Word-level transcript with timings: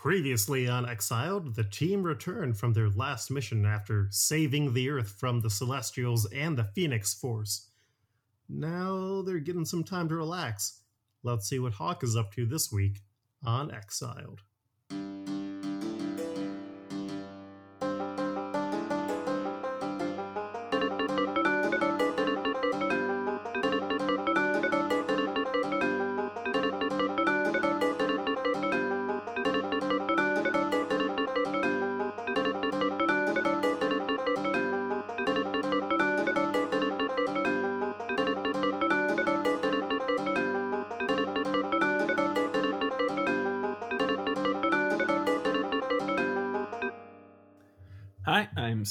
Previously 0.00 0.68
on 0.68 0.88
Exiled, 0.88 1.56
the 1.56 1.64
team 1.64 2.04
returned 2.04 2.56
from 2.56 2.72
their 2.72 2.88
last 2.88 3.32
mission 3.32 3.66
after 3.66 4.06
saving 4.10 4.72
the 4.72 4.88
Earth 4.88 5.16
from 5.18 5.40
the 5.40 5.50
Celestials 5.50 6.24
and 6.26 6.56
the 6.56 6.62
Phoenix 6.62 7.12
Force. 7.12 7.70
Now 8.48 9.22
they're 9.22 9.40
getting 9.40 9.64
some 9.64 9.82
time 9.82 10.08
to 10.08 10.14
relax. 10.14 10.82
Let's 11.24 11.48
see 11.48 11.58
what 11.58 11.72
Hawk 11.72 12.04
is 12.04 12.14
up 12.14 12.32
to 12.34 12.46
this 12.46 12.70
week 12.70 13.00
on 13.44 13.74
Exiled. 13.74 14.42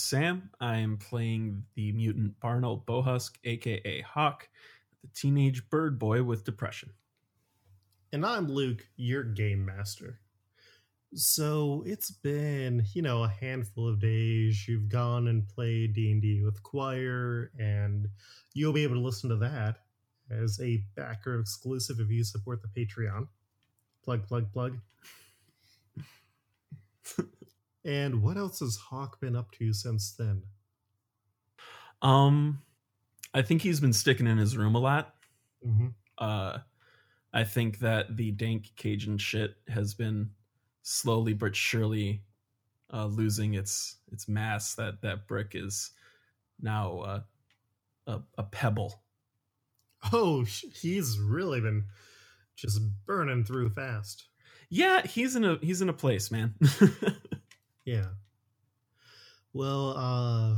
Sam. 0.02 0.50
I'm 0.60 0.98
playing 0.98 1.64
the 1.76 1.92
mutant 1.92 2.40
Barnell 2.40 2.84
Bohusk, 2.88 3.36
aka 3.44 4.02
Hawk, 4.02 4.48
the 5.02 5.10
teenage 5.14 5.70
bird 5.70 6.00
boy 6.00 6.24
with 6.24 6.44
depression. 6.44 6.92
And 8.14 8.26
I'm 8.26 8.48
Luke, 8.48 8.88
your 8.96 9.24
game 9.24 9.66
master. 9.66 10.20
So 11.14 11.84
it's 11.86 12.12
been, 12.12 12.84
you 12.94 13.02
know, 13.02 13.24
a 13.24 13.30
handful 13.30 13.88
of 13.88 14.00
days. 14.00 14.68
You've 14.68 14.90
gone 14.90 15.28
and 15.28 15.48
played 15.48 15.94
D&D 15.94 16.44
with 16.44 16.62
Quire, 16.64 17.52
and 17.60 18.08
you'll 18.54 18.74
be 18.74 18.84
able 18.84 18.96
to 18.96 19.02
listen 19.02 19.30
to 19.30 19.38
that 19.38 19.78
as 20.30 20.60
a 20.62 20.84
backer 20.96 21.40
exclusive 21.40 22.00
if 22.00 22.10
you 22.10 22.24
support 22.24 22.62
the 22.62 22.68
Patreon. 22.68 23.28
Plug, 24.04 24.28
plug, 24.28 24.52
plug. 24.52 24.78
and 27.88 28.22
what 28.22 28.36
else 28.36 28.60
has 28.60 28.76
Hawk 28.76 29.22
been 29.22 29.36
up 29.36 29.52
to 29.54 29.72
since 29.72 30.12
then? 30.12 30.44
Um, 32.02 32.62
I 33.34 33.42
think 33.42 33.62
he's 33.62 33.80
been 33.80 33.94
sticking 33.94 34.28
in 34.28 34.38
his 34.38 34.58
room 34.58 34.76
a 34.76 34.80
lot. 34.80 35.16
Mm-hmm. 35.66 35.88
Uh, 36.18 36.60
I 37.34 37.44
think 37.46 37.80
that 37.80 38.18
the 38.18 38.32
dank 38.32 38.72
Cajun 38.76 39.18
shit 39.18 39.56
has 39.70 39.94
been 39.94 40.32
slowly 40.84 41.34
but 41.34 41.56
surely 41.56 42.24
uh, 42.94 43.06
losing 43.06 43.54
its 43.54 43.98
its 44.12 44.28
mass. 44.28 44.76
That 44.76 45.02
that 45.02 45.28
brick 45.28 45.52
is 45.54 45.92
now 46.62 47.00
uh, 47.00 47.22
a, 48.06 48.20
a 48.38 48.44
pebble. 48.44 49.02
Oh, 50.12 50.44
he's 50.44 51.18
really 51.20 51.62
been 51.62 51.86
just 52.56 52.82
burning 53.06 53.46
through 53.46 53.70
fast. 53.70 54.26
Yeah, 54.70 55.06
he's 55.06 55.36
in 55.36 55.46
a 55.46 55.58
he's 55.62 55.82
in 55.82 55.90
a 55.90 55.94
place, 55.94 56.32
man. 56.32 56.56
Yeah. 57.88 58.10
Well, 59.54 59.96
uh 59.98 60.56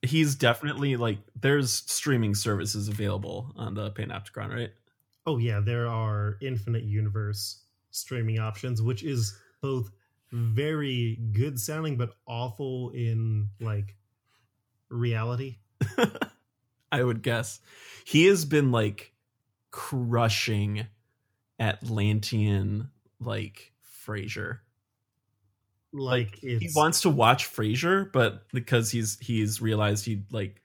he's 0.00 0.34
definitely 0.34 0.96
like 0.96 1.18
there's 1.38 1.70
streaming 1.72 2.34
services 2.34 2.88
available 2.88 3.52
on 3.56 3.74
the 3.74 3.90
Panopticon, 3.90 4.48
right? 4.48 4.70
oh 5.26 5.38
yeah, 5.38 5.60
there 5.60 5.86
are 5.88 6.36
infinite 6.40 6.84
universe 6.84 7.62
streaming 7.90 8.38
options, 8.38 8.82
which 8.82 9.02
is 9.02 9.38
both 9.60 9.90
very 10.32 11.18
good 11.32 11.60
sounding 11.60 11.96
but 11.96 12.14
awful 12.26 12.90
in 12.90 13.48
like 13.60 13.96
reality. 14.88 15.58
I 16.92 17.02
would 17.02 17.22
guess. 17.22 17.60
He 18.04 18.26
has 18.26 18.44
been 18.44 18.70
like 18.72 19.12
crushing 19.70 20.86
Atlantean 21.58 22.90
like 23.20 23.72
Frasier. 24.06 24.58
Like, 25.92 26.38
He 26.58 26.66
it's 26.66 26.74
wants 26.74 27.02
to 27.02 27.10
watch 27.10 27.46
Frasier, 27.50 28.10
but 28.12 28.48
because 28.52 28.90
he's 28.90 29.18
he's 29.20 29.60
realized 29.60 30.04
he 30.04 30.24
like 30.30 30.62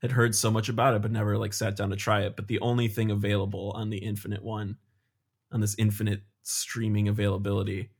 had 0.00 0.12
heard 0.12 0.34
so 0.34 0.50
much 0.50 0.68
about 0.68 0.94
it 0.94 1.02
but 1.02 1.10
never 1.10 1.36
like 1.36 1.52
sat 1.52 1.76
down 1.76 1.90
to 1.90 1.96
try 1.96 2.22
it. 2.22 2.36
But 2.36 2.46
the 2.48 2.60
only 2.60 2.88
thing 2.88 3.10
available 3.10 3.72
on 3.72 3.90
the 3.90 3.98
infinite 3.98 4.42
one 4.42 4.78
on 5.52 5.60
this 5.60 5.74
infinite 5.78 6.22
streaming 6.42 7.08
availability 7.08 7.90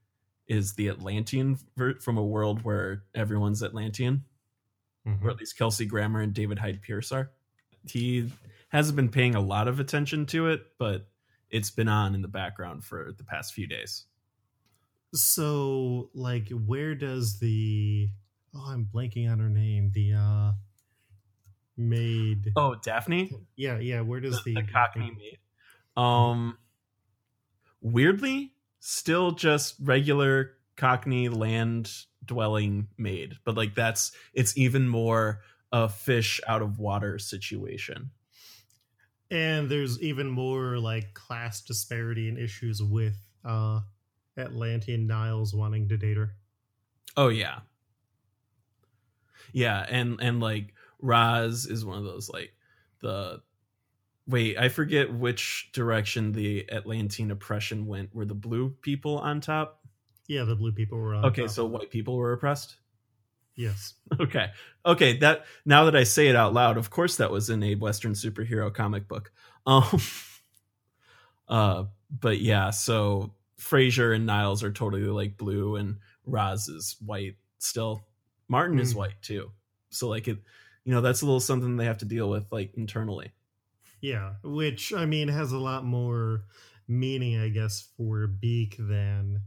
is 0.48 0.74
the 0.74 0.88
Atlantean 0.88 1.58
from 2.00 2.18
a 2.18 2.24
world 2.24 2.62
where 2.64 3.04
everyone's 3.14 3.62
Atlantean. 3.62 4.24
Mhm. 5.06 5.22
or 5.24 5.30
at 5.30 5.38
least 5.38 5.56
Kelsey 5.56 5.86
Grammer 5.86 6.20
and 6.20 6.34
David 6.34 6.58
Hyde 6.58 6.82
Pierce 6.82 7.12
are. 7.12 7.32
He 7.84 8.32
hasn't 8.68 8.96
been 8.96 9.08
paying 9.10 9.34
a 9.36 9.40
lot 9.40 9.68
of 9.68 9.80
attention 9.80 10.26
to 10.26 10.48
it, 10.48 10.76
but 10.78 11.10
it's 11.50 11.70
been 11.70 11.88
on 11.88 12.14
in 12.14 12.22
the 12.22 12.28
background 12.28 12.84
for 12.84 13.12
the 13.16 13.24
past 13.24 13.54
few 13.54 13.66
days. 13.66 14.07
So 15.14 16.10
like 16.14 16.48
where 16.50 16.94
does 16.94 17.38
the 17.38 18.08
oh 18.54 18.66
I'm 18.70 18.88
blanking 18.92 19.30
on 19.30 19.38
her 19.38 19.48
name. 19.48 19.90
The 19.94 20.12
uh 20.14 20.52
maid 21.76 22.52
Oh, 22.56 22.74
Daphne, 22.74 23.32
Yeah, 23.56 23.78
yeah, 23.78 24.00
where 24.00 24.20
does 24.20 24.42
the, 24.44 24.54
the, 24.54 24.62
the 24.62 24.72
Cockney 24.72 25.10
maid. 25.16 25.38
Um, 25.96 26.58
weirdly, 27.80 28.52
still 28.80 29.32
just 29.32 29.76
regular 29.80 30.52
Cockney 30.76 31.28
land 31.28 31.90
dwelling 32.24 32.88
maid, 32.98 33.34
but 33.44 33.56
like 33.56 33.74
that's 33.74 34.12
it's 34.34 34.56
even 34.56 34.88
more 34.88 35.40
a 35.72 35.88
fish 35.88 36.40
out 36.46 36.62
of 36.62 36.78
water 36.78 37.18
situation. 37.18 38.10
and 39.30 39.68
there's 39.68 40.00
even 40.00 40.28
more 40.28 40.78
like 40.78 41.14
class 41.14 41.60
disparity 41.60 42.28
and 42.28 42.38
issues 42.38 42.82
with 42.82 43.16
uh 43.44 43.80
Atlantean 44.38 45.06
Niles 45.06 45.52
wanting 45.54 45.88
to 45.88 45.96
date 45.96 46.16
her. 46.16 46.34
Oh 47.16 47.28
yeah. 47.28 47.60
Yeah, 49.52 49.84
and 49.88 50.18
and 50.20 50.40
like 50.40 50.74
Roz 51.00 51.66
is 51.66 51.84
one 51.84 51.98
of 51.98 52.04
those 52.04 52.28
like 52.28 52.52
the 53.00 53.42
wait, 54.26 54.58
I 54.58 54.68
forget 54.68 55.12
which 55.12 55.70
direction 55.72 56.32
the 56.32 56.70
Atlantean 56.70 57.30
oppression 57.30 57.86
went. 57.86 58.14
Were 58.14 58.26
the 58.26 58.34
blue 58.34 58.70
people 58.82 59.18
on 59.18 59.40
top? 59.40 59.80
Yeah, 60.26 60.44
the 60.44 60.54
blue 60.54 60.72
people 60.72 60.98
were 60.98 61.14
on. 61.14 61.24
Okay, 61.26 61.42
top. 61.42 61.50
so 61.50 61.64
white 61.64 61.90
people 61.90 62.16
were 62.16 62.32
oppressed. 62.32 62.76
yes, 63.56 63.94
Okay. 64.20 64.50
Okay, 64.84 65.18
that 65.18 65.46
now 65.64 65.84
that 65.86 65.96
I 65.96 66.04
say 66.04 66.28
it 66.28 66.36
out 66.36 66.52
loud, 66.52 66.76
of 66.76 66.90
course 66.90 67.16
that 67.16 67.30
was 67.30 67.50
in 67.50 67.62
a 67.62 67.74
western 67.74 68.12
superhero 68.12 68.72
comic 68.72 69.08
book. 69.08 69.32
Um 69.66 70.00
uh 71.48 71.84
but 72.10 72.40
yeah, 72.40 72.70
so 72.70 73.32
Frasier 73.60 74.14
and 74.14 74.24
Niles 74.26 74.62
are 74.62 74.72
totally 74.72 75.02
like 75.04 75.36
blue 75.36 75.76
and 75.76 75.98
Roz 76.26 76.68
is 76.68 76.96
white 77.04 77.36
still. 77.58 78.04
Martin 78.48 78.78
is 78.78 78.94
Mm. 78.94 78.98
white 78.98 79.22
too. 79.22 79.50
So 79.90 80.08
like 80.08 80.28
it 80.28 80.38
you 80.84 80.94
know, 80.94 81.00
that's 81.02 81.20
a 81.20 81.26
little 81.26 81.40
something 81.40 81.76
they 81.76 81.84
have 81.84 81.98
to 81.98 82.06
deal 82.06 82.30
with 82.30 82.50
like 82.50 82.72
internally. 82.74 83.32
yeah, 84.00 84.34
which 84.42 84.92
I 84.94 85.04
mean 85.06 85.28
has 85.28 85.52
a 85.52 85.58
lot 85.58 85.84
more 85.84 86.44
meaning, 86.86 87.38
I 87.38 87.48
guess, 87.50 87.88
for 87.96 88.26
Beak 88.26 88.76
than 88.78 89.42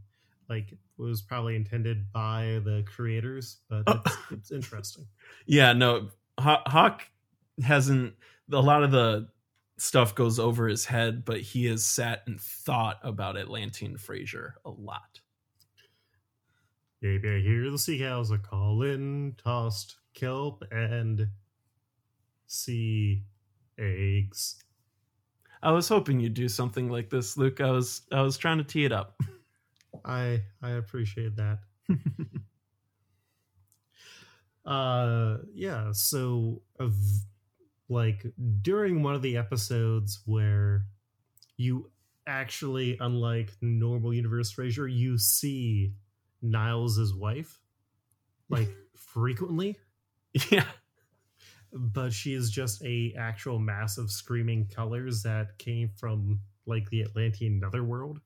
like 0.50 0.78
was 0.98 1.22
probably 1.22 1.56
intended 1.56 2.12
by 2.12 2.60
the 2.64 2.84
creators, 2.86 3.58
but 3.70 3.84
it's, 3.88 4.18
it's 4.32 4.52
interesting. 4.52 5.08
Yeah, 5.48 5.74
no, 5.74 6.10
Hawk 6.38 7.02
hasn't 7.64 8.14
a 8.52 8.60
lot 8.60 8.84
of 8.84 8.92
the 8.92 9.30
stuff 9.82 10.14
goes 10.14 10.38
over 10.38 10.68
his 10.68 10.86
head, 10.86 11.26
but 11.26 11.42
he 11.42 11.66
has 11.66 11.84
sat 11.84 12.22
and 12.28 12.40
thought 12.40 13.00
about 13.02 13.36
Atlantean 13.36 13.98
Frasier 13.98 14.54
a 14.64 14.70
lot. 14.70 15.20
Maybe 17.02 17.28
I 17.28 17.40
hear 17.40 17.72
the 17.72 17.80
sea 17.80 17.98
cows 17.98 18.32
are 18.32 18.38
calling, 18.38 19.36
tossed 19.44 19.96
kelp 20.14 20.64
and 20.72 21.30
sea 22.46 23.24
eggs. 23.80 24.64
I 25.64 25.72
was 25.72 25.88
hoping 25.88 26.20
you'd 26.20 26.36
do 26.36 26.48
something 26.48 26.88
like 26.88 27.10
this, 27.10 27.36
Luke. 27.36 27.60
I 27.60 27.72
was 27.72 28.04
I 28.12 28.22
was 28.22 28.38
trying 28.38 28.60
to 28.60 28.64
tee 28.64 28.86
it 28.86 28.92
up. 28.92 29.20
I 30.06 30.44
I 30.62 30.72
appreciate 30.72 31.36
that. 31.38 31.60
uh 34.66 35.38
yeah, 35.56 35.92
so 35.92 36.62
of 36.80 36.94
like 37.92 38.26
during 38.62 39.04
one 39.04 39.16
of 39.16 39.22
the 39.22 39.36
episodes 39.36 40.22
where 40.26 40.86
you 41.58 41.92
actually 42.26 42.98
unlike 43.02 43.52
normal 43.60 44.14
universe 44.14 44.54
Frasier, 44.54 44.92
you 44.92 45.18
see 45.18 45.92
Niles' 46.42 47.14
wife 47.14 47.60
like 48.50 48.70
frequently, 48.96 49.78
yeah. 50.50 50.64
but 51.74 52.14
she 52.14 52.34
is 52.34 52.50
just 52.50 52.82
a 52.84 53.14
actual 53.18 53.60
mass 53.60 53.98
of 53.98 54.10
screaming 54.10 54.70
colors 54.74 55.22
that 55.24 55.58
came 55.58 55.90
from 55.98 56.40
like 56.66 56.90
the 56.92 57.02
Atlantean 57.02 57.60
netherworld. 57.60 58.22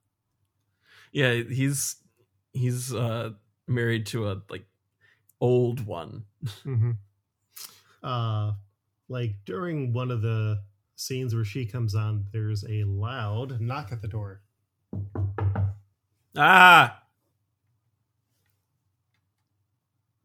Yeah, 1.11 1.33
he's 1.33 1.95
he's 2.53 2.93
uh 2.93 3.31
married 3.67 4.05
to 4.07 4.29
a 4.29 4.43
like 4.47 4.67
old 5.41 5.87
one. 5.87 6.25
Mm-hmm. 6.63 6.91
Uh, 8.03 8.51
like 9.07 9.31
during 9.45 9.93
one 9.93 10.11
of 10.11 10.21
the 10.21 10.61
scenes 10.95 11.35
where 11.35 11.45
she 11.45 11.65
comes 11.65 11.95
on, 11.95 12.25
there's 12.31 12.63
a 12.67 12.83
loud 12.83 13.59
knock 13.61 13.91
at 13.91 14.01
the 14.01 14.07
door. 14.07 14.41
Ah. 16.37 17.01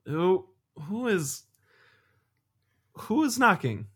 Who 0.07 0.47
who 0.89 1.09
is 1.09 1.45
who 2.95 3.25
is 3.25 3.39
knocking? 3.39 3.87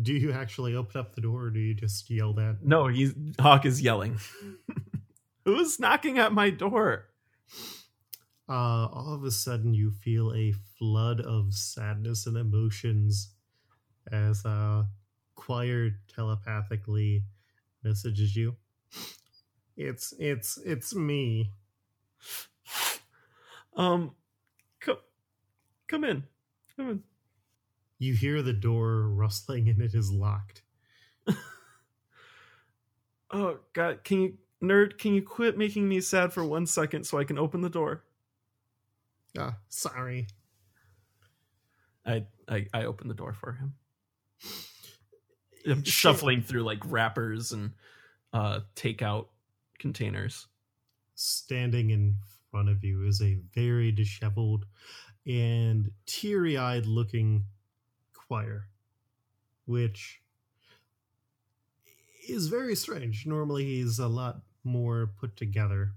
Do 0.00 0.12
you 0.12 0.32
actually 0.32 0.74
open 0.74 1.00
up 1.00 1.14
the 1.14 1.20
door 1.20 1.44
or 1.44 1.50
do 1.50 1.58
you 1.58 1.74
just 1.74 2.08
yell 2.10 2.34
that? 2.34 2.58
No, 2.62 2.86
he's 2.88 3.14
Hawk 3.40 3.64
is 3.66 3.80
yelling. 3.82 4.18
Who's 5.44 5.80
knocking 5.80 6.18
at 6.18 6.32
my 6.32 6.50
door? 6.50 7.06
Uh, 8.48 8.88
all 8.92 9.14
of 9.14 9.24
a 9.24 9.30
sudden, 9.30 9.74
you 9.74 9.90
feel 9.90 10.32
a 10.32 10.54
flood 10.78 11.20
of 11.20 11.52
sadness 11.54 12.26
and 12.26 12.36
emotions 12.36 13.30
as 14.10 14.44
uh, 14.44 14.84
Quire 15.34 15.90
telepathically 16.14 17.24
messages 17.84 18.34
you. 18.34 18.56
It's 19.76 20.12
it's 20.18 20.58
it's 20.64 20.94
me. 20.94 21.52
Um, 23.76 24.12
come, 24.80 24.96
come 25.86 26.04
in, 26.04 26.24
come 26.76 26.90
in. 26.90 27.02
You 28.00 28.14
hear 28.14 28.42
the 28.42 28.52
door 28.52 29.08
rustling 29.08 29.68
and 29.68 29.80
it 29.80 29.94
is 29.94 30.10
locked. 30.10 30.62
Oh 33.30 33.58
God, 33.74 34.04
can 34.04 34.22
you, 34.22 34.38
nerd? 34.62 34.98
Can 34.98 35.14
you 35.14 35.22
quit 35.22 35.58
making 35.58 35.88
me 35.88 36.00
sad 36.00 36.32
for 36.32 36.44
one 36.44 36.66
second 36.66 37.04
so 37.04 37.18
I 37.18 37.24
can 37.24 37.38
open 37.38 37.60
the 37.60 37.68
door? 37.68 38.02
Ah, 39.36 39.56
sorry. 39.68 40.28
I 42.06 42.24
I, 42.48 42.66
I 42.72 42.84
open 42.84 43.08
the 43.08 43.14
door 43.14 43.32
for 43.32 43.52
him. 43.52 43.74
I'm 45.66 45.84
shuffling 45.84 46.42
through 46.42 46.62
like 46.62 46.78
wrappers 46.86 47.52
and 47.52 47.72
uh 48.32 48.60
takeout 48.76 49.26
containers. 49.78 50.46
Standing 51.14 51.90
in 51.90 52.16
front 52.50 52.68
of 52.68 52.84
you 52.84 53.04
is 53.06 53.20
a 53.20 53.38
very 53.54 53.92
disheveled 53.92 54.64
and 55.26 55.90
teary 56.06 56.56
eyed 56.56 56.86
looking 56.86 57.44
Quire, 58.14 58.68
which 59.66 60.20
is 62.28 62.48
very 62.48 62.74
strange. 62.74 63.26
Normally, 63.26 63.64
he's 63.64 63.98
a 63.98 64.08
lot 64.08 64.40
more 64.64 65.10
put 65.18 65.36
together. 65.36 65.92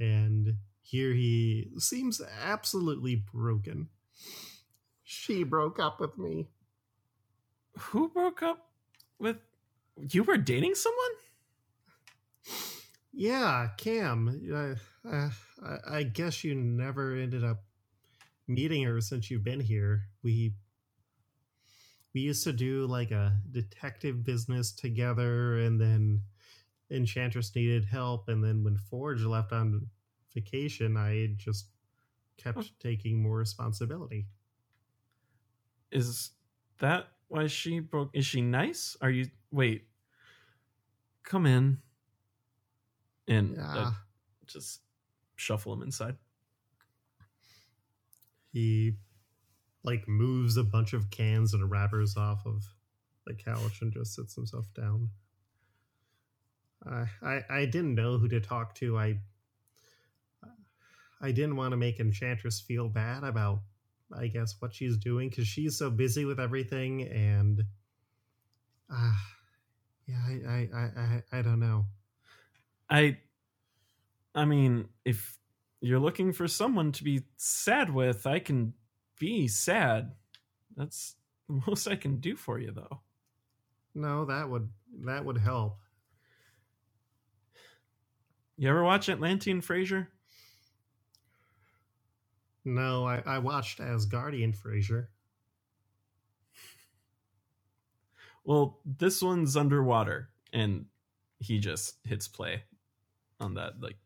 And 0.00 0.56
here 0.84 1.14
he 1.14 1.70
seems 1.78 2.20
absolutely 2.42 3.16
broken. 3.16 3.88
She 5.02 5.42
broke 5.42 5.80
up 5.80 5.98
with 5.98 6.18
me. 6.18 6.48
Who 7.78 8.10
broke 8.10 8.42
up 8.42 8.68
with 9.18 9.38
you 10.10 10.22
were 10.24 10.36
dating 10.36 10.74
someone? 10.74 11.10
Yeah, 13.14 13.68
Cam. 13.78 14.40
Uh, 14.52 15.08
uh, 15.08 15.30
I, 15.64 15.98
I 15.98 16.02
guess 16.02 16.44
you 16.44 16.54
never 16.54 17.16
ended 17.16 17.44
up 17.44 17.64
meeting 18.46 18.82
her 18.84 19.00
since 19.00 19.30
you've 19.30 19.44
been 19.44 19.60
here. 19.60 20.02
We 20.22 20.52
we 22.12 22.20
used 22.20 22.44
to 22.44 22.52
do 22.52 22.86
like 22.86 23.10
a 23.10 23.38
detective 23.50 24.22
business 24.22 24.70
together, 24.70 25.58
and 25.58 25.80
then 25.80 26.20
Enchantress 26.90 27.54
needed 27.56 27.86
help, 27.86 28.28
and 28.28 28.44
then 28.44 28.62
when 28.62 28.76
Forge 28.76 29.22
left 29.22 29.52
on 29.52 29.88
vacation, 30.34 30.96
I 30.96 31.34
just 31.36 31.68
kept 32.36 32.78
taking 32.80 33.22
more 33.22 33.36
responsibility. 33.38 34.26
Is 35.92 36.30
that 36.78 37.06
why 37.28 37.46
she 37.46 37.80
broke 37.80 38.10
is 38.12 38.26
she 38.26 38.40
nice? 38.42 38.96
Are 39.00 39.10
you 39.10 39.26
wait. 39.50 39.86
Come 41.22 41.46
in. 41.46 41.78
And 43.28 43.56
Yeah. 43.56 43.76
uh, 43.76 43.92
just 44.46 44.80
shuffle 45.36 45.72
him 45.72 45.82
inside. 45.82 46.16
he 48.54 48.94
like 49.82 50.06
moves 50.08 50.56
a 50.56 50.64
bunch 50.64 50.92
of 50.92 51.10
cans 51.10 51.52
and 51.52 51.70
wrappers 51.70 52.16
off 52.16 52.46
of 52.46 52.62
the 53.26 53.34
couch 53.34 53.82
and 53.82 53.92
just 53.92 54.14
sits 54.14 54.34
himself 54.34 54.66
down. 54.74 55.10
I 56.86 57.06
I, 57.22 57.40
I 57.50 57.64
didn't 57.66 57.96
know 57.96 58.16
who 58.16 58.28
to 58.28 58.40
talk 58.40 58.74
to. 58.76 58.96
I 58.96 59.18
I 61.24 61.30
didn't 61.30 61.56
want 61.56 61.72
to 61.72 61.78
make 61.78 62.00
Enchantress 62.00 62.60
feel 62.60 62.86
bad 62.86 63.24
about 63.24 63.60
I 64.14 64.26
guess 64.26 64.56
what 64.58 64.74
she's 64.74 64.98
doing 64.98 65.30
because 65.30 65.46
she's 65.48 65.78
so 65.78 65.88
busy 65.88 66.26
with 66.26 66.38
everything 66.38 67.02
and 67.04 67.64
uh, 68.94 69.12
yeah 70.06 70.20
I, 70.46 70.68
I 70.74 70.80
I 70.80 71.22
I 71.38 71.42
don't 71.42 71.60
know. 71.60 71.86
I 72.90 73.16
I 74.34 74.44
mean, 74.44 74.88
if 75.06 75.38
you're 75.80 75.98
looking 75.98 76.34
for 76.34 76.46
someone 76.46 76.92
to 76.92 77.04
be 77.04 77.22
sad 77.38 77.88
with, 77.88 78.26
I 78.26 78.38
can 78.38 78.74
be 79.18 79.48
sad. 79.48 80.12
That's 80.76 81.14
the 81.48 81.62
most 81.66 81.88
I 81.88 81.96
can 81.96 82.16
do 82.16 82.36
for 82.36 82.58
you 82.58 82.70
though. 82.70 83.00
No, 83.94 84.26
that 84.26 84.50
would 84.50 84.68
that 85.06 85.24
would 85.24 85.38
help. 85.38 85.78
You 88.58 88.68
ever 88.68 88.84
watch 88.84 89.08
Atlantean 89.08 89.62
Frasier? 89.62 90.08
No, 92.64 93.06
I, 93.06 93.22
I 93.26 93.38
watched 93.38 93.78
Asgardian 93.78 94.56
Frasier. 94.56 95.08
Well, 98.44 98.80
this 98.84 99.22
one's 99.22 99.56
underwater 99.56 100.28
and 100.52 100.86
he 101.38 101.58
just 101.58 101.96
hits 102.04 102.28
play 102.28 102.62
on 103.40 103.54
that 103.54 103.80
like 103.80 103.96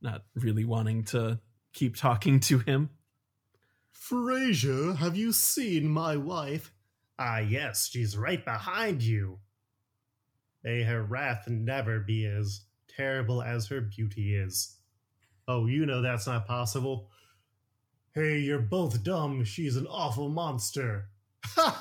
not 0.00 0.24
really 0.34 0.64
wanting 0.64 1.04
to 1.04 1.40
keep 1.72 1.96
talking 1.96 2.40
to 2.40 2.58
him. 2.58 2.90
Frasier, 3.94 4.96
have 4.96 5.16
you 5.16 5.32
seen 5.32 5.88
my 5.88 6.16
wife? 6.16 6.72
Ah, 7.18 7.38
yes, 7.38 7.88
she's 7.90 8.16
right 8.16 8.44
behind 8.44 9.02
you. 9.02 9.40
May 10.62 10.82
her 10.82 11.02
wrath 11.02 11.48
never 11.48 11.98
be 12.00 12.26
as 12.26 12.62
terrible 12.88 13.42
as 13.42 13.66
her 13.68 13.80
beauty 13.80 14.34
is. 14.36 14.76
Oh, 15.46 15.66
you 15.66 15.84
know 15.86 16.02
that's 16.02 16.26
not 16.26 16.46
possible. 16.46 17.10
Hey, 18.14 18.38
you're 18.38 18.58
both 18.58 19.02
dumb. 19.02 19.44
She's 19.44 19.76
an 19.76 19.86
awful 19.86 20.28
monster. 20.28 21.08
God. 21.56 21.74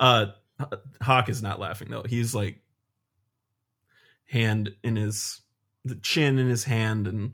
Uh 0.00 0.26
Hawk 1.02 1.28
is 1.28 1.42
not 1.42 1.60
laughing 1.60 1.90
though. 1.90 2.04
He's 2.08 2.34
like 2.34 2.60
hand 4.26 4.74
in 4.82 4.96
his 4.96 5.40
the 5.84 5.96
chin 5.96 6.38
in 6.38 6.48
his 6.48 6.64
hand 6.64 7.06
and 7.06 7.32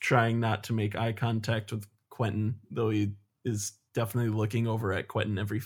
trying 0.00 0.40
not 0.40 0.64
to 0.64 0.72
make 0.72 0.96
eye 0.96 1.12
contact 1.12 1.72
with 1.72 1.86
Quentin, 2.10 2.56
though 2.70 2.90
he 2.90 3.12
is 3.44 3.72
definitely 3.94 4.30
looking 4.30 4.66
over 4.66 4.92
at 4.92 5.08
Quentin 5.08 5.38
every 5.38 5.62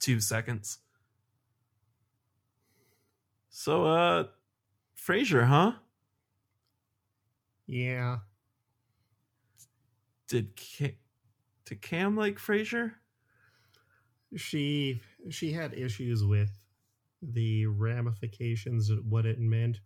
two 0.00 0.20
seconds. 0.20 0.78
So 3.50 3.84
uh 3.84 4.24
Frasier, 4.96 5.46
huh? 5.46 5.72
Yeah, 7.68 8.18
Did 10.28 10.56
Cam, 10.56 10.92
did 11.66 11.80
Cam 11.82 12.16
like 12.16 12.38
Frasier? 12.38 12.94
she 14.36 15.00
she 15.30 15.52
had 15.52 15.72
issues 15.74 16.24
with 16.24 16.50
the 17.22 17.66
ramifications 17.66 18.90
of 18.90 19.04
what 19.06 19.26
it 19.26 19.38
meant. 19.40 19.80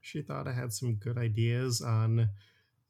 She 0.00 0.22
thought 0.22 0.46
I 0.48 0.52
had 0.52 0.72
some 0.72 0.94
good 0.96 1.18
ideas 1.18 1.80
on 1.80 2.28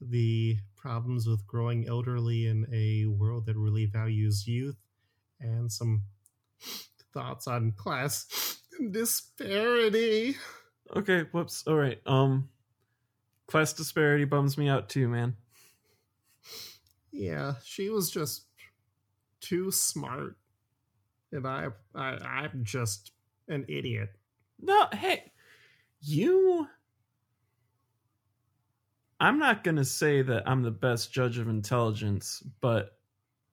the 0.00 0.59
problems 0.76 1.26
with 1.26 1.47
growing 1.47 1.88
elderly 1.88 2.47
in 2.47 2.66
a 2.73 3.07
world 3.07 3.47
that 3.47 3.57
really 3.57 3.87
values 3.87 4.47
youth 4.47 4.76
and 5.40 5.71
some 5.71 6.02
thoughts 7.12 7.47
on 7.49 7.73
class 7.73 8.59
disparity. 8.90 10.37
Okay, 10.97 11.23
whoops. 11.33 11.64
All 11.66 11.76
right. 11.76 12.00
Um 12.07 12.49
class 13.49 13.73
disparity 13.73 14.25
bums 14.25 14.57
me 14.57 14.69
out 14.69 14.88
too, 14.88 15.09
man. 15.09 15.37
Yeah, 17.11 17.55
she 17.64 17.88
was 17.88 18.11
just 18.11 18.45
too 19.40 19.71
smart. 19.73 20.37
And 21.33 21.47
I, 21.47 21.69
I 21.95 22.19
I'm 22.23 22.62
just 22.62 23.12
an 23.49 23.64
idiot. 23.69 24.11
No, 24.61 24.87
hey, 24.93 25.33
you. 26.00 26.69
I'm 29.21 29.38
not 29.38 29.64
going 29.64 29.76
to 29.76 29.85
say 29.85 30.23
that 30.23 30.49
I'm 30.49 30.62
the 30.62 30.71
best 30.71 31.12
judge 31.12 31.38
of 31.38 31.49
intelligence, 31.49 32.43
but 32.61 32.99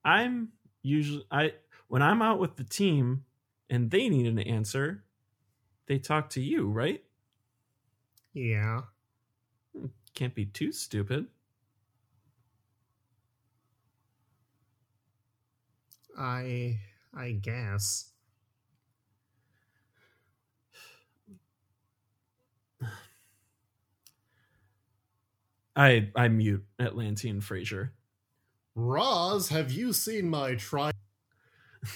I'm 0.03 0.49
usually 0.83 1.25
I 1.31 1.53
when 1.87 2.03
I'm 2.03 2.21
out 2.21 2.39
with 2.39 2.55
the 2.55 2.63
team 2.63 3.25
and 3.69 3.89
they 3.89 4.09
need 4.09 4.27
an 4.27 4.39
answer, 4.39 5.03
they 5.87 5.97
talk 5.97 6.29
to 6.31 6.41
you, 6.41 6.69
right? 6.69 7.03
Yeah. 8.33 8.81
Can't 10.15 10.33
be 10.33 10.45
too 10.45 10.71
stupid. 10.71 11.27
I 16.17 16.79
I 17.13 17.31
guess. 17.33 18.11
I 25.75 26.09
I 26.15 26.29
mute 26.29 26.63
Atlantean 26.79 27.41
Frasier. 27.41 27.89
Roz, 28.75 29.49
have 29.49 29.73
you 29.73 29.91
seen 29.91 30.29
my 30.29 30.55
try? 30.55 30.91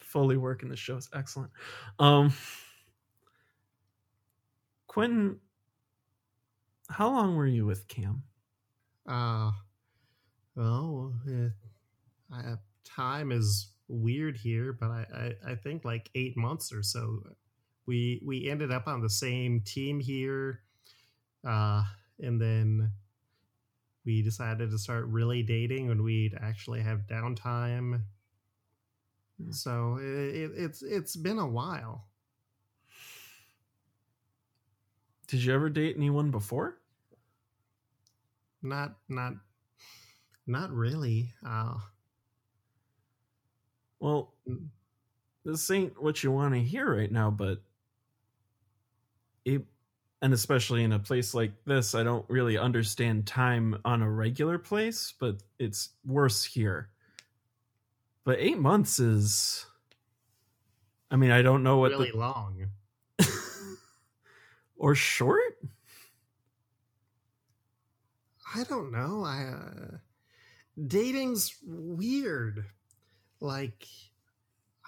Fully 0.00 0.36
working 0.36 0.68
the 0.68 0.76
show 0.76 0.96
is 0.96 1.08
excellent. 1.12 1.50
Um 1.98 2.32
Quentin, 4.86 5.40
how 6.90 7.10
long 7.10 7.36
were 7.36 7.46
you 7.46 7.66
with 7.66 7.88
Cam? 7.88 8.22
Uh 9.08 9.50
well, 10.56 11.14
eh, 11.28 11.48
I, 12.32 12.54
time 12.84 13.32
is 13.32 13.68
weird 13.88 14.36
here, 14.36 14.72
but 14.72 14.90
I, 14.90 15.06
I 15.14 15.52
I 15.52 15.54
think 15.54 15.84
like 15.84 16.10
eight 16.14 16.36
months 16.36 16.72
or 16.72 16.82
so. 16.82 17.22
We 17.86 18.20
we 18.24 18.48
ended 18.48 18.70
up 18.70 18.86
on 18.86 19.00
the 19.00 19.10
same 19.10 19.62
team 19.62 20.00
here, 20.00 20.60
uh, 21.46 21.82
and 22.18 22.40
then 22.40 22.92
we 24.04 24.22
decided 24.22 24.70
to 24.70 24.78
start 24.78 25.06
really 25.06 25.42
dating 25.42 25.88
when 25.88 26.02
we'd 26.02 26.36
actually 26.40 26.80
have 26.80 27.06
downtime. 27.06 28.02
Hmm. 29.42 29.52
So 29.52 29.98
it, 30.00 30.34
it, 30.34 30.50
it's 30.56 30.82
it's 30.82 31.16
been 31.16 31.38
a 31.38 31.48
while. 31.48 32.06
Did 35.26 35.44
you 35.44 35.54
ever 35.54 35.70
date 35.70 35.94
anyone 35.96 36.30
before? 36.30 36.79
Not 38.62 38.96
not 39.08 39.34
not 40.46 40.70
really. 40.70 41.32
Uh, 41.44 41.78
Well, 44.00 44.34
this 45.44 45.70
ain't 45.70 46.02
what 46.02 46.24
you 46.24 46.32
want 46.32 46.54
to 46.54 46.60
hear 46.60 46.96
right 46.96 47.12
now, 47.12 47.30
but 47.30 47.62
it, 49.44 49.62
and 50.22 50.32
especially 50.32 50.82
in 50.84 50.92
a 50.92 50.98
place 50.98 51.34
like 51.34 51.52
this, 51.66 51.94
I 51.94 52.02
don't 52.02 52.28
really 52.28 52.56
understand 52.56 53.26
time 53.26 53.78
on 53.84 54.02
a 54.02 54.10
regular 54.10 54.58
place, 54.58 55.12
but 55.18 55.42
it's 55.58 55.90
worse 56.04 56.44
here. 56.44 56.90
But 58.24 58.38
eight 58.38 58.58
months 58.58 58.98
is, 58.98 59.66
I 61.10 61.16
mean, 61.16 61.30
I 61.30 61.42
don't 61.42 61.62
know 61.62 61.78
what 61.78 61.90
really 61.90 62.12
long. 62.12 62.68
or 64.76 64.94
short. 64.94 65.58
I 68.54 68.64
don't 68.64 68.90
know. 68.90 69.24
I 69.24 69.44
uh, 69.44 69.96
dating's 70.86 71.56
weird. 71.64 72.64
Like 73.40 73.86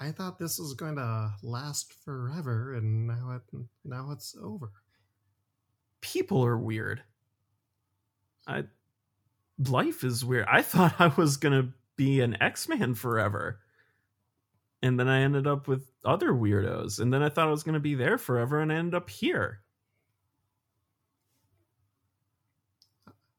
I 0.01 0.11
thought 0.11 0.39
this 0.39 0.59
was 0.59 0.75
going 0.75 0.97
to 0.97 1.33
last 1.43 1.93
forever, 2.05 2.75
and 2.75 3.07
now 3.07 3.37
it 3.37 3.67
now 3.85 4.11
it's 4.11 4.37
over. 4.43 4.71
People 6.01 6.45
are 6.45 6.59
weird. 6.59 7.03
I, 8.47 8.65
life 9.69 10.03
is 10.03 10.25
weird. 10.25 10.47
I 10.51 10.63
thought 10.63 10.95
I 10.99 11.09
was 11.09 11.37
gonna 11.37 11.73
be 11.97 12.21
an 12.21 12.41
X 12.43 12.69
Man 12.69 12.95
forever. 12.95 13.61
And 14.83 14.99
then 14.99 15.09
I 15.09 15.21
ended 15.21 15.47
up 15.47 15.69
with 15.69 15.87
other 16.05 16.33
weirdos. 16.33 16.99
And 16.99 17.13
then 17.13 17.23
I 17.23 17.29
thought 17.29 17.47
I 17.47 17.53
was 17.53 17.63
going 17.63 17.75
to 17.75 17.81
be 17.81 17.95
there 17.95 18.19
forever 18.19 18.61
and 18.61 18.73
I 18.73 18.77
ended 18.77 18.95
up 18.95 19.09
here. 19.09 19.61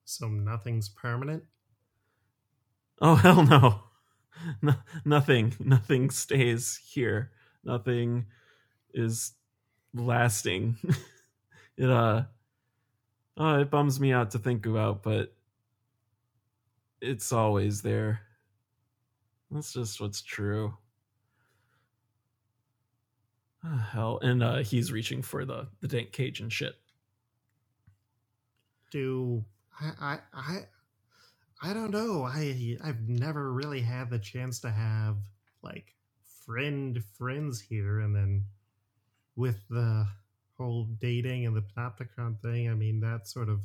So 0.05 0.27
nothing's 0.27 0.89
permanent. 0.89 1.43
Oh, 3.01 3.15
hell 3.15 3.43
no. 3.43 3.81
no 4.61 4.75
nothing. 5.05 5.55
Nothing 5.59 6.09
stays 6.09 6.79
here. 6.83 7.31
Nothing 7.63 8.25
is 8.93 9.33
lasting. 9.93 10.77
it, 11.77 11.89
uh, 11.89 12.23
oh, 13.37 13.59
it 13.59 13.69
bums 13.69 13.99
me 13.99 14.11
out 14.11 14.31
to 14.31 14.39
think 14.39 14.65
about, 14.65 15.03
but 15.03 15.33
it's 17.01 17.31
always 17.31 17.81
there. 17.81 18.21
That's 19.51 19.73
just 19.73 20.01
what's 20.01 20.21
true. 20.21 20.73
Ah, 23.63 23.89
hell, 23.91 24.19
and 24.21 24.43
uh, 24.43 24.57
he's 24.57 24.91
reaching 24.91 25.21
for 25.21 25.45
the 25.45 25.67
the 25.79 25.87
dank 25.87 26.11
cage 26.11 26.41
and 26.41 26.51
shit. 26.51 26.75
Do 28.91 29.45
I 29.79 29.91
I 29.99 30.19
I 30.33 30.59
I 31.61 31.73
don't 31.73 31.91
know. 31.91 32.23
I 32.23 32.77
I've 32.83 33.07
never 33.07 33.51
really 33.51 33.81
had 33.81 34.09
the 34.09 34.19
chance 34.19 34.59
to 34.61 34.71
have 34.71 35.17
like 35.61 35.93
friend 36.45 37.01
friends 37.17 37.61
here, 37.61 37.99
and 38.01 38.15
then 38.15 38.45
with 39.35 39.57
the 39.69 40.05
whole 40.57 40.85
dating 40.99 41.45
and 41.45 41.55
the 41.55 41.61
panopticon 41.75 42.39
thing, 42.41 42.69
I 42.69 42.73
mean 42.75 42.99
that 43.01 43.27
sort 43.27 43.49
of 43.49 43.61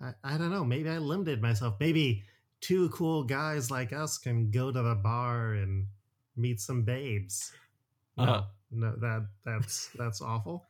I, 0.00 0.12
I 0.22 0.38
don't 0.38 0.50
know. 0.50 0.64
Maybe 0.64 0.88
I 0.88 0.98
limited 0.98 1.42
myself. 1.42 1.74
Maybe 1.80 2.22
two 2.60 2.88
cool 2.90 3.24
guys 3.24 3.70
like 3.70 3.92
us 3.92 4.16
can 4.18 4.50
go 4.50 4.70
to 4.70 4.82
the 4.82 4.94
bar 4.94 5.54
and 5.54 5.86
meet 6.36 6.60
some 6.60 6.82
babes. 6.82 7.52
No, 8.16 8.24
Uh. 8.24 8.44
no, 8.70 8.96
that 8.96 9.26
that's 9.44 9.88
that's 9.96 10.20
awful, 10.22 10.66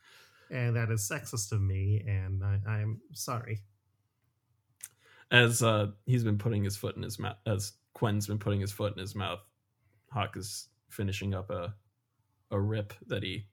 and 0.50 0.76
that 0.76 0.90
is 0.90 1.08
sexist 1.08 1.52
of 1.52 1.60
me, 1.60 2.02
and 2.06 2.42
I, 2.44 2.58
I'm 2.66 3.00
sorry. 3.12 3.60
As 5.30 5.62
uh, 5.62 5.88
he's 6.06 6.24
been 6.24 6.38
putting 6.38 6.64
his 6.64 6.76
foot 6.76 6.96
in 6.96 7.02
his 7.02 7.18
mouth, 7.18 7.36
as 7.46 7.72
Quen's 7.92 8.26
been 8.26 8.38
putting 8.38 8.60
his 8.60 8.72
foot 8.72 8.94
in 8.94 8.98
his 8.98 9.14
mouth, 9.14 9.40
Hawk 10.10 10.36
is 10.36 10.68
finishing 10.88 11.34
up 11.34 11.50
a 11.50 11.74
a 12.50 12.58
rip 12.58 12.94
that 13.06 13.22
he 13.22 13.46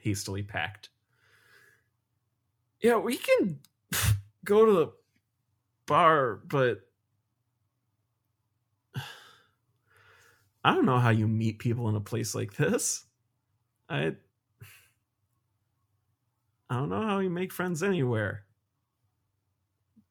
hastily 0.00 0.42
packed. 0.42 0.88
Yeah, 2.80 2.96
we 2.96 3.16
can 3.16 3.58
go 4.44 4.64
to 4.64 4.72
the 4.72 4.92
bar, 5.86 6.40
but 6.46 6.80
I 10.64 10.74
don't 10.74 10.86
know 10.86 10.98
how 10.98 11.10
you 11.10 11.28
meet 11.28 11.58
people 11.58 11.88
in 11.88 11.96
a 11.96 12.00
place 12.00 12.34
like 12.34 12.54
this. 12.54 13.04
I 13.88 14.14
I 16.70 16.76
don't 16.76 16.88
know 16.88 17.02
how 17.02 17.18
you 17.18 17.30
make 17.30 17.52
friends 17.52 17.82
anywhere. 17.82 18.44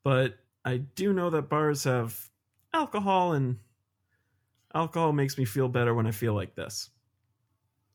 But 0.04 0.38
I 0.70 0.78
do 0.78 1.14
know 1.14 1.32
that 1.32 1.50
bars 1.50 1.86
have 1.86 2.30
alcohol 2.74 3.34
and 3.34 3.58
alcohol 4.76 5.14
makes 5.14 5.36
me 5.36 5.44
feel 5.44 5.68
better 5.68 5.96
when 5.96 6.06
I 6.06 6.12
feel 6.12 6.36
like 6.36 6.54
this. 6.54 6.92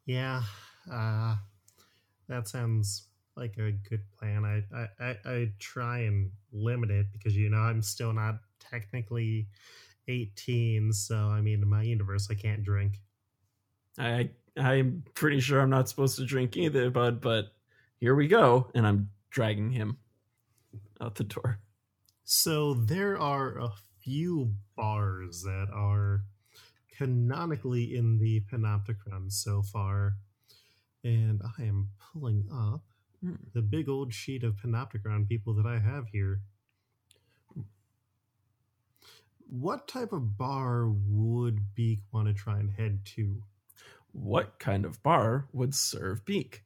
Yeah, 0.07 0.43
uh, 0.91 1.37
that 2.27 2.49
sounds 2.49 3.07
like 3.37 3.57
a 3.59 3.71
good 3.71 4.03
plan. 4.19 4.45
I, 4.45 4.65
I, 4.77 4.89
I, 4.99 5.19
I 5.25 5.53
try 5.61 6.01
and 6.01 6.33
limit 6.53 6.91
it 6.91 7.07
because 7.13 7.37
you 7.37 7.49
know 7.49 7.59
I'm 7.59 7.81
still 7.81 8.13
not 8.13 8.41
technically 8.59 9.47
18, 10.09 10.93
so 10.93 11.17
I 11.17 11.43
mean 11.43 11.63
in 11.63 11.69
my 11.69 11.83
universe 11.83 12.27
I 12.29 12.35
can't 12.35 12.65
drink. 12.65 13.01
I 13.97 14.31
I'm 14.57 15.05
pretty 15.15 15.39
sure 15.39 15.61
I'm 15.61 15.71
not 15.71 15.89
supposed 15.89 16.17
to 16.17 16.27
drink 16.27 16.57
either, 16.57 16.91
bud, 16.91 17.21
but 17.21 17.55
here 17.99 18.17
we 18.17 18.27
go 18.27 18.69
and 18.75 18.85
I'm 18.85 19.11
dragging 19.31 19.71
him 19.71 19.99
out 21.01 21.15
the 21.15 21.25
door. 21.25 21.61
So 22.25 22.75
there 22.75 23.19
are 23.19 23.59
a 23.59 23.73
few 24.01 24.55
bars 24.77 25.43
that 25.43 25.69
are 25.73 26.25
canonically 26.97 27.95
in 27.95 28.19
the 28.19 28.41
Panopticon 28.41 29.31
so 29.31 29.63
far, 29.63 30.17
and 31.03 31.43
I 31.59 31.63
am 31.65 31.91
pulling 31.99 32.49
up 32.53 32.83
Hmm. 33.21 33.37
the 33.55 33.63
big 33.63 33.89
old 33.89 34.13
sheet 34.13 34.45
of 34.45 34.57
Panopticon 34.57 35.27
people 35.29 35.55
that 35.55 35.67
I 35.67 35.79
have 35.79 36.09
here. 36.09 36.43
What 39.49 39.87
type 39.89 40.13
of 40.13 40.37
bar 40.37 40.89
would 40.89 41.75
Beak 41.75 42.01
want 42.13 42.29
to 42.29 42.35
try 42.35 42.59
and 42.59 42.71
head 42.71 43.05
to? 43.17 43.43
What 44.13 44.59
kind 44.59 44.85
of 44.85 45.03
bar 45.03 45.49
would 45.53 45.75
serve 45.75 46.25
beak? 46.25 46.65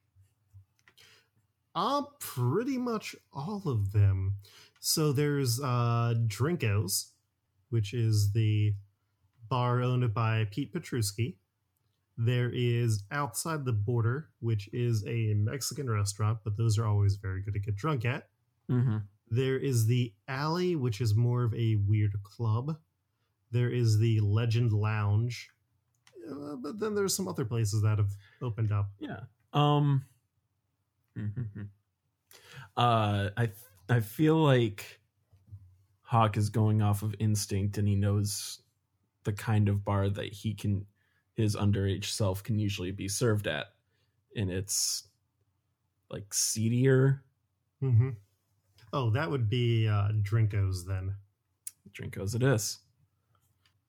Uh, 1.75 2.03
pretty 2.19 2.77
much 2.79 3.15
all 3.33 3.63
of 3.69 3.93
them. 3.93 4.35
So 4.81 5.13
there's 5.13 5.61
uh, 5.61 6.15
Drinkos, 6.27 7.11
which 7.71 7.93
is 7.95 8.33
the 8.33 8.75
bar 9.49 9.83
owned 9.83 10.13
by 10.15 10.47
Pete 10.51 10.73
Petruski. 10.73 11.37
There 12.17 12.51
is 12.53 13.05
Outside 13.11 13.65
the 13.65 13.73
Border, 13.73 14.29
which 14.41 14.69
is 14.73 15.05
a 15.07 15.35
Mexican 15.35 15.89
restaurant, 15.89 16.39
but 16.45 16.57
those 16.57 16.79
are 16.79 16.87
always 16.87 17.17
very 17.17 17.43
good 17.43 17.55
to 17.55 17.61
get 17.61 17.77
drunk 17.77 18.05
at. 18.05 18.29
Mm-hmm. 18.71 18.99
There 19.31 19.57
is 19.59 19.87
the 19.87 20.13
Alley, 20.27 20.75
which 20.75 21.01
is 21.01 21.15
more 21.15 21.45
of 21.45 21.55
a 21.55 21.77
weird 21.87 22.15
club. 22.23 22.77
There 23.51 23.71
is 23.71 23.99
the 23.99 24.21
Legend 24.21 24.73
Lounge. 24.73 25.51
uh, 26.29 26.57
but 26.57 26.81
then 26.81 26.95
there's 26.95 27.15
some 27.15 27.29
other 27.29 27.45
places 27.45 27.83
that 27.83 27.99
have 27.99 28.11
opened 28.43 28.73
up. 28.73 28.91
Yeah. 29.01 29.21
Um. 29.53 30.05
Uh, 32.77 33.31
I 33.37 33.49
I 33.89 34.01
feel 34.01 34.37
like 34.37 35.01
Hawk 36.03 36.37
is 36.37 36.51
going 36.51 36.83
off 36.83 37.03
of 37.03 37.15
instinct, 37.19 37.79
and 37.79 37.89
he 37.89 37.95
knows 37.95 38.61
the 39.25 39.33
kind 39.33 39.69
of 39.69 39.85
bar 39.85 40.09
that 40.09 40.33
he 40.33 40.55
can 40.55 40.87
his 41.35 41.55
underage 41.55 42.07
self 42.07 42.43
can 42.43 42.59
usually 42.59 42.91
be 42.91 43.09
served 43.09 43.47
at, 43.47 43.67
and 44.35 44.51
it's 44.51 45.09
like 46.11 46.35
seedier. 46.35 47.23
Mm-hmm. 47.83 48.11
Oh, 48.93 49.11
that 49.11 49.31
would 49.31 49.49
be 49.49 49.87
uh, 49.87 50.09
Drinkos 50.23 50.85
then. 50.87 51.15
Drinkos 51.93 52.35
it 52.35 52.43
is. 52.43 52.79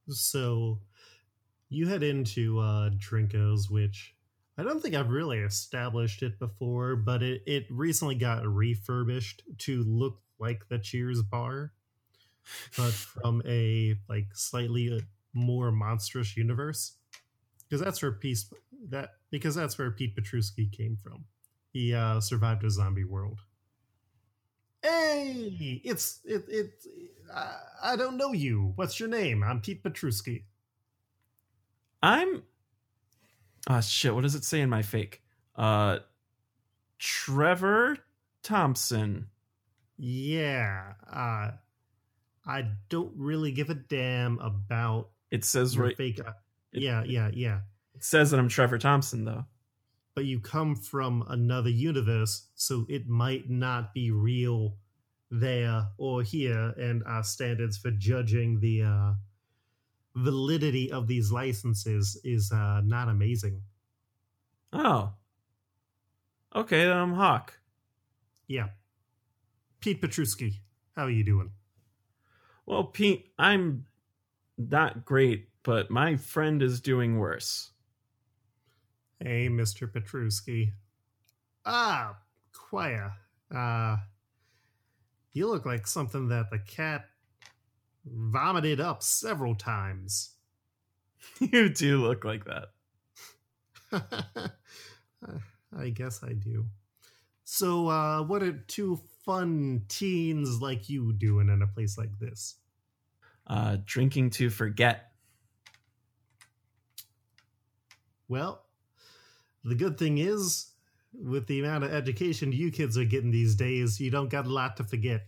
So 0.09 0.79
you 1.69 1.87
head 1.87 2.03
into 2.03 2.59
uh, 2.59 2.89
Drinkos, 2.91 3.69
which 3.69 4.15
I 4.59 4.63
don't 4.63 4.81
think 4.81 4.93
I've 4.93 5.09
really 5.09 5.37
established 5.37 6.21
it 6.21 6.37
before, 6.37 6.97
but 6.97 7.23
it, 7.23 7.43
it 7.45 7.65
recently 7.69 8.15
got 8.15 8.45
refurbished 8.45 9.41
to 9.59 9.83
look 9.83 10.19
like 10.37 10.67
the 10.67 10.77
Cheers 10.77 11.21
bar, 11.21 11.71
but 12.75 12.91
from 12.91 13.41
a 13.47 13.95
like 14.09 14.27
slightly 14.33 14.93
uh, 14.93 14.99
more 15.33 15.71
monstrous 15.71 16.35
universe. 16.35 16.97
Because 17.69 17.81
that's 17.81 18.01
where 18.01 18.11
Peace 18.11 18.51
that 18.89 19.11
because 19.31 19.55
that's 19.55 19.77
where 19.77 19.91
Pete 19.91 20.13
Petruski 20.13 20.69
came 20.69 20.97
from. 21.01 21.23
He 21.71 21.93
uh, 21.93 22.19
survived 22.19 22.65
a 22.65 22.69
zombie 22.69 23.05
world. 23.05 23.39
Hey, 24.83 25.81
it's 25.85 26.19
it 26.25 26.43
it. 26.49 26.71
I, 27.33 27.55
I 27.81 27.95
don't 27.95 28.17
know 28.17 28.33
you. 28.33 28.73
What's 28.75 28.99
your 28.99 29.07
name? 29.07 29.41
I'm 29.41 29.61
Pete 29.61 29.83
Petruski. 29.83 30.43
I'm. 32.03 32.43
Oh 33.69 33.81
shit! 33.81 34.13
What 34.15 34.21
does 34.21 34.35
it 34.35 34.43
say 34.43 34.61
in 34.61 34.69
my 34.69 34.81
fake? 34.81 35.21
Uh, 35.55 35.99
Trevor 36.97 37.97
Thompson. 38.43 39.27
Yeah. 39.97 40.93
Uh, 41.11 41.51
I 42.45 42.65
don't 42.89 43.13
really 43.15 43.51
give 43.51 43.69
a 43.69 43.75
damn 43.75 44.39
about 44.39 45.09
It 45.29 45.45
says 45.45 45.77
right. 45.77 45.95
fake. 45.95 46.19
uh, 46.25 46.31
it- 46.71 46.81
yeah, 46.81 47.03
yeah, 47.03 47.29
yeah. 47.33 47.59
It 47.95 48.03
says 48.03 48.31
that 48.31 48.39
I'm 48.39 48.47
Trevor 48.49 48.77
Thompson 48.77 49.25
though. 49.25 49.45
But 50.15 50.25
you 50.25 50.39
come 50.39 50.75
from 50.75 51.23
another 51.29 51.69
universe, 51.69 52.47
so 52.55 52.85
it 52.89 53.07
might 53.07 53.49
not 53.49 53.93
be 53.93 54.11
real 54.11 54.75
there 55.31 55.87
or 55.97 56.23
here, 56.23 56.73
and 56.77 57.03
our 57.05 57.23
standards 57.23 57.77
for 57.77 57.91
judging 57.91 58.59
the 58.59 58.83
uh, 58.83 59.13
validity 60.19 60.91
of 60.91 61.07
these 61.07 61.31
licenses 61.31 62.19
is 62.23 62.51
uh, 62.51 62.81
not 62.83 63.09
amazing. 63.09 63.61
Oh. 64.73 65.13
Okay, 66.55 66.85
then 66.85 66.97
I'm 66.97 67.13
Hawk. 67.13 67.59
Yeah. 68.47 68.69
Pete 69.79 70.01
Petruski, 70.01 70.55
how 70.95 71.03
are 71.03 71.09
you 71.09 71.23
doing? 71.23 71.51
Well, 72.65 72.83
Pete, 72.83 73.31
I'm 73.37 73.85
not 74.57 75.05
great, 75.05 75.49
but 75.63 75.89
my 75.89 76.17
friend 76.17 76.61
is 76.61 76.81
doing 76.81 77.17
worse. 77.17 77.71
Hey, 79.19 79.47
Mr. 79.49 79.91
Petruski. 79.91 80.71
Ah, 81.65 82.17
Quire. 82.53 83.13
Uh, 83.53 83.97
you 85.33 85.47
look 85.47 85.65
like 85.65 85.87
something 85.87 86.27
that 86.27 86.49
the 86.51 86.59
cat 86.59 87.05
vomited 88.13 88.79
up 88.79 89.03
several 89.03 89.55
times. 89.55 90.35
you 91.39 91.69
do 91.69 92.01
look 92.01 92.23
like 92.23 92.45
that. 92.45 92.69
I 95.77 95.89
guess 95.89 96.23
I 96.23 96.33
do. 96.33 96.65
So, 97.43 97.87
uh, 97.87 98.23
what 98.23 98.43
are 98.43 98.53
two 98.53 98.99
fun 99.25 99.83
teens 99.87 100.61
like 100.61 100.89
you 100.89 101.13
doing 101.13 101.49
in 101.49 101.61
a 101.61 101.67
place 101.67 101.97
like 101.97 102.17
this? 102.19 102.55
Uh, 103.47 103.77
drinking 103.85 104.29
to 104.31 104.49
forget. 104.49 105.11
Well, 108.27 108.63
the 109.63 109.75
good 109.75 109.97
thing 109.97 110.19
is, 110.19 110.67
with 111.13 111.47
the 111.47 111.59
amount 111.59 111.83
of 111.83 111.91
education 111.91 112.51
you 112.51 112.71
kids 112.71 112.97
are 112.97 113.03
getting 113.03 113.31
these 113.31 113.55
days, 113.55 113.99
you 113.99 114.11
don't 114.11 114.29
got 114.29 114.45
a 114.45 114.53
lot 114.53 114.77
to 114.77 114.83
forget. 114.83 115.25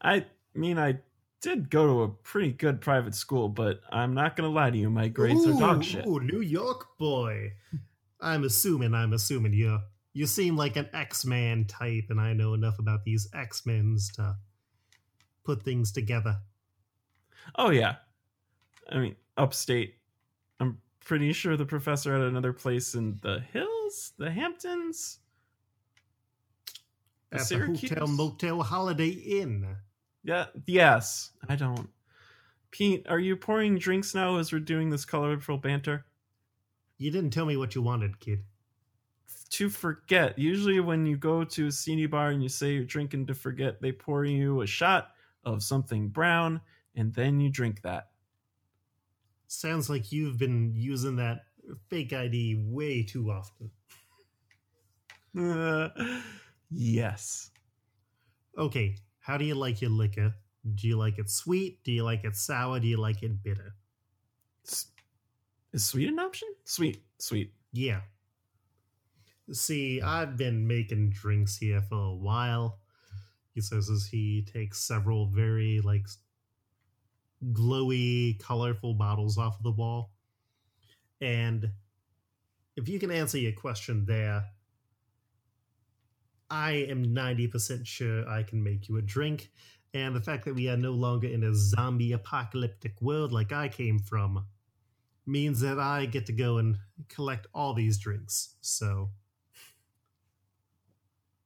I 0.00 0.26
mean, 0.54 0.78
I 0.78 0.98
did 1.40 1.70
go 1.70 1.86
to 1.86 2.02
a 2.02 2.08
pretty 2.08 2.52
good 2.52 2.80
private 2.80 3.14
school, 3.14 3.48
but 3.48 3.80
I'm 3.90 4.14
not 4.14 4.36
gonna 4.36 4.50
lie 4.50 4.70
to 4.70 4.76
you, 4.76 4.90
my 4.90 5.08
grades 5.08 5.46
are 5.46 5.58
dog 5.58 5.84
shit. 5.84 6.06
Ooh, 6.06 6.20
New 6.20 6.40
York 6.40 6.98
boy. 6.98 7.52
I'm 8.20 8.44
assuming, 8.44 8.94
I'm 8.94 9.12
assuming 9.12 9.52
you 9.52 9.78
you 10.12 10.26
seem 10.26 10.56
like 10.56 10.76
an 10.76 10.88
X-Man 10.94 11.66
type, 11.66 12.04
and 12.08 12.18
I 12.18 12.32
know 12.32 12.54
enough 12.54 12.78
about 12.78 13.04
these 13.04 13.28
X-Men's 13.34 14.10
to 14.12 14.36
put 15.44 15.62
things 15.62 15.92
together. 15.92 16.38
Oh 17.54 17.70
yeah, 17.70 17.96
I 18.90 18.98
mean, 18.98 19.16
upstate. 19.36 19.96
I'm 20.58 20.78
pretty 21.00 21.34
sure 21.34 21.56
the 21.56 21.66
professor 21.66 22.14
had 22.14 22.22
another 22.22 22.54
place 22.54 22.94
in 22.94 23.18
the 23.22 23.40
hills, 23.52 24.14
the 24.18 24.30
Hamptons. 24.30 25.18
At 27.30 27.40
the 27.40 27.44
Syracuse? 27.44 27.90
Hotel 27.90 28.06
Motel 28.06 28.62
Holiday 28.62 29.08
Inn. 29.08 29.76
Yeah, 30.26 30.46
yes. 30.66 31.30
I 31.48 31.54
don't. 31.54 31.88
Pete, 32.72 33.06
are 33.08 33.20
you 33.20 33.36
pouring 33.36 33.78
drinks 33.78 34.12
now 34.12 34.38
as 34.38 34.52
we're 34.52 34.58
doing 34.58 34.90
this 34.90 35.04
colorful 35.04 35.56
banter? 35.56 36.04
You 36.98 37.12
didn't 37.12 37.30
tell 37.30 37.46
me 37.46 37.56
what 37.56 37.76
you 37.76 37.82
wanted, 37.82 38.18
kid. 38.18 38.42
To 39.50 39.70
forget. 39.70 40.36
Usually, 40.36 40.80
when 40.80 41.06
you 41.06 41.16
go 41.16 41.44
to 41.44 41.68
a 41.68 41.72
seedy 41.72 42.06
bar 42.06 42.30
and 42.30 42.42
you 42.42 42.48
say 42.48 42.72
you're 42.72 42.82
drinking 42.82 43.26
to 43.26 43.34
forget, 43.34 43.80
they 43.80 43.92
pour 43.92 44.24
you 44.24 44.62
a 44.62 44.66
shot 44.66 45.12
of 45.44 45.62
something 45.62 46.08
brown 46.08 46.60
and 46.96 47.14
then 47.14 47.38
you 47.38 47.48
drink 47.48 47.82
that. 47.82 48.08
Sounds 49.46 49.88
like 49.88 50.10
you've 50.10 50.38
been 50.38 50.72
using 50.74 51.14
that 51.16 51.42
fake 51.88 52.12
ID 52.12 52.64
way 52.66 53.04
too 53.04 53.30
often. 53.30 53.70
Uh, 55.38 55.90
yes. 56.70 57.50
Okay, 58.56 58.96
how 59.26 59.36
do 59.36 59.44
you 59.44 59.56
like 59.56 59.80
your 59.80 59.90
liquor? 59.90 60.32
Do 60.76 60.86
you 60.86 60.96
like 60.96 61.18
it 61.18 61.28
sweet? 61.28 61.82
Do 61.82 61.90
you 61.90 62.04
like 62.04 62.22
it 62.22 62.36
sour? 62.36 62.78
Do 62.78 62.86
you 62.86 62.96
like 62.96 63.24
it 63.24 63.42
bitter? 63.42 63.74
S- 64.64 64.86
Is 65.72 65.84
sweet 65.84 66.08
an 66.08 66.20
option? 66.20 66.46
Sweet. 66.64 67.02
Sweet. 67.18 67.52
Yeah. 67.72 68.02
See, 69.50 70.00
I've 70.00 70.36
been 70.36 70.68
making 70.68 71.10
drinks 71.10 71.56
here 71.56 71.82
for 71.82 71.98
a 71.98 72.14
while. 72.14 72.78
He 73.52 73.60
says 73.60 73.90
as 73.90 74.06
he 74.06 74.46
takes 74.52 74.86
several 74.86 75.26
very 75.26 75.80
like 75.80 76.06
glowy, 77.52 78.38
colorful 78.38 78.94
bottles 78.94 79.38
off 79.38 79.56
of 79.56 79.64
the 79.64 79.72
wall. 79.72 80.12
And 81.20 81.68
if 82.76 82.88
you 82.88 83.00
can 83.00 83.10
answer 83.10 83.38
your 83.38 83.54
question 83.54 84.04
there, 84.06 84.44
I 86.50 86.72
am 86.88 87.06
90% 87.06 87.86
sure 87.86 88.28
I 88.28 88.42
can 88.42 88.62
make 88.62 88.88
you 88.88 88.96
a 88.96 89.02
drink. 89.02 89.50
And 89.94 90.14
the 90.14 90.20
fact 90.20 90.44
that 90.44 90.54
we 90.54 90.68
are 90.68 90.76
no 90.76 90.92
longer 90.92 91.28
in 91.28 91.42
a 91.44 91.54
zombie 91.54 92.12
apocalyptic 92.12 93.00
world 93.00 93.32
like 93.32 93.52
I 93.52 93.68
came 93.68 93.98
from 93.98 94.44
means 95.26 95.60
that 95.60 95.78
I 95.78 96.06
get 96.06 96.26
to 96.26 96.32
go 96.32 96.58
and 96.58 96.76
collect 97.08 97.46
all 97.54 97.74
these 97.74 97.98
drinks. 97.98 98.54
So 98.60 99.10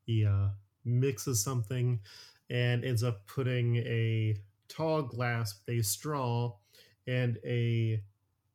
he 0.05 0.27
uh, 0.27 0.49
mixes 0.85 1.43
something 1.43 2.01
and 2.51 2.85
ends 2.85 3.03
up 3.03 3.27
putting 3.27 3.77
a 3.77 4.37
tall 4.69 5.03
glass 5.03 5.55
with 5.67 5.79
a 5.79 5.83
straw 5.83 6.53
and 7.07 7.39
a 7.45 8.03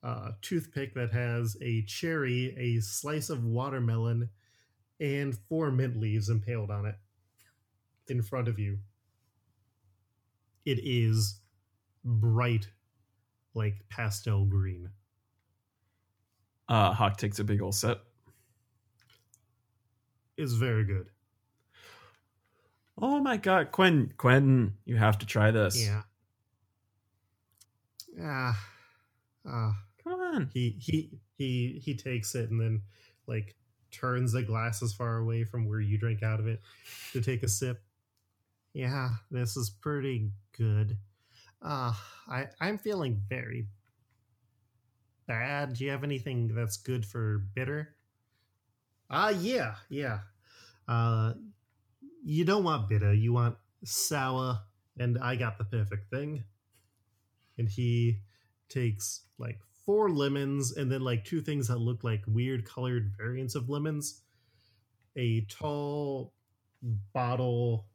uh, 0.03 0.31
toothpick 0.41 0.93
that 0.93 1.11
has 1.11 1.57
a 1.61 1.81
cherry, 1.83 2.53
a 2.57 2.79
slice 2.81 3.29
of 3.29 3.43
watermelon, 3.43 4.29
and 4.99 5.37
four 5.49 5.71
mint 5.71 5.97
leaves 5.97 6.29
impaled 6.29 6.71
on 6.71 6.85
it 6.85 6.95
in 8.07 8.21
front 8.21 8.47
of 8.47 8.59
you. 8.59 8.79
It 10.65 10.79
is 10.83 11.39
bright, 12.03 12.67
like 13.53 13.75
pastel 13.89 14.45
green. 14.45 14.89
Uh, 16.67 16.93
Hawk 16.93 17.17
takes 17.17 17.39
a 17.39 17.43
big 17.43 17.61
old 17.61 17.75
sip. 17.75 18.03
It's 20.37 20.53
very 20.53 20.83
good. 20.83 21.09
Oh 22.97 23.19
my 23.19 23.37
god, 23.37 23.71
Quentin, 23.71 24.13
Quentin, 24.17 24.75
you 24.85 24.95
have 24.95 25.17
to 25.19 25.25
try 25.25 25.51
this. 25.51 25.79
Yeah. 25.85 26.01
Ah. 28.21 28.65
Ah. 29.45 29.75
Come 30.03 30.19
on. 30.19 30.49
he 30.53 30.77
he 30.79 31.09
he 31.37 31.81
he 31.83 31.95
takes 31.95 32.35
it 32.35 32.49
and 32.51 32.61
then 32.61 32.81
like 33.27 33.55
turns 33.95 34.31
the 34.31 34.43
glass 34.43 34.83
as 34.83 34.93
far 34.93 35.17
away 35.17 35.43
from 35.43 35.67
where 35.67 35.79
you 35.79 35.97
drink 35.97 36.23
out 36.23 36.39
of 36.39 36.47
it 36.47 36.61
to 37.13 37.21
take 37.21 37.43
a 37.43 37.47
sip. 37.47 37.81
Yeah, 38.73 39.09
this 39.31 39.55
is 39.57 39.69
pretty 39.69 40.31
good. 40.57 40.97
Uh 41.61 41.93
I 42.27 42.47
I'm 42.59 42.77
feeling 42.77 43.21
very 43.29 43.67
bad? 45.27 45.73
Do 45.73 45.85
you 45.85 45.91
have 45.91 46.03
anything 46.03 46.53
that's 46.53 46.77
good 46.77 47.05
for 47.05 47.45
bitter? 47.53 47.95
Ah, 49.09 49.27
uh, 49.27 49.29
yeah, 49.29 49.75
yeah. 49.89 50.19
Uh, 50.87 51.33
you 52.23 52.45
don't 52.45 52.63
want 52.63 52.89
bitter. 52.89 53.13
You 53.13 53.33
want 53.33 53.55
sour, 53.83 54.59
and 54.99 55.17
I 55.19 55.35
got 55.35 55.57
the 55.57 55.63
perfect 55.63 56.09
thing. 56.09 56.43
And 57.57 57.69
he 57.69 58.19
takes 58.69 59.21
like 59.37 59.59
four 59.85 60.09
lemons 60.09 60.75
and 60.75 60.91
then 60.91 61.01
like 61.01 61.25
two 61.25 61.41
things 61.41 61.67
that 61.67 61.77
look 61.77 62.03
like 62.03 62.23
weird 62.27 62.65
colored 62.65 63.11
variants 63.17 63.55
of 63.55 63.69
lemons. 63.69 64.21
A 65.15 65.45
tall 65.49 66.33
bottle 67.13 67.85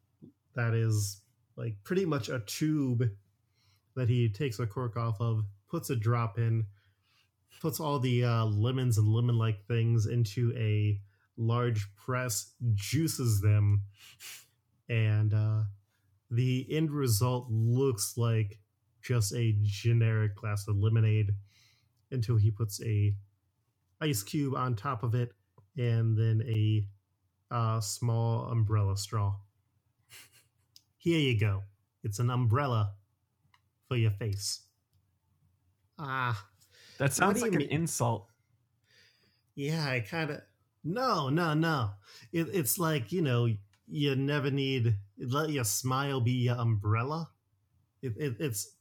that 0.55 0.75
is 0.75 1.21
like 1.57 1.77
pretty 1.85 2.05
much 2.05 2.29
a 2.29 2.41
tube 2.41 3.05
that 3.97 4.09
he 4.09 4.29
takes 4.29 4.59
a 4.59 4.67
cork 4.67 4.97
off 4.97 5.21
of, 5.21 5.45
puts 5.69 5.91
a 5.91 5.97
drop 5.97 6.39
in, 6.39 6.65
puts 7.61 7.81
all 7.81 7.99
the 7.99 8.25
uh, 8.25 8.45
lemons 8.47 8.99
and 8.99 9.09
lemon 9.09 9.37
like 9.37 9.67
things 9.67 10.07
into 10.07 10.53
a 10.57 10.99
large 11.37 11.89
press, 11.97 12.53
juices 12.75 13.41
them, 13.41 13.83
and 14.89 15.35
uh, 15.35 15.63
the 16.31 16.67
end 16.71 16.91
result 16.91 17.47
looks 17.51 18.15
like 18.17 18.59
just 19.03 19.35
a 19.35 19.57
generic 19.63 20.35
glass 20.37 20.69
of 20.69 20.77
lemonade 20.77 21.31
until 22.11 22.37
he 22.37 22.51
puts 22.51 22.83
a 22.83 23.15
ice 24.01 24.23
cube 24.23 24.55
on 24.55 24.75
top 24.75 25.03
of 25.03 25.15
it 25.15 25.33
and 25.77 26.17
then 26.17 26.43
a 26.47 26.87
uh, 27.55 27.81
small 27.81 28.47
umbrella 28.51 28.97
straw. 28.97 29.35
Here 30.99 31.19
you 31.19 31.39
go. 31.39 31.65
It's 32.03 32.19
an 32.19 32.31
umbrella 32.31 32.95
for 33.89 33.97
your 33.97 34.11
face. 34.11 34.61
Ah. 35.99 36.47
That 36.99 37.13
sounds 37.13 37.41
like 37.41 37.53
an 37.53 37.59
mean? 37.59 37.71
insult. 37.71 38.27
Yeah, 39.55 39.85
I 39.89 40.01
kind 40.01 40.31
of. 40.31 40.41
No, 40.85 41.29
no, 41.29 41.55
no. 41.55 41.91
It, 42.33 42.49
it's 42.53 42.79
like, 42.79 43.13
you 43.13 43.23
know, 43.23 43.49
you 43.89 44.17
never 44.17 44.51
need. 44.51 44.97
Let 45.19 45.51
your 45.51 45.65
smile 45.65 46.21
be 46.21 46.33
your 46.33 46.57
umbrella. 46.57 47.31
It, 48.03 48.15
it, 48.19 48.37
it's. 48.39 48.77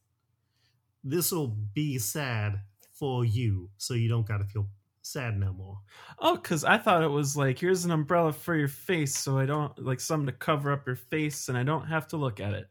This 1.02 1.32
will 1.32 1.48
be 1.48 1.98
sad 1.98 2.60
for 3.00 3.24
you, 3.24 3.70
so 3.78 3.94
you 3.94 4.10
don't 4.10 4.28
got 4.28 4.38
to 4.38 4.44
feel 4.44 4.68
sad 5.00 5.38
no 5.38 5.54
more. 5.54 5.78
Oh, 6.18 6.36
because 6.36 6.64
I 6.64 6.76
thought 6.76 7.02
it 7.02 7.08
was 7.08 7.34
like, 7.34 7.58
here's 7.58 7.86
an 7.86 7.90
umbrella 7.90 8.30
for 8.30 8.54
your 8.54 8.68
face, 8.68 9.16
so 9.16 9.38
I 9.38 9.46
don't 9.46 9.76
like 9.82 10.00
something 10.00 10.26
to 10.26 10.32
cover 10.32 10.70
up 10.70 10.86
your 10.86 10.96
face, 10.96 11.48
and 11.48 11.56
I 11.56 11.62
don't 11.62 11.86
have 11.86 12.06
to 12.08 12.18
look 12.18 12.40
at 12.40 12.52
it. 12.52 12.68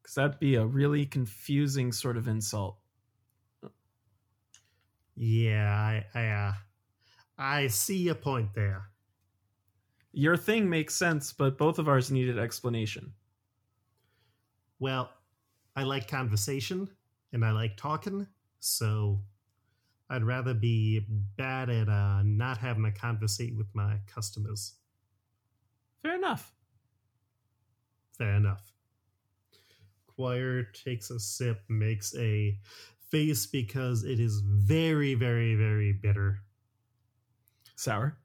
Because 0.00 0.14
that'd 0.14 0.38
be 0.38 0.54
a 0.54 0.64
really 0.64 1.04
confusing 1.04 1.90
sort 1.90 2.16
of 2.16 2.28
insult. 2.28 2.78
Yeah, 5.16 5.68
I, 5.68 6.06
I, 6.14 6.26
uh, 6.28 6.52
I 7.36 7.66
see 7.66 7.98
your 7.98 8.14
point 8.14 8.54
there. 8.54 8.84
Your 10.12 10.36
thing 10.36 10.70
makes 10.70 10.94
sense, 10.94 11.32
but 11.32 11.58
both 11.58 11.80
of 11.80 11.88
ours 11.88 12.10
needed 12.10 12.38
explanation. 12.38 13.12
Well, 14.78 15.10
I 15.74 15.82
like 15.82 16.06
conversation 16.06 16.88
and 17.32 17.44
I 17.44 17.50
like 17.50 17.76
talking, 17.76 18.26
so 18.62 19.20
I'd 20.08 20.22
rather 20.22 20.54
be 20.54 21.04
bad 21.36 21.68
at 21.68 21.88
uh, 21.88 22.22
not 22.22 22.58
having 22.58 22.84
a 22.84 22.92
conversate 22.92 23.56
with 23.56 23.66
my 23.74 23.96
customers. 24.06 24.74
Fair 26.02 26.14
enough. 26.14 26.52
Fair 28.16 28.34
enough. 28.34 28.72
Quire 30.06 30.62
takes 30.62 31.10
a 31.10 31.18
sip, 31.18 31.62
makes 31.68 32.14
a 32.16 32.56
face 33.10 33.46
because 33.46 34.04
it 34.04 34.20
is 34.20 34.40
very, 34.44 35.14
very, 35.14 35.56
very 35.56 35.92
bitter. 35.92 36.38
Sour? 37.74 38.16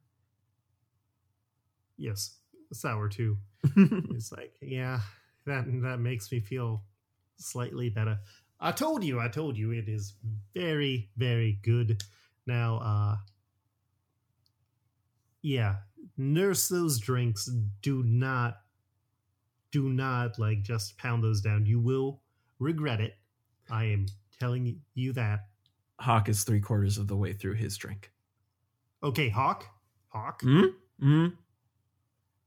Yes, 1.98 2.38
sour 2.74 3.10
too. 3.10 3.38
it's 3.76 4.32
like, 4.32 4.56
yeah, 4.62 5.00
that 5.48 5.66
that 5.82 6.00
makes 6.00 6.32
me 6.32 6.42
feel 6.42 6.84
slightly 7.38 7.90
better. 7.90 8.20
I 8.60 8.72
told 8.72 9.04
you, 9.04 9.20
I 9.20 9.28
told 9.28 9.58
you, 9.58 9.72
it 9.72 9.88
is 9.88 10.14
very, 10.56 11.10
very 11.16 11.60
good. 11.62 12.02
Now, 12.46 12.80
uh, 12.80 13.16
yeah, 15.42 15.76
nurse 16.18 16.68
those 16.68 17.00
drinks. 17.00 17.50
Do 17.82 18.04
not, 18.04 18.58
do 19.72 19.90
not 19.90 20.40
like 20.40 20.64
just 20.64 20.98
pound 20.98 21.24
those 21.24 21.42
down. 21.42 21.66
You 21.66 21.80
will 21.80 22.22
regret 22.60 23.00
it. 23.00 23.16
I 23.70 23.86
am 23.86 24.08
telling 24.40 24.82
you 24.96 25.14
that. 25.14 25.48
Hawk 26.00 26.30
is 26.30 26.44
three 26.44 26.62
quarters 26.62 26.98
of 26.98 27.08
the 27.08 27.16
way 27.16 27.34
through 27.34 27.56
his 27.56 27.78
drink. 27.78 28.12
Okay, 29.04 29.30
Hawk, 29.30 29.66
Hawk. 30.10 30.42
Mm? 30.42 30.74
Mm? 31.02 31.34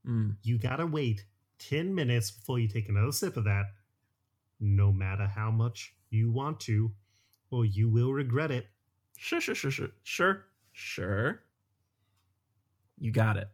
Mm. 0.06 0.36
You 0.42 0.58
gotta 0.58 0.86
wait 0.86 1.24
10 1.58 1.94
minutes 1.94 2.30
before 2.30 2.58
you 2.58 2.68
take 2.68 2.88
another 2.88 3.12
sip 3.12 3.36
of 3.36 3.44
that, 3.44 3.66
no 4.58 4.92
matter 4.92 5.26
how 5.26 5.50
much 5.50 5.94
you 6.10 6.30
want 6.30 6.60
to, 6.60 6.90
or 7.50 7.64
you 7.64 7.88
will 7.88 8.12
regret 8.12 8.50
it. 8.50 8.66
Sure, 9.16 9.40
sure, 9.40 9.54
sure, 9.54 9.70
sure, 9.70 9.90
sure, 10.02 10.46
sure. 10.72 11.42
You 12.98 13.12
got 13.12 13.36
it. 13.36 13.48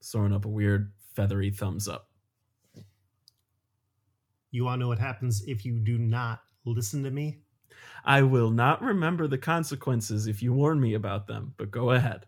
Soaring 0.00 0.32
up 0.32 0.44
a 0.44 0.48
weird 0.48 0.92
feathery 1.14 1.50
thumbs 1.50 1.88
up. 1.88 2.08
You 4.50 4.66
all 4.66 4.76
know 4.76 4.88
what 4.88 4.98
happens 4.98 5.44
if 5.46 5.64
you 5.64 5.78
do 5.78 5.98
not 5.98 6.40
listen 6.64 7.04
to 7.04 7.10
me? 7.10 7.38
I 8.04 8.22
will 8.22 8.50
not 8.50 8.82
remember 8.82 9.28
the 9.28 9.38
consequences 9.38 10.26
if 10.26 10.42
you 10.42 10.52
warn 10.52 10.80
me 10.80 10.94
about 10.94 11.26
them, 11.26 11.54
but 11.56 11.70
go 11.70 11.90
ahead. 11.90 12.26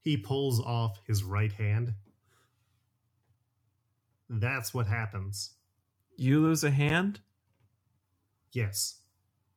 He 0.00 0.16
pulls 0.16 0.60
off 0.60 1.00
his 1.06 1.22
right 1.24 1.52
hand. 1.52 1.94
That's 4.28 4.72
what 4.72 4.86
happens. 4.86 5.55
You 6.16 6.40
lose 6.40 6.64
a 6.64 6.70
hand? 6.70 7.20
Yes. 8.52 9.00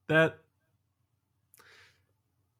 That 0.07 0.39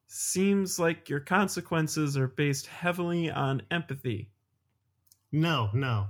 seems 0.06 0.78
like 0.78 1.08
your 1.08 1.20
consequences 1.20 2.16
are 2.16 2.28
based 2.28 2.66
heavily 2.66 3.30
on 3.30 3.62
empathy. 3.70 4.30
No, 5.32 5.70
no. 5.74 6.06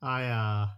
I 0.00 0.24
uh 0.24 0.68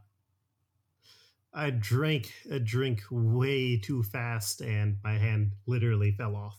I 1.54 1.70
drank 1.70 2.32
a 2.50 2.58
drink 2.58 3.02
way 3.10 3.78
too 3.78 4.02
fast 4.02 4.62
and 4.62 4.96
my 5.04 5.18
hand 5.18 5.52
literally 5.66 6.12
fell 6.12 6.34
off. 6.34 6.58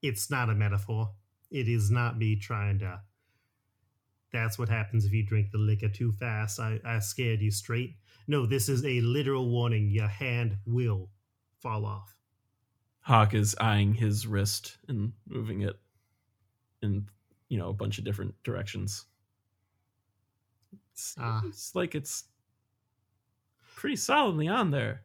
It's 0.00 0.30
not 0.30 0.48
a 0.48 0.54
metaphor. 0.54 1.10
It 1.50 1.68
is 1.68 1.90
not 1.90 2.16
me 2.16 2.36
trying 2.36 2.78
to 2.78 3.00
that's 4.32 4.58
what 4.58 4.68
happens 4.68 5.04
if 5.04 5.12
you 5.12 5.24
drink 5.24 5.50
the 5.50 5.58
liquor 5.58 5.88
too 5.88 6.12
fast. 6.12 6.60
I, 6.60 6.80
I 6.84 6.98
scared 7.00 7.40
you 7.40 7.50
straight. 7.50 7.96
No, 8.26 8.46
this 8.46 8.68
is 8.68 8.84
a 8.84 9.00
literal 9.00 9.48
warning. 9.48 9.90
Your 9.90 10.08
hand 10.08 10.56
will 10.66 11.10
fall 11.60 11.84
off. 11.84 12.16
Hawk 13.00 13.34
is 13.34 13.56
eyeing 13.60 13.94
his 13.94 14.26
wrist 14.26 14.76
and 14.88 15.12
moving 15.26 15.62
it 15.62 15.78
in, 16.82 17.06
you 17.48 17.58
know, 17.58 17.70
a 17.70 17.74
bunch 17.74 17.98
of 17.98 18.04
different 18.04 18.34
directions. 18.44 19.06
It's, 20.92 21.16
uh, 21.18 21.40
it's 21.46 21.74
like 21.74 21.94
it's 21.94 22.24
pretty 23.74 23.96
solidly 23.96 24.48
on 24.48 24.70
there. 24.70 25.02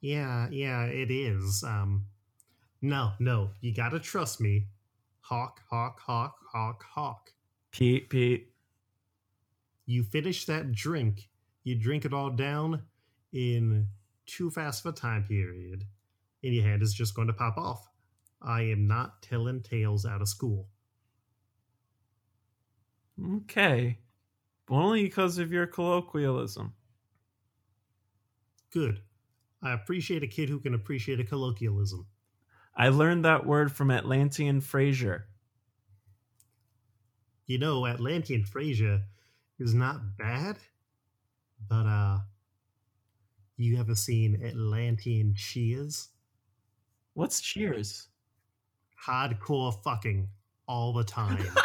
Yeah, 0.00 0.48
yeah, 0.50 0.84
it 0.84 1.10
is. 1.10 1.62
Um, 1.62 2.06
no, 2.82 3.12
no, 3.18 3.50
you 3.60 3.74
gotta 3.74 4.00
trust 4.00 4.40
me. 4.40 4.66
Hawk, 5.20 5.60
hawk, 5.68 6.00
hawk, 6.00 6.36
hawk, 6.52 6.84
hawk. 6.84 7.32
Pete, 7.70 8.08
Pete 8.08 8.50
you 9.86 10.02
finish 10.02 10.44
that 10.46 10.72
drink, 10.72 11.28
you 11.64 11.76
drink 11.76 12.04
it 12.04 12.12
all 12.12 12.30
down 12.30 12.82
in 13.32 13.86
too 14.26 14.50
fast 14.50 14.84
of 14.84 14.94
a 14.94 14.96
time 14.96 15.24
period, 15.24 15.84
and 16.42 16.54
your 16.54 16.64
hand 16.64 16.82
is 16.82 16.92
just 16.92 17.14
going 17.14 17.28
to 17.28 17.34
pop 17.34 17.56
off. 17.56 17.88
I 18.42 18.62
am 18.62 18.86
not 18.86 19.22
telling 19.22 19.62
tales 19.62 20.04
out 20.04 20.20
of 20.20 20.28
school. 20.28 20.68
Okay. 23.24 23.98
Only 24.68 25.04
because 25.04 25.38
of 25.38 25.52
your 25.52 25.66
colloquialism. 25.66 26.74
Good. 28.72 29.00
I 29.62 29.72
appreciate 29.72 30.22
a 30.22 30.28
kid 30.28 30.48
who 30.48 30.60
can 30.60 30.74
appreciate 30.74 31.20
a 31.20 31.24
colloquialism. 31.24 32.06
I 32.76 32.90
learned 32.90 33.24
that 33.24 33.46
word 33.46 33.72
from 33.72 33.90
Atlantean 33.90 34.60
Frasier. 34.60 35.22
You 37.46 37.58
know, 37.58 37.86
Atlantean 37.86 38.44
Frasier 38.44 39.02
is 39.58 39.74
not 39.74 40.16
bad, 40.18 40.56
but 41.68 41.86
uh, 41.86 42.18
you 43.56 43.78
ever 43.78 43.94
seen 43.94 44.42
Atlantean 44.44 45.34
Cheers? 45.34 46.08
What's 47.14 47.40
Cheers? 47.40 48.08
Hardcore 49.06 49.82
fucking 49.82 50.28
all 50.68 50.92
the 50.92 51.04
time. 51.04 51.46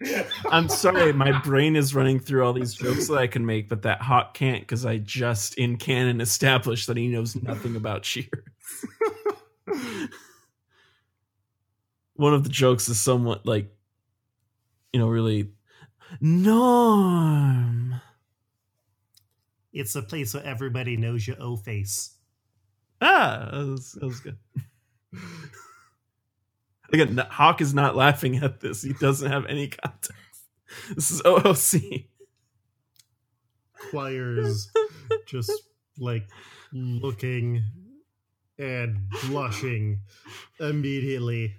I'm 0.51 0.69
sorry, 0.69 1.13
my 1.13 1.39
brain 1.41 1.77
is 1.77 1.95
running 1.95 2.19
through 2.21 2.45
all 2.45 2.53
these 2.53 2.75
jokes 2.75 3.09
that 3.09 3.19
I 3.19 3.27
can 3.27 3.45
make, 3.45 3.69
but 3.69 3.83
that 3.83 4.01
Hawk 4.01 4.35
can't 4.35 4.63
because 4.63 4.87
I 4.87 4.99
just 4.99 5.55
in 5.55 5.77
canon 5.77 6.21
established 6.21 6.87
that 6.87 6.97
he 6.97 7.09
knows 7.09 7.37
nothing 7.37 7.77
about 7.77 8.03
Cheers. 8.03 8.29
One 12.15 12.35
of 12.35 12.45
the 12.45 12.51
jokes 12.51 12.89
is 12.89 13.01
somewhat 13.01 13.47
like, 13.47 13.71
you 14.93 15.01
know, 15.01 15.09
really 15.09 15.51
Norm. 16.21 18.01
It's 19.73 19.95
a 19.95 20.03
place 20.03 20.35
where 20.35 20.45
everybody 20.45 20.97
knows 20.97 21.27
your 21.27 21.41
O 21.41 21.57
face. 21.57 22.17
Ah, 23.01 23.49
that 23.53 23.67
was, 23.67 23.93
that 23.93 24.07
was 24.07 24.21
good. 24.21 24.37
Again, 26.93 27.17
Hawk 27.31 27.61
is 27.61 27.73
not 27.73 27.97
laughing 27.97 28.37
at 28.37 28.61
this. 28.61 28.83
He 28.83 28.93
doesn't 28.95 29.31
have 29.31 29.47
any 29.47 29.69
context. 29.69 30.13
This 30.95 31.11
is 31.11 31.23
OOC. 31.23 32.07
Quire's 33.91 34.71
just 35.27 35.53
like 35.99 36.29
looking 36.73 37.65
and 38.59 39.09
blushing 39.23 40.01
immediately. 40.59 41.55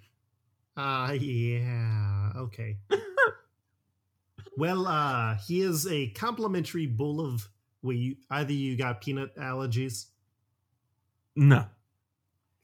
Ah, 0.77 1.09
uh, 1.09 1.11
yeah, 1.13 2.31
okay. 2.37 2.77
well, 4.57 4.87
uh, 4.87 5.35
here's 5.47 5.87
a 5.87 6.07
complimentary 6.09 6.87
bowl 6.87 7.21
of. 7.21 7.49
Wait, 7.81 7.97
you, 7.97 8.15
either 8.29 8.53
you 8.53 8.77
got 8.77 9.01
peanut 9.01 9.35
allergies? 9.35 10.05
No. 11.35 11.65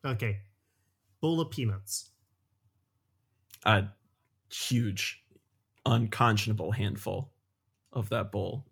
Okay. 0.05 0.37
Bowl 1.19 1.41
of 1.41 1.49
peanuts. 1.49 2.11
A 3.65 3.85
huge, 4.51 5.23
unconscionable 5.85 6.71
handful 6.71 7.31
of 7.93 8.09
that 8.09 8.31
bowl. 8.31 8.65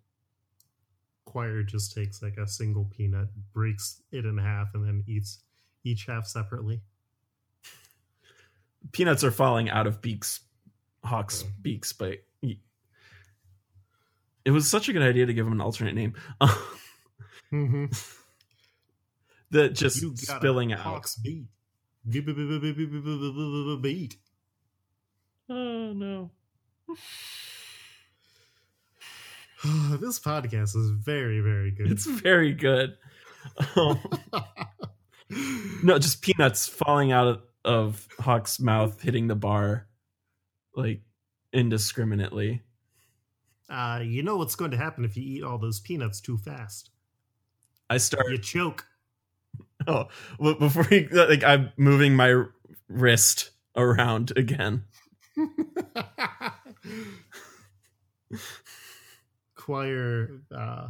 Quire 1.24 1.62
just 1.62 1.94
takes 1.94 2.22
like 2.22 2.36
a 2.36 2.46
single 2.46 2.84
peanut, 2.84 3.28
breaks 3.52 4.02
it 4.12 4.24
in 4.24 4.38
half, 4.38 4.68
and 4.74 4.86
then 4.86 5.04
eats 5.06 5.40
each 5.84 6.06
half 6.06 6.26
separately. 6.26 6.80
Peanuts 8.92 9.24
are 9.24 9.32
falling 9.32 9.68
out 9.68 9.86
of 9.86 10.00
Beaks, 10.00 10.40
Hawk's 11.04 11.42
beaks, 11.62 11.92
but 11.92 12.18
it 14.46 14.52
was 14.52 14.70
such 14.70 14.88
a 14.88 14.92
good 14.92 15.02
idea 15.02 15.26
to 15.26 15.34
give 15.34 15.46
him 15.46 15.52
an 15.52 15.60
alternate 15.60 15.94
name. 15.94 16.14
mm-hmm. 17.52 17.86
that 19.50 19.74
just 19.74 19.98
spilling 20.18 20.72
out. 20.72 20.78
Hawk's 20.78 21.16
beat. 21.16 21.46
Beat. 23.82 24.16
Oh 25.48 25.92
no. 25.92 26.30
this 30.00 30.20
podcast 30.20 30.76
is 30.76 30.90
very, 30.90 31.40
very 31.40 31.70
good. 31.70 31.90
It's 31.90 32.06
very 32.06 32.52
good. 32.52 32.96
Um, 33.76 34.00
no, 35.82 35.98
just 35.98 36.22
peanuts 36.22 36.68
falling 36.68 37.12
out 37.12 37.26
of, 37.26 37.42
of 37.64 38.08
Hawk's 38.18 38.60
mouth, 38.60 39.00
hitting 39.00 39.28
the 39.28 39.34
bar 39.34 39.86
like 40.74 41.00
indiscriminately. 41.52 42.62
Uh, 43.68 44.00
you 44.04 44.22
know 44.22 44.36
what's 44.36 44.54
going 44.54 44.70
to 44.70 44.76
happen 44.76 45.04
if 45.04 45.16
you 45.16 45.24
eat 45.24 45.42
all 45.42 45.58
those 45.58 45.80
peanuts 45.80 46.20
too 46.20 46.38
fast? 46.38 46.90
I 47.90 47.98
start. 47.98 48.30
You 48.30 48.38
choke. 48.38 48.86
Oh, 49.88 50.08
well, 50.40 50.54
before 50.54 50.88
you, 50.90 51.06
like 51.12 51.44
I'm 51.44 51.70
moving 51.76 52.16
my 52.16 52.42
wrist 52.88 53.50
around 53.76 54.32
again. 54.36 54.82
Quire, 59.54 60.40
uh, 60.56 60.88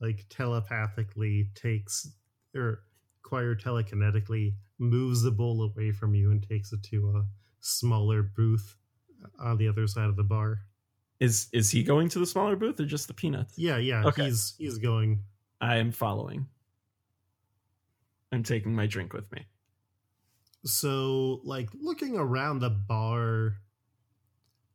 like 0.00 0.26
telepathically 0.28 1.48
takes, 1.54 2.10
or 2.54 2.82
Quire 3.22 3.54
telekinetically 3.54 4.54
moves 4.78 5.22
the 5.22 5.30
bowl 5.30 5.62
away 5.62 5.92
from 5.92 6.14
you 6.14 6.30
and 6.30 6.42
takes 6.42 6.72
it 6.72 6.82
to 6.84 7.14
a 7.16 7.24
smaller 7.60 8.22
booth 8.22 8.76
on 9.38 9.58
the 9.58 9.68
other 9.68 9.86
side 9.86 10.08
of 10.08 10.16
the 10.16 10.22
bar. 10.22 10.60
Is 11.20 11.48
is 11.52 11.70
he 11.70 11.82
going 11.82 12.08
to 12.10 12.20
the 12.20 12.26
smaller 12.26 12.56
booth 12.56 12.78
or 12.78 12.84
just 12.84 13.08
the 13.08 13.14
peanuts? 13.14 13.58
Yeah, 13.58 13.78
yeah. 13.78 14.04
Okay. 14.04 14.26
He's 14.26 14.54
he's 14.58 14.78
going. 14.78 15.24
I 15.60 15.76
am 15.76 15.90
following. 15.90 16.46
I'm 18.30 18.44
taking 18.44 18.74
my 18.74 18.86
drink 18.86 19.12
with 19.12 19.30
me. 19.32 19.46
So, 20.64 21.40
like 21.44 21.70
looking 21.80 22.16
around 22.16 22.60
the 22.60 22.70
bar, 22.70 23.56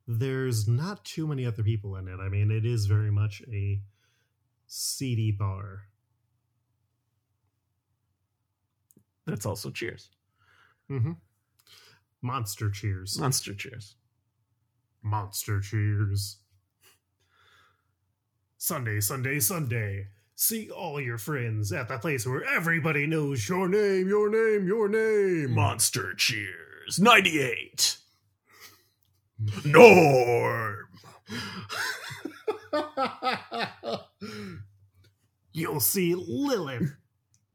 there's 0.06 0.68
not 0.68 1.04
too 1.04 1.26
many 1.26 1.46
other 1.46 1.62
people 1.62 1.96
in 1.96 2.08
it. 2.08 2.18
I 2.20 2.28
mean, 2.28 2.50
it 2.50 2.66
is 2.66 2.86
very 2.86 3.10
much 3.10 3.42
a 3.50 3.80
seedy 4.66 5.30
bar. 5.32 5.82
That's 9.26 9.46
also 9.46 9.70
cheers. 9.70 10.10
Mm-hmm. 10.90 11.12
Monster 12.20 12.70
cheers. 12.70 13.18
Monster 13.18 13.54
cheers. 13.54 13.96
Monster 15.02 15.60
cheers. 15.60 16.38
Sunday, 18.58 19.00
Sunday, 19.00 19.40
Sunday. 19.40 20.06
See 20.36 20.70
all 20.70 21.00
your 21.00 21.18
friends 21.18 21.72
at 21.72 21.88
the 21.88 21.98
place 21.98 22.26
where 22.26 22.44
everybody 22.44 23.06
knows 23.06 23.48
your 23.48 23.68
name, 23.68 24.08
your 24.08 24.30
name, 24.30 24.66
your 24.66 24.88
name. 24.88 25.52
Monster 25.52 26.14
cheers. 26.14 26.98
98. 26.98 27.98
Norm. 29.64 30.78
You'll 35.52 35.80
see 35.80 36.14
Lilith 36.14 36.96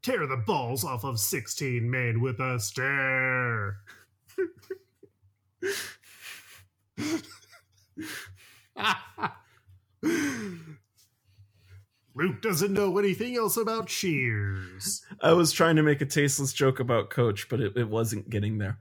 tear 0.02 0.26
the 0.26 0.38
balls 0.38 0.84
off 0.84 1.04
of 1.04 1.20
16 1.20 1.90
men 1.90 2.22
with 2.22 2.40
a 2.40 2.60
stare. 2.60 3.78
Luke 12.16 12.42
doesn't 12.42 12.74
know 12.74 12.98
anything 12.98 13.36
else 13.36 13.56
about 13.58 13.88
Cheers. 13.88 15.06
I 15.22 15.34
was 15.34 15.52
trying 15.52 15.76
to 15.78 15.84
make 15.84 16.02
a 16.02 16.06
tasteless 16.06 16.54
joke 16.54 16.80
about 16.80 17.10
Coach, 17.10 17.48
but 17.50 17.60
it, 17.62 17.78
it 17.78 17.90
wasn't 17.90 18.30
getting 18.30 18.58
there. 18.58 18.80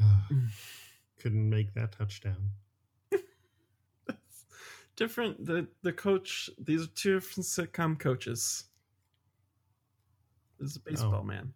Couldn't 1.20 1.48
make 1.48 1.74
that 1.74 1.92
touchdown. 1.92 2.50
different. 4.96 5.44
The 5.44 5.66
the 5.82 5.92
coach. 5.92 6.50
These 6.58 6.84
are 6.84 6.88
two 6.88 7.14
different 7.14 7.46
sitcom 7.46 7.98
coaches. 7.98 8.64
This 10.58 10.70
is 10.70 10.76
a 10.76 10.80
baseball 10.80 11.20
oh. 11.20 11.24
man. 11.24 11.52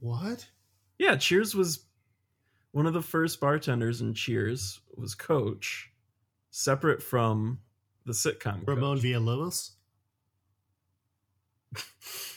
What? 0.00 0.46
Yeah, 0.98 1.16
Cheers 1.16 1.54
was 1.54 1.86
one 2.72 2.86
of 2.86 2.94
the 2.94 3.02
first 3.02 3.40
bartenders 3.40 4.00
in 4.00 4.14
Cheers 4.14 4.80
was 4.96 5.14
Coach, 5.14 5.90
separate 6.50 7.02
from 7.02 7.58
the 8.04 8.12
sitcom. 8.12 8.66
Ramon 8.66 8.98
Villalobos. 8.98 9.72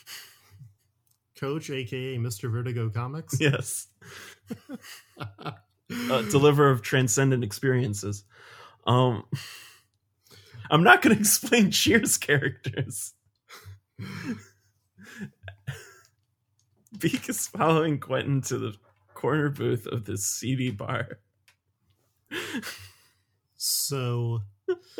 Coach, 1.39 1.69
aka 1.69 2.17
Mr. 2.17 2.51
Vertigo 2.51 2.89
Comics. 2.89 3.39
Yes. 3.41 3.87
uh, 5.19 6.21
deliver 6.23 6.69
of 6.69 6.81
transcendent 6.81 7.43
experiences. 7.43 8.23
Um, 8.85 9.23
I'm 10.69 10.83
not 10.83 11.01
going 11.01 11.15
to 11.15 11.19
explain 11.21 11.71
Cheers 11.71 12.17
characters. 12.17 13.13
Beak 16.99 17.29
is 17.29 17.47
following 17.47 17.99
Quentin 17.99 18.41
to 18.43 18.57
the 18.57 18.73
corner 19.13 19.49
booth 19.49 19.85
of 19.87 20.05
this 20.05 20.25
seedy 20.25 20.71
bar. 20.71 21.19
So, 23.57 24.39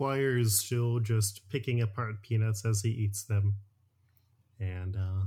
Is 0.00 0.58
still 0.58 1.00
just 1.00 1.48
picking 1.48 1.82
apart 1.82 2.22
peanuts 2.22 2.64
as 2.64 2.82
he 2.82 2.90
eats 2.90 3.22
them. 3.24 3.56
And, 4.58 4.96
uh, 4.96 5.26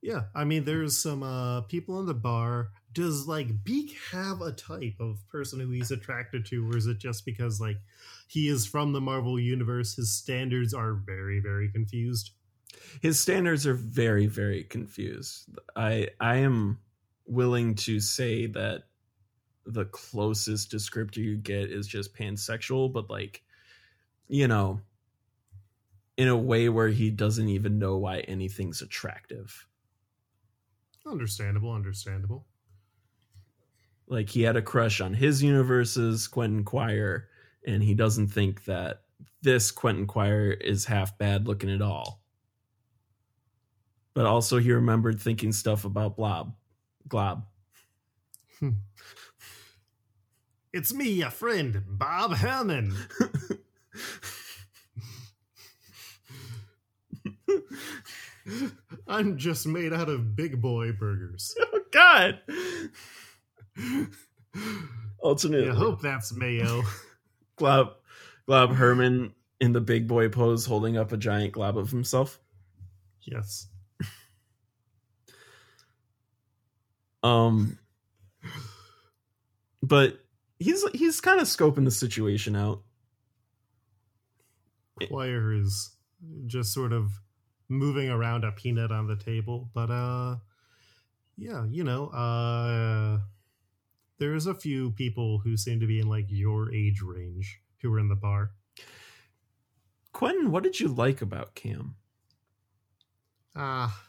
yeah, 0.00 0.24
I 0.34 0.44
mean, 0.44 0.64
there's 0.64 0.96
some 0.96 1.22
uh, 1.22 1.62
people 1.62 1.98
in 2.00 2.06
the 2.06 2.14
bar. 2.14 2.70
Does 2.92 3.26
like 3.26 3.64
Beak 3.64 3.96
have 4.12 4.40
a 4.40 4.52
type 4.52 4.96
of 5.00 5.26
person 5.28 5.60
who 5.60 5.70
he's 5.70 5.90
attracted 5.90 6.46
to, 6.46 6.70
or 6.70 6.76
is 6.76 6.86
it 6.86 6.98
just 6.98 7.24
because 7.24 7.60
like 7.60 7.78
he 8.28 8.48
is 8.48 8.66
from 8.66 8.92
the 8.92 9.00
Marvel 9.00 9.38
universe? 9.38 9.96
His 9.96 10.12
standards 10.12 10.72
are 10.72 10.94
very, 10.94 11.40
very 11.40 11.70
confused. 11.70 12.30
His 13.02 13.18
standards 13.18 13.66
are 13.66 13.74
very, 13.74 14.26
very 14.26 14.64
confused. 14.64 15.48
I 15.74 16.08
I 16.20 16.36
am 16.36 16.78
willing 17.26 17.74
to 17.74 18.00
say 18.00 18.46
that 18.46 18.84
the 19.68 19.84
closest 19.86 20.72
descriptor 20.72 21.18
you 21.18 21.36
get 21.36 21.70
is 21.70 21.86
just 21.86 22.14
pansexual, 22.14 22.90
but 22.90 23.10
like, 23.10 23.42
you 24.26 24.48
know, 24.48 24.80
in 26.16 26.28
a 26.28 26.36
way 26.36 26.68
where 26.68 26.88
he 26.88 27.10
doesn't 27.10 27.48
even 27.48 27.78
know 27.78 27.98
why 27.98 28.20
anything's 28.20 28.80
attractive. 28.80 29.66
Understandable, 31.06 31.72
understandable. 31.72 32.46
Like 34.08 34.30
he 34.30 34.42
had 34.42 34.56
a 34.56 34.62
crush 34.62 35.02
on 35.02 35.12
his 35.12 35.42
universe's 35.42 36.26
Quentin 36.26 36.64
Quire, 36.64 37.28
and 37.66 37.82
he 37.82 37.94
doesn't 37.94 38.28
think 38.28 38.64
that 38.64 39.02
this 39.42 39.70
Quentin 39.70 40.06
Quire 40.06 40.50
is 40.50 40.86
half 40.86 41.18
bad 41.18 41.46
looking 41.46 41.70
at 41.70 41.82
all. 41.82 42.22
But 44.14 44.24
also 44.24 44.58
he 44.58 44.72
remembered 44.72 45.20
thinking 45.20 45.52
stuff 45.52 45.84
about 45.84 46.16
Blob. 46.16 46.54
Glob. 47.06 47.44
Hmm. 48.58 48.70
It's 50.72 50.92
me, 50.92 51.08
your 51.10 51.30
friend, 51.30 51.82
Bob 51.86 52.34
Herman. 52.34 52.94
I'm 59.06 59.38
just 59.38 59.66
made 59.66 59.92
out 59.92 60.08
of 60.08 60.36
big 60.36 60.60
boy 60.60 60.92
burgers. 60.92 61.54
Oh 61.70 61.80
God. 61.90 62.40
Ultimately. 65.24 65.70
I 65.70 65.74
hope 65.74 66.02
that's 66.02 66.34
mayo. 66.34 66.82
Glob 67.56 67.94
Glob 68.46 68.74
Herman 68.74 69.32
in 69.58 69.72
the 69.72 69.80
big 69.80 70.06
boy 70.06 70.28
pose 70.28 70.66
holding 70.66 70.98
up 70.98 71.12
a 71.12 71.16
giant 71.16 71.52
glob 71.52 71.78
of 71.78 71.90
himself. 71.90 72.38
Yes. 73.22 73.68
Um 77.22 77.78
but 79.82 80.18
he's 80.58 80.84
he's 80.92 81.20
kind 81.20 81.40
of 81.40 81.46
scoping 81.46 81.84
the 81.84 81.90
situation 81.90 82.56
out. 82.56 82.82
Quire 85.08 85.52
is 85.52 85.94
just 86.46 86.72
sort 86.72 86.92
of 86.92 87.12
moving 87.68 88.08
around 88.08 88.44
a 88.44 88.52
peanut 88.52 88.90
on 88.90 89.06
the 89.06 89.16
table, 89.16 89.70
but 89.74 89.90
uh 89.90 90.36
yeah, 91.36 91.64
you 91.68 91.84
know, 91.84 92.08
uh 92.08 93.20
there's 94.18 94.46
a 94.46 94.54
few 94.54 94.90
people 94.92 95.38
who 95.38 95.56
seem 95.56 95.78
to 95.80 95.86
be 95.86 96.00
in 96.00 96.08
like 96.08 96.26
your 96.28 96.72
age 96.72 97.00
range 97.02 97.60
who 97.80 97.90
were 97.90 98.00
in 98.00 98.08
the 98.08 98.16
bar. 98.16 98.50
Quentin, 100.12 100.50
what 100.50 100.64
did 100.64 100.80
you 100.80 100.88
like 100.88 101.22
about 101.22 101.54
Cam? 101.54 101.94
Ah, 103.54 104.04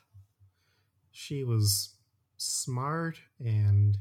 she 1.12 1.44
was 1.44 1.96
smart 2.38 3.20
and 3.40 3.98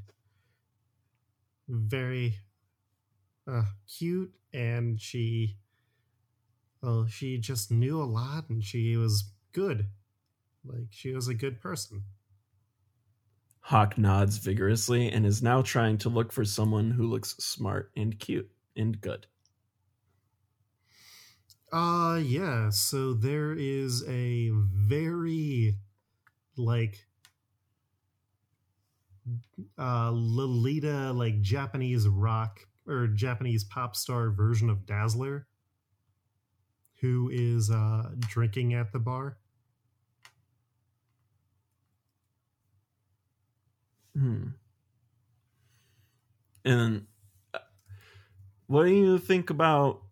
very 1.69 2.39
uh, 3.47 3.65
cute, 3.87 4.35
and 4.53 5.01
she, 5.01 5.59
well, 6.83 7.07
she 7.07 7.39
just 7.39 7.71
knew 7.71 8.01
a 8.03 8.05
lot, 8.05 8.49
and 8.49 8.65
she 8.65 8.97
was 8.97 9.33
good. 9.53 9.89
Like 10.65 10.89
she 10.91 11.13
was 11.13 11.29
a 11.29 11.35
good 11.35 11.61
person. 11.61 12.05
Hawk 13.61 13.97
nods 13.97 14.39
vigorously 14.39 15.13
and 15.13 15.25
is 15.25 15.45
now 15.45 15.63
trying 15.63 15.97
to 15.99 16.09
look 16.09 16.33
for 16.33 16.45
someone 16.45 16.91
who 16.91 17.07
looks 17.07 17.37
smart 17.37 17.93
and 17.95 18.19
cute 18.19 18.51
and 18.75 19.01
good. 19.01 19.29
Uh 21.73 22.21
yeah, 22.23 22.71
so 22.71 23.13
there 23.15 23.53
is 23.53 24.03
a 24.09 24.51
very 24.51 25.77
like 26.57 27.08
uh 29.79 30.11
Lolita 30.13 31.13
like 31.13 31.41
Japanese 31.41 32.07
rock 32.09 32.61
or 32.87 33.07
Japanese 33.09 33.65
pop 33.65 33.97
star 33.97 34.31
version 34.31 34.71
of 34.71 34.87
Dazzler 34.87 35.47
who 37.01 37.31
is 37.33 37.71
uh 37.71 38.11
drinking 38.19 38.75
at 38.75 38.93
the 38.93 38.99
bar. 38.99 39.39
Hmm. 44.15 44.49
And 46.65 47.07
uh, 47.55 47.59
what 48.67 48.85
do 48.85 48.91
you 48.91 49.19
think 49.19 49.51
about 49.51 50.03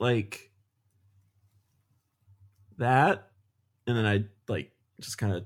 like 0.00 0.50
that? 2.78 3.28
And 3.86 3.96
then 3.96 4.06
I 4.06 4.24
like 4.48 4.72
just 5.00 5.18
kind 5.18 5.34
of 5.34 5.44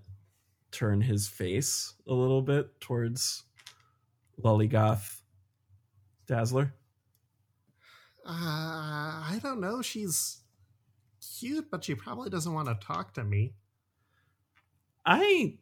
turn 0.73 1.01
his 1.03 1.29
face 1.29 1.95
a 2.07 2.15
little 2.15 2.43
bit 2.43 2.81
towards 2.81 3.45
Lollygoth 4.43 5.23
Dazzler. 6.27 6.75
Uh 8.25 8.31
I 8.31 9.41
don't 9.43 9.61
know, 9.61 9.83
she's 9.83 10.43
cute, 11.21 11.71
but 11.71 11.85
she 11.85 11.95
probably 11.95 12.31
doesn't 12.31 12.53
want 12.55 12.69
to 12.69 12.87
talk 12.87 13.15
to 13.15 13.25
me. 13.25 13.55
I 15.05 15.59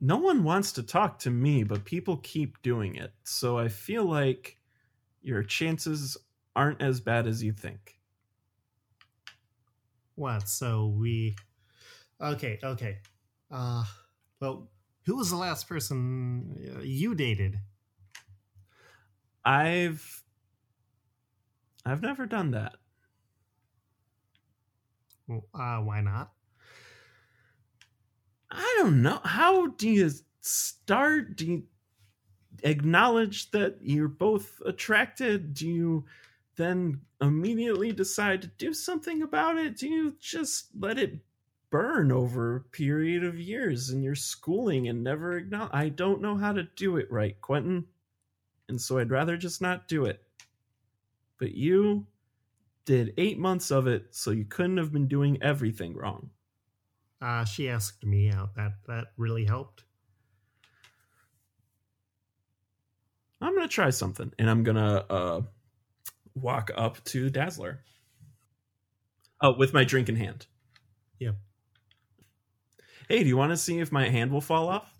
no 0.00 0.18
one 0.18 0.44
wants 0.44 0.72
to 0.72 0.82
talk 0.82 1.18
to 1.20 1.30
me, 1.30 1.64
but 1.64 1.84
people 1.84 2.18
keep 2.18 2.62
doing 2.62 2.96
it. 2.96 3.14
So 3.24 3.58
I 3.58 3.68
feel 3.68 4.04
like 4.04 4.58
your 5.22 5.42
chances 5.44 6.16
aren't 6.56 6.82
as 6.82 7.00
bad 7.00 7.26
as 7.26 7.42
you 7.42 7.52
think. 7.52 7.98
What? 10.14 10.48
So 10.48 10.86
we 10.86 11.36
Okay, 12.20 12.58
okay. 12.62 13.00
Uh 13.50 13.84
well, 14.42 14.68
who 15.06 15.16
was 15.16 15.30
the 15.30 15.36
last 15.36 15.68
person 15.68 16.74
uh, 16.76 16.80
you 16.80 17.14
dated? 17.14 17.60
I've 19.44 20.24
I've 21.86 22.02
never 22.02 22.26
done 22.26 22.50
that. 22.50 22.74
Well, 25.28 25.46
uh 25.54 25.78
why 25.78 26.00
not? 26.00 26.32
I 28.50 28.74
don't 28.78 29.00
know. 29.00 29.20
How 29.22 29.68
do 29.68 29.88
you 29.88 30.10
start? 30.40 31.36
Do 31.36 31.46
you 31.46 31.62
acknowledge 32.64 33.52
that 33.52 33.78
you're 33.80 34.08
both 34.08 34.60
attracted? 34.66 35.54
Do 35.54 35.68
you 35.68 36.04
then 36.56 37.00
immediately 37.20 37.92
decide 37.92 38.42
to 38.42 38.48
do 38.48 38.74
something 38.74 39.22
about 39.22 39.56
it? 39.56 39.76
Do 39.76 39.88
you 39.88 40.16
just 40.18 40.66
let 40.76 40.98
it 40.98 41.20
burn 41.72 42.12
over 42.12 42.56
a 42.56 42.60
period 42.60 43.24
of 43.24 43.40
years 43.40 43.90
in 43.90 44.02
your 44.02 44.14
schooling 44.14 44.86
and 44.86 45.02
never 45.02 45.36
acknowledge? 45.36 45.72
I 45.72 45.88
don't 45.88 46.22
know 46.22 46.36
how 46.36 46.52
to 46.52 46.68
do 46.76 46.98
it 46.98 47.10
right, 47.10 47.40
Quentin. 47.40 47.86
And 48.68 48.80
so 48.80 48.98
I'd 48.98 49.10
rather 49.10 49.36
just 49.36 49.60
not 49.60 49.88
do 49.88 50.04
it. 50.04 50.22
But 51.38 51.56
you 51.56 52.06
did 52.84 53.14
eight 53.18 53.38
months 53.38 53.72
of 53.72 53.88
it, 53.88 54.06
so 54.10 54.30
you 54.30 54.44
couldn't 54.44 54.76
have 54.76 54.92
been 54.92 55.08
doing 55.08 55.42
everything 55.42 55.96
wrong. 55.96 56.30
Uh 57.20 57.44
she 57.44 57.68
asked 57.68 58.04
me 58.04 58.30
out. 58.30 58.54
That 58.54 58.74
that 58.86 59.06
really 59.16 59.44
helped. 59.44 59.82
I'm 63.42 63.56
gonna 63.56 63.66
try 63.66 63.90
something, 63.90 64.32
and 64.38 64.48
I'm 64.48 64.62
gonna 64.62 65.04
uh, 65.10 65.40
walk 66.34 66.70
up 66.76 67.02
to 67.06 67.28
Dazzler. 67.28 67.80
Oh, 69.40 69.56
with 69.56 69.74
my 69.74 69.82
drink 69.82 70.08
in 70.08 70.14
hand. 70.14 70.46
Yep. 71.18 71.34
Hey, 73.12 73.22
do 73.22 73.28
you 73.28 73.36
want 73.36 73.50
to 73.50 73.58
see 73.58 73.78
if 73.78 73.92
my 73.92 74.08
hand 74.08 74.32
will 74.32 74.40
fall 74.40 74.70
off? 74.70 74.90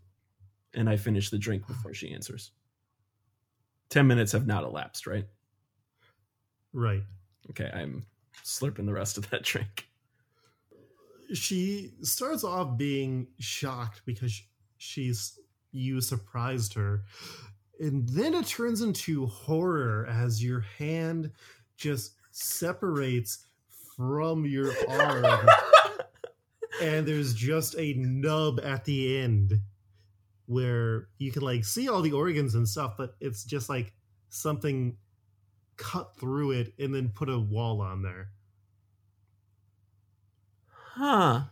And 0.74 0.86
I 0.86 0.98
finish 0.98 1.30
the 1.30 1.38
drink 1.38 1.66
before 1.66 1.94
she 1.94 2.12
answers. 2.12 2.50
Ten 3.88 4.06
minutes 4.06 4.32
have 4.32 4.46
not 4.46 4.64
elapsed, 4.64 5.06
right? 5.06 5.24
Right. 6.74 7.04
Okay, 7.48 7.70
I'm 7.72 8.04
slurping 8.44 8.84
the 8.84 8.92
rest 8.92 9.16
of 9.16 9.30
that 9.30 9.44
drink. 9.44 9.88
She 11.32 11.92
starts 12.02 12.44
off 12.44 12.76
being 12.76 13.28
shocked 13.38 14.02
because 14.04 14.42
she's 14.76 15.38
you 15.70 16.02
surprised 16.02 16.74
her. 16.74 17.04
And 17.80 18.06
then 18.10 18.34
it 18.34 18.46
turns 18.46 18.82
into 18.82 19.24
horror 19.24 20.06
as 20.06 20.44
your 20.44 20.66
hand 20.78 21.30
just 21.78 22.12
separates 22.30 23.46
from 23.96 24.44
your 24.44 24.70
arm 24.90 25.24
and 26.82 27.06
there's 27.06 27.32
just 27.32 27.76
a 27.78 27.94
nub 27.94 28.60
at 28.60 28.84
the 28.84 29.18
end 29.18 29.54
where 30.46 31.08
you 31.18 31.30
can 31.30 31.42
like 31.42 31.64
see 31.64 31.88
all 31.88 32.02
the 32.02 32.12
organs 32.12 32.54
and 32.54 32.68
stuff, 32.68 32.94
but 32.98 33.14
it's 33.20 33.44
just 33.44 33.68
like 33.68 33.94
something 34.30 34.96
cut 35.76 36.16
through 36.18 36.50
it 36.50 36.74
and 36.78 36.94
then 36.94 37.08
put 37.08 37.28
a 37.28 37.38
wall 37.38 37.80
on 37.80 38.02
there. 38.02 38.30
Huh. 40.68 41.44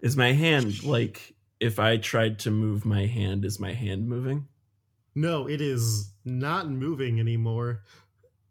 Is 0.00 0.16
my 0.16 0.32
hand 0.32 0.82
like 0.82 1.34
if 1.60 1.78
I 1.78 1.96
tried 1.96 2.40
to 2.40 2.50
move 2.50 2.84
my 2.84 3.06
hand, 3.06 3.44
is 3.44 3.60
my 3.60 3.72
hand 3.72 4.08
moving? 4.08 4.48
No, 5.14 5.48
it 5.48 5.60
is 5.60 6.12
not 6.24 6.68
moving 6.68 7.18
anymore. 7.20 7.84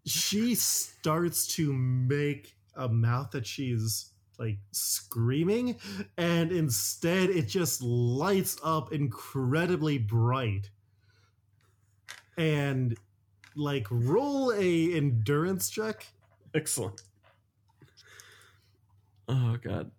She 0.06 0.56
starts 0.56 1.48
to 1.56 1.72
make 1.74 2.56
a 2.76 2.88
mouth 2.88 3.32
that 3.32 3.46
she's 3.46 4.12
like 4.40 4.58
screaming, 4.72 5.78
and 6.18 6.52
instead 6.52 7.30
it 7.30 7.48
just 7.48 7.82
lights 7.82 8.58
up 8.64 8.94
incredibly 8.94 9.98
bright. 9.98 10.70
And 12.38 12.98
like 13.56 13.88
roll 13.90 14.52
a 14.52 14.94
endurance 14.96 15.70
check 15.70 16.06
Excellent. 16.56 17.02
Oh 19.28 19.58
god. 19.62 19.92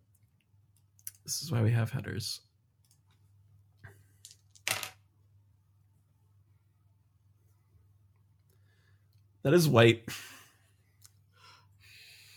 This 1.22 1.42
is 1.42 1.52
why 1.52 1.60
we 1.60 1.70
have 1.70 1.90
headers. 1.90 2.40
That 9.42 9.52
is 9.52 9.68
white. 9.68 10.08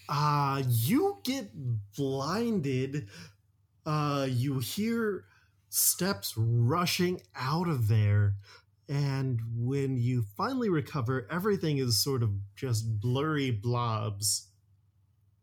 Uh, 0.09 0.63
you 0.67 1.19
get 1.23 1.51
blinded. 1.95 3.07
Uh, 3.85 4.27
you 4.29 4.59
hear 4.59 5.25
steps 5.69 6.33
rushing 6.35 7.21
out 7.35 7.69
of 7.69 7.87
there. 7.87 8.35
And 8.89 9.39
when 9.55 9.97
you 9.97 10.23
finally 10.35 10.69
recover, 10.69 11.27
everything 11.31 11.77
is 11.77 12.03
sort 12.03 12.23
of 12.23 12.31
just 12.55 12.99
blurry 12.99 13.51
blobs. 13.51 14.47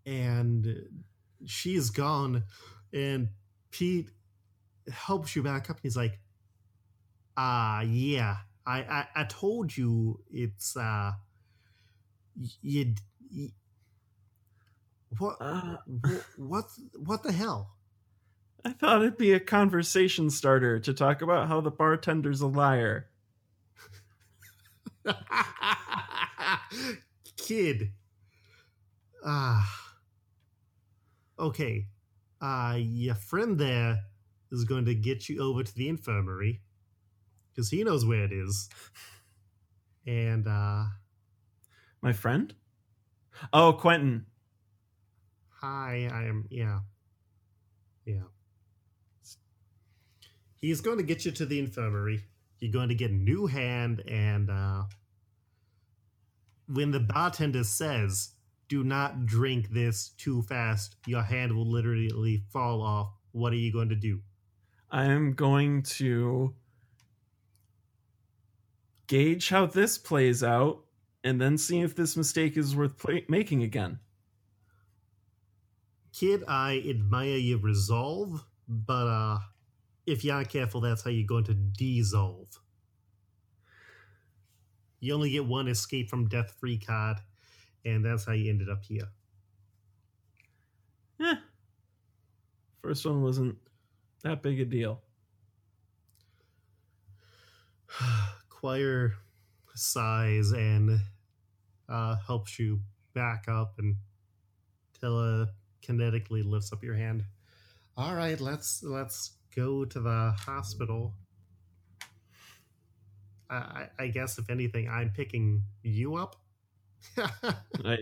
And 0.05 0.89
she's 1.47 1.91
gone. 1.91 2.45
And 2.93 3.29
Pete 3.71 4.11
helps 4.93 5.37
you 5.37 5.45
back 5.45 5.71
up. 5.71 5.77
And 5.77 5.85
he's 5.85 5.97
like, 5.97 6.19
Ah, 7.37 7.83
yeah. 7.83 8.39
I, 8.67 8.81
I, 8.83 9.07
I 9.15 9.25
told 9.25 9.77
you 9.77 10.21
it's, 10.31 10.77
uh, 10.77 11.13
you 12.63 12.95
what, 15.19 15.37
Uh, 15.41 15.77
what, 16.37 16.65
what 16.97 17.23
the 17.23 17.33
hell? 17.33 17.77
I 18.65 18.73
thought 18.73 19.03
it'd 19.03 19.17
be 19.17 19.33
a 19.33 19.41
conversation 19.41 20.29
starter 20.31 20.81
to 20.81 20.93
talk 20.93 21.23
about 21.23 21.47
how 21.49 21.61
the 21.61 21.71
bartender's 21.71 22.41
a 22.41 22.49
liar. 22.49 23.09
Kid. 27.37 27.93
Ah. 29.25 29.95
okay. 31.39 31.87
Uh, 32.41 32.77
your 32.79 33.15
friend 33.15 33.59
there 33.59 34.01
is 34.51 34.65
going 34.65 34.85
to 34.85 34.95
get 34.95 35.29
you 35.29 35.41
over 35.43 35.63
to 35.63 35.75
the 35.75 35.89
infirmary 35.89 36.61
because 37.53 37.71
he 37.71 37.83
knows 37.85 38.05
where 38.05 38.25
it 38.25 38.33
is. 38.33 38.69
And, 40.07 40.47
uh, 40.47 40.85
My 42.03 42.13
friend? 42.13 42.55
Oh, 43.53 43.73
Quentin. 43.73 44.27
Hi, 45.67 46.09
I 46.13 46.25
am, 46.25 46.47
yeah. 46.51 46.81
Yeah. 48.05 48.29
He's 50.61 50.81
going 50.81 50.99
to 50.99 51.03
get 51.03 51.25
you 51.25 51.33
to 51.33 51.47
the 51.47 51.59
infirmary. 51.59 52.23
You're 52.61 52.73
going 52.73 52.89
to 52.89 52.95
get 52.95 53.11
a 53.11 53.15
new 53.15 53.47
hand, 53.47 54.03
and, 54.09 54.49
uh, 54.51 54.85
when 56.69 56.91
the 56.91 57.01
bartender 57.01 57.65
says, 57.65 58.31
do 58.69 58.83
not 58.83 59.27
drink 59.27 59.71
this 59.71 60.11
too 60.17 60.43
fast, 60.43 60.97
your 61.07 61.23
hand 61.23 61.53
will 61.53 61.71
literally 61.71 62.43
fall 62.53 62.83
off. 62.83 63.09
What 63.33 63.53
are 63.53 63.57
you 63.57 63.73
going 63.73 63.91
to 63.91 63.97
do? 63.97 64.21
I 64.91 65.05
am 65.05 65.35
going 65.35 65.83
to 65.83 66.55
gauge 69.07 69.49
how 69.49 69.67
this 69.67 69.99
plays 69.99 70.43
out 70.43 70.85
and 71.23 71.41
then 71.41 71.59
see 71.59 71.81
if 71.81 71.95
this 71.95 72.17
mistake 72.17 72.57
is 72.57 72.75
worth 72.75 72.99
play- 72.99 73.27
making 73.29 73.63
again. 73.63 74.01
Kid, 76.19 76.45
I 76.49 76.83
admire 76.89 77.37
your 77.37 77.59
resolve, 77.59 78.43
but 78.67 79.07
uh 79.07 79.39
if 80.07 80.25
you 80.25 80.33
aren't 80.33 80.49
careful, 80.49 80.81
that's 80.81 81.03
how 81.03 81.11
you're 81.11 81.27
going 81.27 81.45
to 81.45 81.55
dissolve. 81.55 82.49
You 85.01 85.15
only 85.15 85.31
get 85.31 85.45
one 85.45 85.69
escape 85.69 86.09
from 86.09 86.29
death 86.29 86.55
free 86.59 86.79
card, 86.79 87.19
and 87.85 88.05
that's 88.05 88.25
how 88.25 88.33
you 88.33 88.49
ended 88.49 88.71
up 88.71 88.85
here. 88.85 89.09
Eh. 91.21 91.35
First 92.83 93.05
one 93.05 93.23
wasn't 93.23 93.57
that 94.23 94.43
big 94.43 94.61
a 94.61 94.65
deal. 94.65 95.03
Quire 98.49 99.17
sighs 99.75 100.53
and 100.53 101.01
uh, 101.89 102.17
helps 102.27 102.59
you 102.59 102.81
back 103.13 103.47
up 103.49 103.75
and 103.79 103.97
telekinetically 105.87 106.49
lifts 106.49 106.73
up 106.73 106.83
your 106.83 106.95
hand. 106.95 107.25
All 107.97 108.15
right, 108.15 108.41
let's 108.41 108.83
let's 108.83 109.33
go 109.55 109.85
to 109.85 110.01
the 110.01 110.35
hospital. 110.39 111.15
I, 113.49 113.55
I, 113.55 113.89
I 114.01 114.07
guess 114.09 114.39
if 114.39 114.51
anything, 114.51 114.89
I'm 114.89 115.11
picking 115.11 115.63
you 115.83 116.17
up. 116.17 116.37
I, 117.85 117.99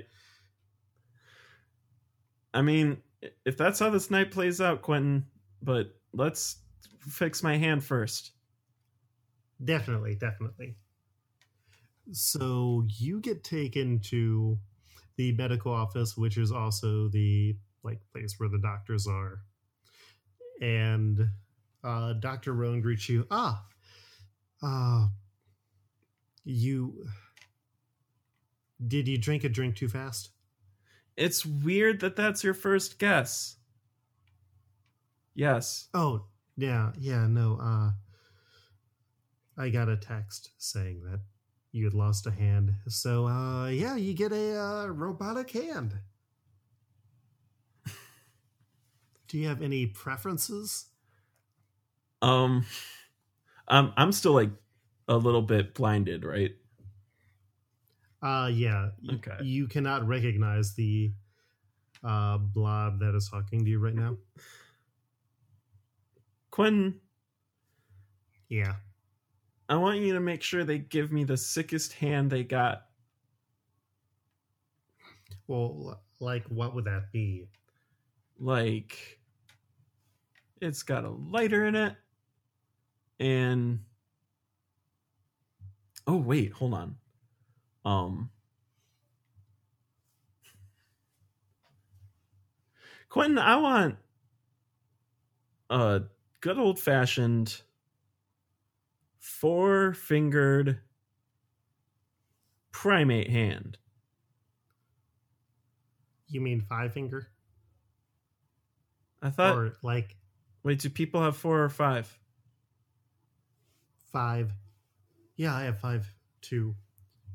I 2.52 2.62
mean, 2.62 2.98
if 3.44 3.56
that's 3.56 3.78
how 3.78 3.90
this 3.90 4.10
night 4.10 4.30
plays 4.30 4.60
out, 4.60 4.82
Quentin, 4.82 5.26
but 5.62 5.94
let's 6.12 6.56
fix 7.00 7.42
my 7.42 7.56
hand 7.56 7.84
first. 7.84 8.32
Definitely, 9.62 10.16
definitely. 10.16 10.76
So 12.12 12.84
you 12.88 13.20
get 13.20 13.44
taken 13.44 14.00
to 14.10 14.58
the 15.16 15.32
medical 15.32 15.72
office, 15.72 16.16
which 16.16 16.36
is 16.36 16.52
also 16.52 17.08
the 17.08 17.56
like 17.84 18.00
place 18.12 18.34
where 18.38 18.48
the 18.48 18.58
doctors 18.58 19.06
are. 19.06 19.40
And 20.60 21.28
uh 21.82 22.14
Dr. 22.14 22.52
Roan 22.54 22.80
greets 22.80 23.08
you. 23.08 23.26
Ah. 23.30 23.64
Uh 24.62 25.08
you 26.44 27.06
did 28.86 29.08
you 29.08 29.18
drink 29.18 29.44
a 29.44 29.48
drink 29.48 29.76
too 29.76 29.88
fast? 29.88 30.30
It's 31.16 31.46
weird 31.46 32.00
that 32.00 32.16
that's 32.16 32.42
your 32.42 32.54
first 32.54 32.98
guess. 32.98 33.56
Yes. 35.34 35.88
Oh, 35.94 36.26
yeah, 36.56 36.92
yeah, 36.98 37.26
no, 37.26 37.58
uh 37.60 37.90
I 39.56 39.68
got 39.68 39.88
a 39.88 39.96
text 39.96 40.50
saying 40.58 41.02
that 41.04 41.20
you 41.70 41.84
had 41.84 41.94
lost 41.94 42.26
a 42.26 42.30
hand. 42.30 42.74
So 42.88 43.26
uh 43.28 43.68
yeah, 43.68 43.96
you 43.96 44.14
get 44.14 44.32
a 44.32 44.60
uh, 44.60 44.86
robotic 44.86 45.50
hand. 45.50 45.94
Do 49.34 49.40
you 49.40 49.48
have 49.48 49.62
any 49.62 49.86
preferences? 49.86 50.90
Um, 52.22 52.64
I'm 53.66 53.92
I'm 53.96 54.12
still 54.12 54.32
like 54.32 54.50
a 55.08 55.16
little 55.16 55.42
bit 55.42 55.74
blinded, 55.74 56.24
right? 56.24 56.52
Uh 58.22 58.48
yeah. 58.52 58.90
Okay. 59.14 59.38
You 59.42 59.66
cannot 59.66 60.06
recognize 60.06 60.76
the 60.76 61.10
uh 62.04 62.38
blob 62.38 63.00
that 63.00 63.16
is 63.16 63.28
talking 63.28 63.64
to 63.64 63.70
you 63.72 63.80
right 63.80 63.96
now. 63.96 64.18
Quentin, 66.52 67.00
Yeah. 68.48 68.76
I 69.68 69.74
want 69.78 69.98
you 69.98 70.12
to 70.12 70.20
make 70.20 70.44
sure 70.44 70.62
they 70.62 70.78
give 70.78 71.10
me 71.10 71.24
the 71.24 71.36
sickest 71.36 71.94
hand 71.94 72.30
they 72.30 72.44
got. 72.44 72.86
Well, 75.48 76.00
like 76.20 76.44
what 76.46 76.72
would 76.76 76.84
that 76.84 77.10
be? 77.10 77.48
Like, 78.38 79.20
it's 80.64 80.82
got 80.82 81.04
a 81.04 81.10
lighter 81.10 81.66
in 81.66 81.74
it, 81.74 81.94
and 83.20 83.80
oh 86.06 86.16
wait, 86.16 86.52
hold 86.52 86.74
on. 86.74 86.96
Um, 87.84 88.30
Quentin, 93.08 93.38
I 93.38 93.56
want 93.56 93.96
a 95.70 96.02
good 96.40 96.58
old 96.58 96.78
fashioned 96.78 97.62
four 99.18 99.92
fingered 99.92 100.80
primate 102.72 103.30
hand. 103.30 103.78
You 106.28 106.40
mean 106.40 106.60
five 106.60 106.92
finger? 106.92 107.28
I 109.22 109.30
thought. 109.30 109.56
or 109.56 109.72
like 109.82 110.16
wait, 110.64 110.80
do 110.80 110.90
people 110.90 111.22
have 111.22 111.36
four 111.36 111.62
or 111.62 111.68
five? 111.68 112.18
five. 114.14 114.52
Yeah, 115.36 115.54
I 115.54 115.64
have 115.64 115.80
five 115.80 116.08
too. 116.40 116.74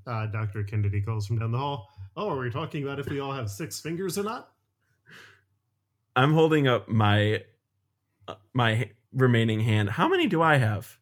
Uh, 0.08 0.26
Dr. 0.28 0.64
Kennedy 0.64 1.02
calls 1.02 1.28
from 1.28 1.38
down 1.38 1.52
the 1.52 1.58
hall. 1.58 1.90
Oh, 2.16 2.30
are 2.30 2.40
we 2.40 2.50
talking 2.50 2.84
about 2.84 3.00
if 3.00 3.10
we 3.10 3.20
all 3.20 3.34
have 3.34 3.52
six 3.52 3.80
fingers 3.80 4.18
or 4.18 4.24
not? 4.24 4.50
I'm 6.16 6.34
holding 6.34 6.68
up 6.68 6.88
my 6.88 7.44
uh, 8.28 8.36
my 8.54 8.90
remaining 9.14 9.60
hand. 9.60 9.90
How 9.90 10.08
many 10.08 10.26
do 10.26 10.42
I 10.42 10.56
have? 10.56 10.98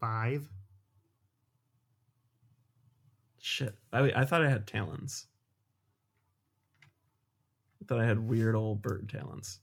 Five. 0.00 0.46
Shit, 3.38 3.76
I 3.92 4.10
I 4.16 4.24
thought 4.24 4.44
I 4.44 4.50
had 4.50 4.66
talons. 4.66 5.26
I 7.80 7.84
thought 7.86 8.00
I 8.00 8.06
had 8.06 8.18
weird 8.18 8.56
old 8.56 8.82
bird 8.82 9.08
talons. 9.08 9.60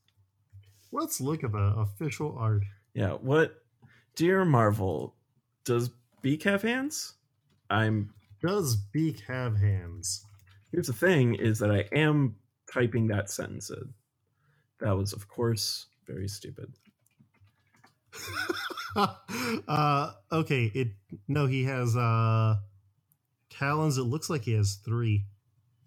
Let's 0.91 1.21
look 1.21 1.43
at 1.43 1.51
the 1.51 1.73
official 1.77 2.35
art. 2.37 2.63
Yeah, 2.93 3.13
what? 3.13 3.63
Dear 4.15 4.43
Marvel, 4.43 5.15
does 5.63 5.89
Beak 6.21 6.43
have 6.43 6.61
hands? 6.61 7.13
I'm 7.69 8.13
Does 8.41 8.75
Beak 8.75 9.21
have 9.27 9.57
hands? 9.57 10.25
Here's 10.71 10.87
the 10.87 10.93
thing: 10.93 11.35
is 11.35 11.59
that 11.59 11.71
I 11.71 11.85
am 11.95 12.35
typing 12.71 13.07
that 13.07 13.29
sentence 13.29 13.69
in. 13.69 13.93
That 14.79 14.97
was, 14.97 15.13
of 15.13 15.27
course, 15.27 15.87
very 16.07 16.27
stupid. 16.27 16.73
uh, 19.67 20.11
okay. 20.31 20.71
It 20.73 20.89
no, 21.27 21.45
he 21.45 21.63
has 21.63 21.95
uh 21.95 22.55
talons. 23.49 23.97
It 23.97 24.03
looks 24.03 24.29
like 24.29 24.43
he 24.43 24.53
has 24.53 24.75
three. 24.83 25.25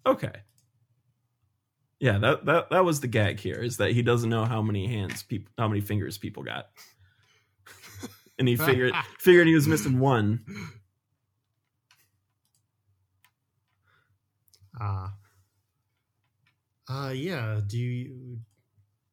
Okay. 0.05 0.33
Yeah, 1.99 2.17
that 2.19 2.45
that 2.45 2.69
that 2.71 2.83
was 2.85 2.99
the 2.99 3.07
gag 3.07 3.39
here 3.39 3.55
is 3.55 3.77
that 3.77 3.91
he 3.91 4.01
doesn't 4.01 4.29
know 4.29 4.45
how 4.45 4.61
many 4.61 4.87
hands 4.87 5.23
people 5.23 5.51
how 5.57 5.67
many 5.67 5.81
fingers 5.81 6.17
people 6.17 6.43
got. 6.43 6.69
and 8.39 8.47
he 8.47 8.55
figured 8.57 8.93
figured 9.19 9.47
he 9.47 9.55
was 9.55 9.67
missing 9.67 9.99
one. 9.99 10.41
Ah. 14.79 15.13
Uh, 16.89 16.93
uh 17.07 17.09
yeah, 17.11 17.61
do 17.65 17.77
you 17.77 18.39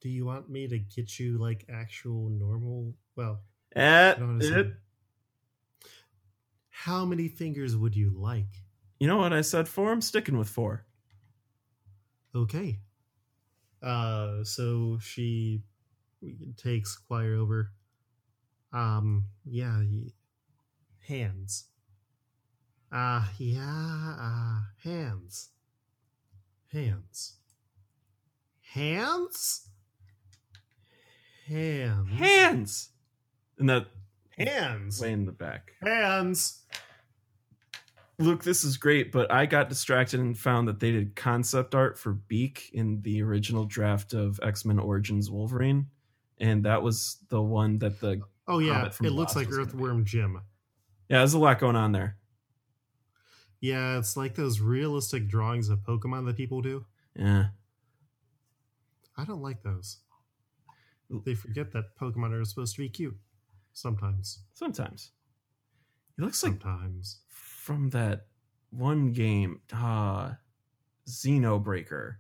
do 0.01 0.09
you 0.09 0.25
want 0.27 0.51
me 0.51 0.67
to 0.67 0.79
get 0.79 1.19
you 1.19 1.39
like 1.39 1.65
actual 1.73 2.29
normal 2.29 2.95
well 3.17 3.41
At 3.77 4.21
wanna 4.21 4.43
say- 4.43 4.61
it. 4.61 4.73
how 6.71 7.05
many 7.05 7.29
fingers 7.29 7.77
would 7.77 7.95
you 7.95 8.11
like? 8.11 8.65
You 8.99 9.07
know 9.07 9.17
what 9.19 9.33
I 9.33 9.41
said 9.43 9.69
four? 9.69 9.93
I'm 9.93 10.01
sticking 10.01 10.37
with 10.37 10.49
four. 10.49 10.85
Okay. 12.35 12.79
Uh 13.83 14.45
so 14.45 14.99
she 15.01 15.63
takes 16.57 16.97
Quire 16.97 17.35
over. 17.35 17.73
Um 18.73 19.25
yeah, 19.45 19.83
hands. 21.07 21.65
Uh 22.91 23.27
yeah, 23.39 24.15
uh 24.19 24.61
hands. 24.83 25.51
Hands. 26.73 27.35
Hands? 28.73 29.69
Hands. 31.47 32.09
Hands! 32.11 32.89
And 33.59 33.69
that 33.69 33.87
Hands. 34.39 34.99
way 35.01 35.13
in 35.13 35.27
the 35.27 35.33
back. 35.33 35.73
Hands. 35.83 36.63
Luke, 38.19 38.45
this 38.45 38.63
is 38.63 38.77
great, 38.77 39.11
but 39.11 39.33
I 39.33 39.47
got 39.47 39.69
distracted 39.69 40.21
and 40.21 40.39
found 40.39 40.69
that 40.69 40.81
they 40.81 40.93
did 40.93 41.17
concept 41.17 41.75
art 41.75 41.99
for 41.99 42.13
Beak 42.13 42.71
in 42.73 43.01
the 43.03 43.23
original 43.23 43.65
draft 43.65 44.13
of 44.13 44.39
X 44.43 44.65
Men 44.65 44.79
Origins 44.79 45.31
Wolverine. 45.31 45.87
And 46.39 46.65
that 46.65 46.83
was 46.83 47.19
the 47.29 47.41
one 47.41 47.79
that 47.79 48.01
the. 48.01 48.21
Oh 48.47 48.59
yeah, 48.59 48.87
it 48.87 49.01
looks 49.11 49.37
like 49.37 49.49
was 49.49 49.57
gonna 49.57 49.67
be. 49.67 49.73
Earthworm 49.75 50.05
Jim. 50.05 50.41
Yeah, 51.09 51.19
there's 51.19 51.35
a 51.35 51.39
lot 51.39 51.59
going 51.59 51.77
on 51.77 51.93
there. 51.93 52.17
Yeah, 53.61 53.99
it's 53.99 54.17
like 54.17 54.35
those 54.35 54.61
realistic 54.61 55.29
drawings 55.29 55.69
of 55.69 55.81
Pokemon 55.81 56.27
that 56.27 56.37
people 56.37 56.63
do. 56.63 56.85
Yeah. 57.15 57.47
I 59.17 59.25
don't 59.25 59.43
like 59.43 59.63
those. 59.63 59.99
They 61.25 61.35
forget 61.35 61.73
that 61.73 61.97
Pokemon 62.01 62.33
are 62.33 62.45
supposed 62.45 62.75
to 62.75 62.83
be 62.83 62.89
cute. 62.89 63.17
Sometimes. 63.73 64.41
Sometimes. 64.55 65.13
He 66.17 66.23
looks 66.23 66.43
like 66.43 66.61
Sometimes. 66.61 67.21
From 67.63 67.91
that 67.91 68.27
one 68.71 69.13
game, 69.13 69.61
uh, 69.73 70.33
Xenobreaker. 71.07 72.17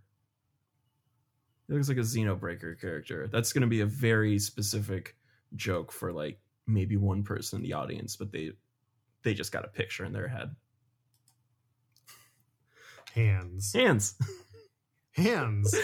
He 1.67 1.75
looks 1.75 1.89
like 1.89 1.97
a 1.97 2.03
Xenobreaker 2.03 2.81
character. 2.81 3.27
That's 3.27 3.53
going 3.53 3.63
to 3.63 3.67
be 3.67 3.81
a 3.81 3.87
very 3.87 4.39
specific 4.39 5.17
joke 5.57 5.91
for 5.91 6.13
like 6.13 6.39
maybe 6.69 6.97
one 6.97 7.25
person 7.25 7.57
in 7.57 7.65
the 7.65 7.73
audience, 7.73 8.15
but 8.15 8.31
they 8.31 8.53
they 9.25 9.35
just 9.35 9.51
got 9.51 9.65
a 9.65 9.69
picture 9.69 10.05
in 10.05 10.13
their 10.13 10.29
head. 10.29 10.55
Hands. 13.13 13.73
Hands. 13.73 14.15
Hands. 15.11 15.75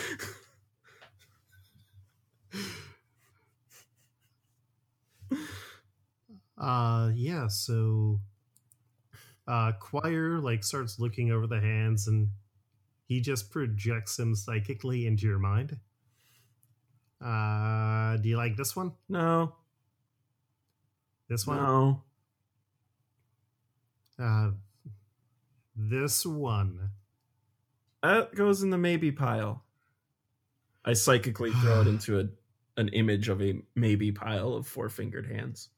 uh 6.58 7.10
yeah, 7.12 7.48
so 7.48 8.20
uh 9.48 9.72
Quire 9.80 10.38
like 10.38 10.62
starts 10.62 10.98
looking 10.98 11.32
over 11.32 11.46
the 11.46 11.60
hands 11.60 12.06
and 12.06 12.28
he 13.06 13.20
just 13.20 13.50
projects 13.50 14.16
them 14.16 14.34
psychically 14.34 15.06
into 15.06 15.26
your 15.26 15.38
mind. 15.38 15.78
Uh 17.20 18.16
do 18.18 18.28
you 18.28 18.36
like 18.36 18.56
this 18.56 18.76
one? 18.76 18.92
No. 19.08 19.54
This 21.28 21.46
one? 21.46 21.56
No. 21.56 22.02
Uh 24.18 24.50
this 25.74 26.26
one. 26.26 26.90
That 28.02 28.34
goes 28.34 28.62
in 28.62 28.70
the 28.70 28.78
maybe 28.78 29.10
pile. 29.10 29.64
I 30.84 30.92
psychically 30.92 31.52
throw 31.52 31.80
it 31.80 31.86
into 31.88 32.20
a 32.20 32.28
an 32.76 32.88
image 32.88 33.28
of 33.28 33.42
a 33.42 33.60
maybe 33.74 34.12
pile 34.12 34.54
of 34.54 34.66
four 34.66 34.88
fingered 34.88 35.26
hands. 35.26 35.68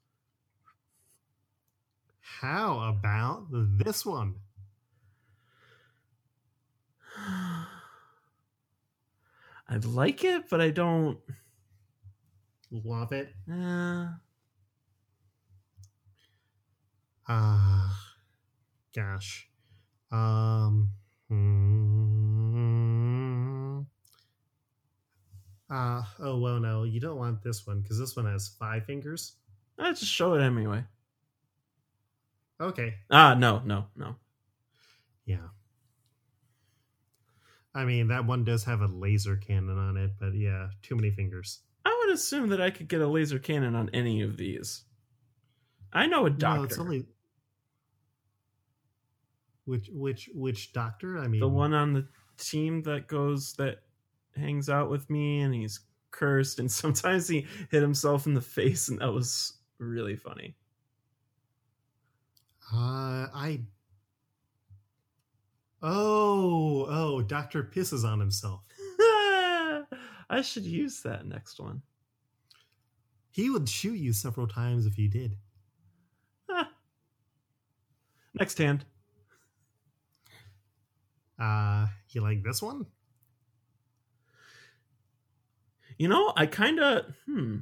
How 2.20 2.78
about 2.80 3.46
this 3.50 4.06
one? 4.06 4.36
I 7.16 7.66
like 9.82 10.24
it, 10.24 10.48
but 10.50 10.60
I 10.60 10.70
don't. 10.70 11.18
Love 12.70 13.12
it. 13.12 13.32
Uh, 13.50 14.08
Ah, 17.32 17.96
gosh. 18.92 19.48
Um. 20.10 20.88
hmm. 21.28 22.70
Uh, 25.70 26.02
oh, 26.18 26.40
well, 26.40 26.58
no, 26.58 26.82
you 26.82 26.98
don't 26.98 27.18
want 27.18 27.40
this 27.44 27.68
one 27.68 27.82
because 27.82 28.00
this 28.00 28.16
one 28.16 28.26
has 28.26 28.48
five 28.58 28.84
fingers. 28.84 29.36
I 29.78 29.90
just 29.90 30.06
show 30.06 30.34
it 30.34 30.42
anyway. 30.42 30.82
Okay. 32.60 32.94
Ah, 33.10 33.34
no, 33.34 33.62
no, 33.64 33.86
no. 33.96 34.16
Yeah. 35.24 35.48
I 37.74 37.84
mean, 37.84 38.08
that 38.08 38.26
one 38.26 38.44
does 38.44 38.64
have 38.64 38.80
a 38.80 38.86
laser 38.86 39.36
cannon 39.36 39.78
on 39.78 39.96
it, 39.96 40.10
but 40.18 40.34
yeah, 40.34 40.68
too 40.82 40.96
many 40.96 41.10
fingers. 41.10 41.60
I 41.84 41.96
would 42.04 42.14
assume 42.14 42.48
that 42.50 42.60
I 42.60 42.70
could 42.70 42.88
get 42.88 43.00
a 43.00 43.06
laser 43.06 43.38
cannon 43.38 43.74
on 43.74 43.90
any 43.94 44.22
of 44.22 44.36
these. 44.36 44.84
I 45.92 46.06
know 46.06 46.26
a 46.26 46.30
doctor. 46.30 46.58
No, 46.58 46.64
it's 46.64 46.78
only. 46.78 47.06
Which 49.64 49.88
which 49.92 50.28
which 50.34 50.72
doctor? 50.72 51.18
I 51.18 51.28
mean, 51.28 51.40
the 51.40 51.48
one 51.48 51.74
on 51.74 51.92
the 51.92 52.08
team 52.38 52.82
that 52.82 53.06
goes 53.06 53.54
that 53.54 53.82
hangs 54.36 54.68
out 54.68 54.90
with 54.90 55.08
me 55.08 55.40
and 55.40 55.54
he's 55.54 55.80
cursed 56.10 56.58
and 56.58 56.70
sometimes 56.72 57.28
he 57.28 57.46
hit 57.70 57.82
himself 57.82 58.26
in 58.26 58.34
the 58.34 58.40
face 58.40 58.88
and 58.88 59.00
that 59.00 59.12
was 59.12 59.54
really 59.78 60.16
funny. 60.16 60.56
Uh, 62.72 63.26
I. 63.34 63.62
Oh, 65.82 66.86
oh, 66.88 67.22
Doctor 67.22 67.64
pisses 67.64 68.04
on 68.04 68.20
himself. 68.20 68.60
I 70.30 70.42
should 70.42 70.64
use 70.64 71.00
that 71.02 71.26
next 71.26 71.58
one. 71.58 71.82
He 73.30 73.50
would 73.50 73.68
shoot 73.68 73.96
you 73.96 74.12
several 74.12 74.46
times 74.46 74.86
if 74.86 74.98
you 74.98 75.08
did. 75.08 75.36
Ah. 76.50 76.70
Next 78.34 78.58
hand. 78.58 78.84
Uh, 81.38 81.86
you 82.10 82.20
like 82.20 82.42
this 82.42 82.60
one? 82.60 82.86
You 85.96 86.08
know, 86.08 86.32
I 86.36 86.46
kind 86.46 86.78
of 86.80 87.06
hmm 87.26 87.58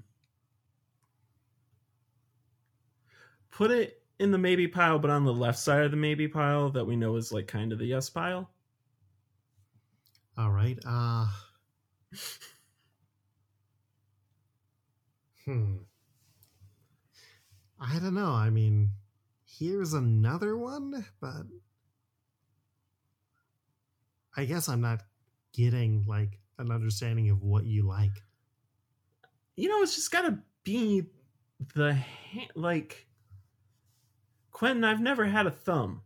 put 3.51 3.71
it 3.73 3.98
in 4.19 4.31
the 4.31 4.39
maybe 4.39 4.67
pile, 4.69 4.99
but 4.99 5.11
on 5.11 5.25
the 5.25 5.33
left 5.33 5.59
side 5.59 5.85
of 5.85 5.91
the 5.91 5.97
maybe 5.97 6.29
pile 6.29 6.71
that 6.71 6.85
we 6.85 6.97
know 6.97 7.17
is 7.17 7.33
like 7.33 7.47
kind 7.47 7.73
of 7.73 7.79
the 7.79 7.87
yes 7.87 8.11
pile. 8.11 8.51
All 10.37 10.51
right. 10.51 10.79
Uh. 10.87 11.27
Hmm. 15.45 15.77
I 17.81 17.99
don't 18.01 18.13
know. 18.13 18.33
I 18.33 18.51
mean, 18.51 18.91
here's 19.47 19.95
another 19.95 20.59
one, 20.59 21.07
but 21.23 21.47
I 24.37 24.45
guess 24.45 24.69
I'm 24.69 24.83
not 24.83 25.01
getting 25.55 26.05
like 26.07 26.39
an 26.59 26.71
understanding 26.71 27.31
of 27.31 27.43
what 27.43 27.65
you 27.65 27.87
like. 27.89 28.23
You 29.57 29.71
know, 29.71 29.83
it's 29.83 29.95
just 29.95 30.11
got 30.11 30.23
to 30.23 30.39
be 30.65 31.07
the 31.75 31.99
like 32.55 33.08
Quentin. 34.59 34.83
I've 34.83 35.01
never 35.01 35.25
had 35.25 35.47
a 35.47 35.53
thumb, 35.53 36.03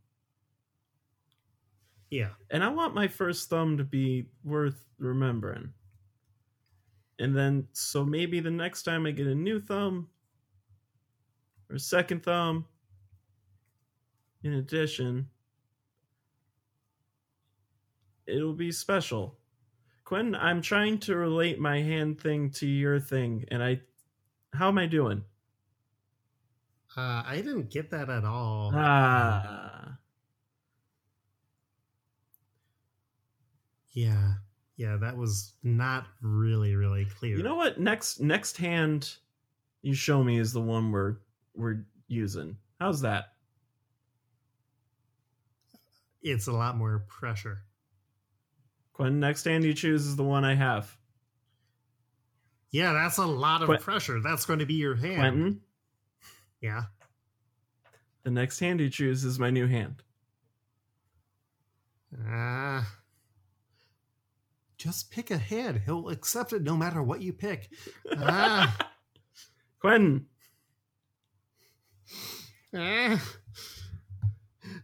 Yeah. 2.10 2.34
and 2.50 2.62
I 2.62 2.68
want 2.68 2.94
my 2.94 3.08
first 3.08 3.48
thumb 3.48 3.78
to 3.78 3.84
be 3.84 4.28
worth 4.44 4.84
remembering. 4.98 5.72
And 7.18 7.34
then, 7.34 7.66
so 7.72 8.04
maybe 8.04 8.40
the 8.40 8.50
next 8.50 8.82
time 8.82 9.06
I 9.06 9.10
get 9.12 9.26
a 9.26 9.34
new 9.34 9.58
thumb 9.58 10.10
or 11.70 11.78
second 11.78 12.24
thumb, 12.24 12.68
in 14.42 14.52
addition, 14.52 15.30
it'll 18.26 18.52
be 18.52 18.70
special. 18.70 19.38
Quentin, 20.04 20.34
I'm 20.34 20.60
trying 20.60 20.98
to 20.98 21.16
relate 21.16 21.58
my 21.58 21.80
hand 21.80 22.20
thing 22.20 22.50
to 22.50 22.66
your 22.66 23.00
thing, 23.00 23.46
and 23.48 23.62
I. 23.64 23.80
How 24.52 24.68
am 24.68 24.76
I 24.76 24.84
doing? 24.84 25.24
Uh, 26.96 27.22
I 27.26 27.36
didn't 27.36 27.70
get 27.70 27.90
that 27.90 28.10
at 28.10 28.24
all. 28.24 28.70
Ah. 28.74 29.96
Yeah. 33.92 34.34
Yeah, 34.76 34.96
that 34.96 35.16
was 35.16 35.54
not 35.62 36.06
really, 36.20 36.74
really 36.74 37.04
clear. 37.04 37.36
You 37.36 37.42
know 37.42 37.54
what? 37.54 37.78
Next 37.78 38.20
next 38.20 38.56
hand 38.56 39.16
you 39.82 39.94
show 39.94 40.24
me 40.24 40.38
is 40.38 40.52
the 40.52 40.60
one 40.60 40.90
we're 40.90 41.16
we're 41.54 41.84
using. 42.08 42.56
How's 42.80 43.02
that? 43.02 43.26
It's 46.22 46.46
a 46.46 46.52
lot 46.52 46.76
more 46.76 47.04
pressure. 47.08 47.58
Quinn, 48.92 49.20
next 49.20 49.44
hand 49.44 49.64
you 49.64 49.74
choose 49.74 50.06
is 50.06 50.16
the 50.16 50.24
one 50.24 50.44
I 50.44 50.54
have. 50.54 50.96
Yeah, 52.70 52.92
that's 52.92 53.18
a 53.18 53.26
lot 53.26 53.62
of 53.62 53.68
Qu- 53.68 53.78
pressure. 53.78 54.20
That's 54.20 54.46
going 54.46 54.60
to 54.60 54.66
be 54.66 54.74
your 54.74 54.94
hand. 54.94 55.18
Quentin, 55.20 55.60
Yeah. 56.62 56.84
the 58.22 58.30
next 58.30 58.60
hand 58.60 58.80
you 58.80 58.88
choose 58.88 59.24
is 59.24 59.38
my 59.38 59.50
new 59.50 59.66
hand. 59.66 60.02
Ah. 62.28 62.98
just 64.78 65.10
pick 65.10 65.30
a 65.30 65.38
hand. 65.38 65.82
He'll 65.84 66.08
accept 66.08 66.52
it 66.52 66.62
no 66.62 66.76
matter 66.76 67.02
what 67.02 67.20
you 67.20 67.32
pick. 67.32 67.70
Ah. 68.16 68.90
Quentin, 69.80 70.26
Eh. 72.74 73.18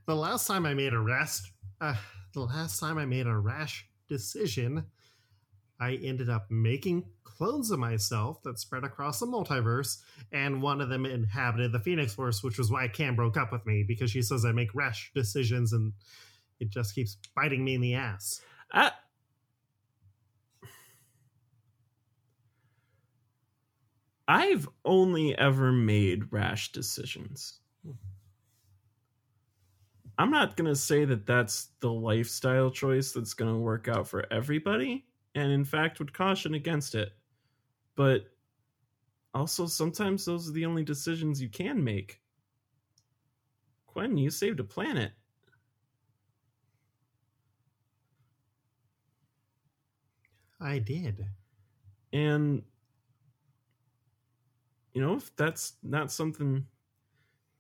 The 0.07 0.17
last 0.17 0.47
time 0.47 0.67
I 0.67 0.75
made 0.75 0.93
a 0.93 0.99
rest, 0.99 1.51
uh, 1.81 1.95
the 2.35 2.41
last 2.41 2.81
time 2.81 2.99
I 2.99 3.07
made 3.07 3.27
a 3.27 3.37
rash 3.37 3.89
decision, 4.09 4.85
I 5.81 5.95
ended 6.03 6.29
up 6.29 6.51
making 6.51 7.05
clones 7.25 7.71
of 7.71 7.79
myself 7.79 8.43
that 8.43 8.59
spread 8.59 8.85
across 8.85 9.21
the 9.21 9.27
multiverse, 9.27 9.99
and 10.33 10.61
one 10.61 10.81
of 10.81 10.89
them 10.89 11.07
inhabited 11.07 11.73
the 11.73 11.79
Phoenix 11.79 12.15
Force, 12.15 12.43
which 12.43 12.59
was 12.59 12.71
why 12.71 12.89
Cam 12.89 13.15
broke 13.15 13.37
up 13.37 13.53
with 13.53 13.65
me 13.65 13.85
because 13.87 14.11
she 14.11 14.23
says 14.23 14.45
I 14.45 14.53
make 14.53 14.75
rash 14.75 15.13
decisions 15.15 15.73
and 15.73 15.93
it 16.61 16.71
just 16.71 16.95
keeps 16.95 17.17
biting 17.37 17.65
me 17.65 17.75
in 17.75 17.81
the 17.81 17.95
ass. 17.95 18.41
I, 18.73 18.91
I've 24.27 24.69
only 24.85 25.37
ever 25.39 25.73
made 25.73 26.33
rash 26.33 26.73
decisions. 26.73 27.61
I'm 30.19 30.31
not 30.31 30.57
going 30.57 30.69
to 30.69 30.77
say 30.77 31.05
that 31.05 31.27
that's 31.27 31.69
the 31.81 31.93
lifestyle 31.93 32.71
choice 32.71 33.13
that's 33.13 33.35
going 33.35 33.53
to 33.53 33.59
work 33.59 33.87
out 33.87 34.09
for 34.09 34.27
everybody, 34.33 35.07
and 35.39 35.53
in 35.53 35.65
fact, 35.65 36.01
would 36.01 36.13
caution 36.13 36.55
against 36.55 36.97
it. 36.97 37.13
But 37.95 38.25
also, 39.33 39.67
sometimes 39.67 40.25
those 40.25 40.49
are 40.49 40.53
the 40.53 40.67
only 40.67 40.83
decisions 40.83 41.41
you 41.41 41.49
can 41.49 41.83
make. 41.83 42.21
Quentin, 43.87 44.19
you 44.19 44.31
saved 44.31 44.59
a 44.59 44.65
planet. 44.65 45.13
I 50.61 50.81
did. 50.81 51.25
And 52.13 52.65
you 54.93 55.01
know, 55.01 55.15
if 55.15 55.35
that's 55.37 55.75
not 55.85 56.11
something 56.11 56.67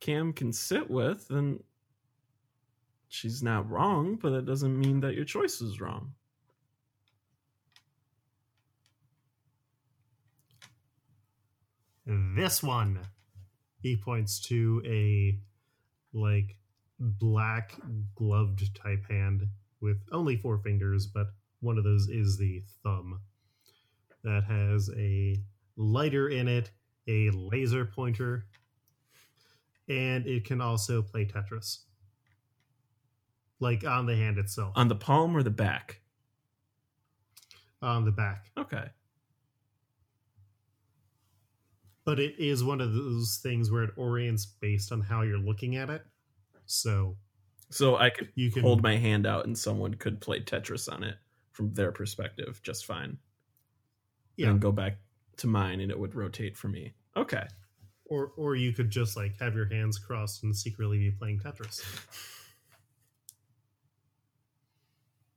Cam 0.00 0.32
can 0.32 0.52
sit 0.52 0.90
with, 0.90 1.28
then 1.28 1.62
she's 3.06 3.40
not 3.40 3.70
wrong, 3.70 4.16
but 4.20 4.30
that 4.30 4.46
doesn't 4.46 4.76
mean 4.76 4.98
that 5.00 5.14
your 5.14 5.24
choice 5.24 5.60
is 5.60 5.80
wrong. 5.80 6.12
This 12.09 12.62
one. 12.62 13.00
He 13.82 13.96
points 13.96 14.40
to 14.48 14.82
a 14.86 15.38
like 16.12 16.56
black 16.98 17.74
gloved 18.14 18.74
type 18.74 19.04
hand 19.09 19.46
with 19.80 19.98
only 20.11 20.36
four 20.36 20.59
fingers, 20.59 21.06
but 21.06 21.26
one 21.61 21.76
of 21.76 21.84
those 21.84 22.09
is 22.09 22.38
the 22.38 22.62
thumb. 22.82 23.20
That 24.24 24.44
has 24.44 24.90
a 24.96 25.36
lighter 25.76 26.28
in 26.28 26.48
it, 26.48 26.70
a 27.06 27.30
laser 27.30 27.84
pointer, 27.84 28.46
and 29.88 30.26
it 30.26 30.44
can 30.44 30.61
also 30.61 31.02
play 31.02 31.24
Tetris. 31.26 31.80
Like 33.61 33.84
on 33.84 34.06
the 34.06 34.16
hand 34.16 34.38
itself, 34.38 34.72
On 34.76 34.88
the 34.88 34.94
palm 34.96 35.36
or 35.36 35.42
the 35.42 35.50
back? 35.50 36.00
on 37.80 38.04
the 38.04 38.11
back. 38.11 38.50
Okay. 38.56 38.88
But 42.09 42.18
it 42.18 42.36
is 42.38 42.64
one 42.64 42.80
of 42.80 42.94
those 42.94 43.38
things 43.42 43.70
where 43.70 43.82
it 43.84 43.90
orients 43.98 44.46
based 44.46 44.92
on 44.92 45.02
how 45.02 45.20
you're 45.20 45.36
looking 45.36 45.76
at 45.76 45.90
it. 45.90 46.06
So 46.64 47.18
So 47.68 47.96
I 47.96 48.09
could 48.09 48.30
you 48.34 48.50
can 48.50 48.62
hold 48.62 48.82
my 48.82 48.96
hand 48.96 49.26
out 49.26 49.44
and 49.44 49.59
someone 49.59 49.92
could 49.92 50.18
play 50.18 50.40
Tetris 50.40 50.90
on 50.90 51.04
it 51.04 51.16
from 51.52 51.74
their 51.74 51.92
perspective 51.92 52.62
just 52.62 52.86
fine. 52.86 53.18
yeah, 54.38 54.48
And 54.48 54.59
go 54.59 54.72
back 54.72 54.96
to 55.36 55.46
mine 55.46 55.80
and 55.80 55.90
it 55.90 55.98
would 55.98 56.14
rotate 56.14 56.56
for 56.56 56.68
me. 56.68 56.94
Okay. 57.14 57.46
or 58.06 58.32
or 58.38 58.56
you 58.56 58.72
could 58.72 58.88
just 58.88 59.14
like 59.14 59.38
have 59.38 59.54
your 59.54 59.66
hands 59.66 59.98
crossed 59.98 60.44
and 60.44 60.56
secretly 60.56 60.96
be 60.96 61.11
playing 61.11 61.40
Tetris. 61.40 61.82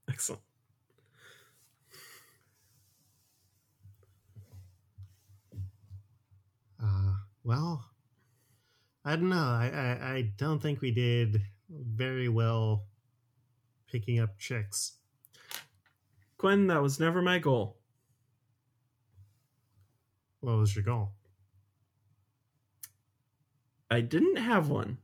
Excellent. 0.09 0.41
Well, 7.43 7.85
I 9.03 9.15
don't 9.15 9.29
know. 9.29 9.35
I, 9.35 9.69
I 9.73 10.13
I 10.13 10.21
don't 10.37 10.61
think 10.61 10.81
we 10.81 10.91
did 10.91 11.41
very 11.69 12.29
well 12.29 12.87
picking 13.87 14.19
up 14.19 14.37
chicks. 14.37 14.97
Gwen, 16.37 16.67
that 16.67 16.81
was 16.81 16.99
never 16.99 17.21
my 17.21 17.39
goal. 17.39 17.77
What 20.39 20.57
was 20.57 20.75
your 20.75 20.83
goal? 20.83 21.13
I 23.89 24.01
didn't 24.01 24.37
have 24.37 24.69
one. 24.69 24.97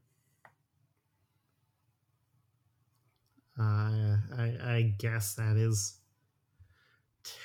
Uh, 3.59 4.17
I 4.38 4.57
I 4.61 4.95
guess 4.97 5.33
that 5.35 5.57
is 5.57 5.99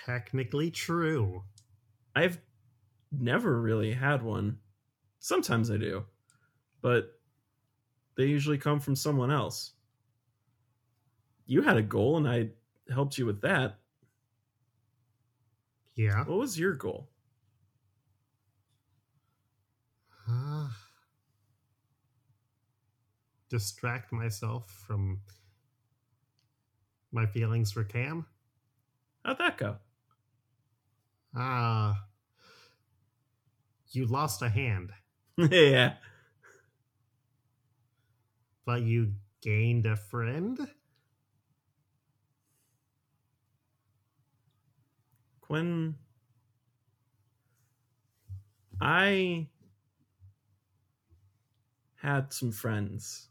technically 0.04 0.70
true. 0.70 1.42
I've 2.14 2.38
never 3.10 3.60
really 3.60 3.92
had 3.92 4.22
one. 4.22 4.58
Sometimes 5.22 5.70
I 5.70 5.76
do, 5.76 6.04
but 6.80 7.20
they 8.16 8.24
usually 8.24 8.58
come 8.58 8.80
from 8.80 8.96
someone 8.96 9.30
else. 9.30 9.74
You 11.46 11.62
had 11.62 11.76
a 11.76 11.82
goal 11.82 12.16
and 12.16 12.28
I 12.28 12.48
helped 12.92 13.16
you 13.16 13.24
with 13.24 13.40
that. 13.42 13.78
Yeah. 15.94 16.24
What 16.24 16.38
was 16.38 16.58
your 16.58 16.74
goal? 16.74 17.08
Uh, 20.28 20.66
distract 23.48 24.12
myself 24.12 24.68
from 24.88 25.20
my 27.12 27.26
feelings 27.26 27.70
for 27.70 27.84
Cam. 27.84 28.26
How'd 29.24 29.38
that 29.38 29.56
go? 29.56 29.76
Ah, 31.36 32.06
you 33.92 34.06
lost 34.06 34.42
a 34.42 34.48
hand, 34.48 34.90
yeah. 35.50 35.94
but 38.64 38.82
you 38.82 39.12
gained 39.40 39.86
a 39.86 39.96
friend. 39.96 40.58
Quinn. 45.40 45.96
I 48.80 49.46
had 51.96 52.32
some 52.32 52.50
friends 52.50 53.28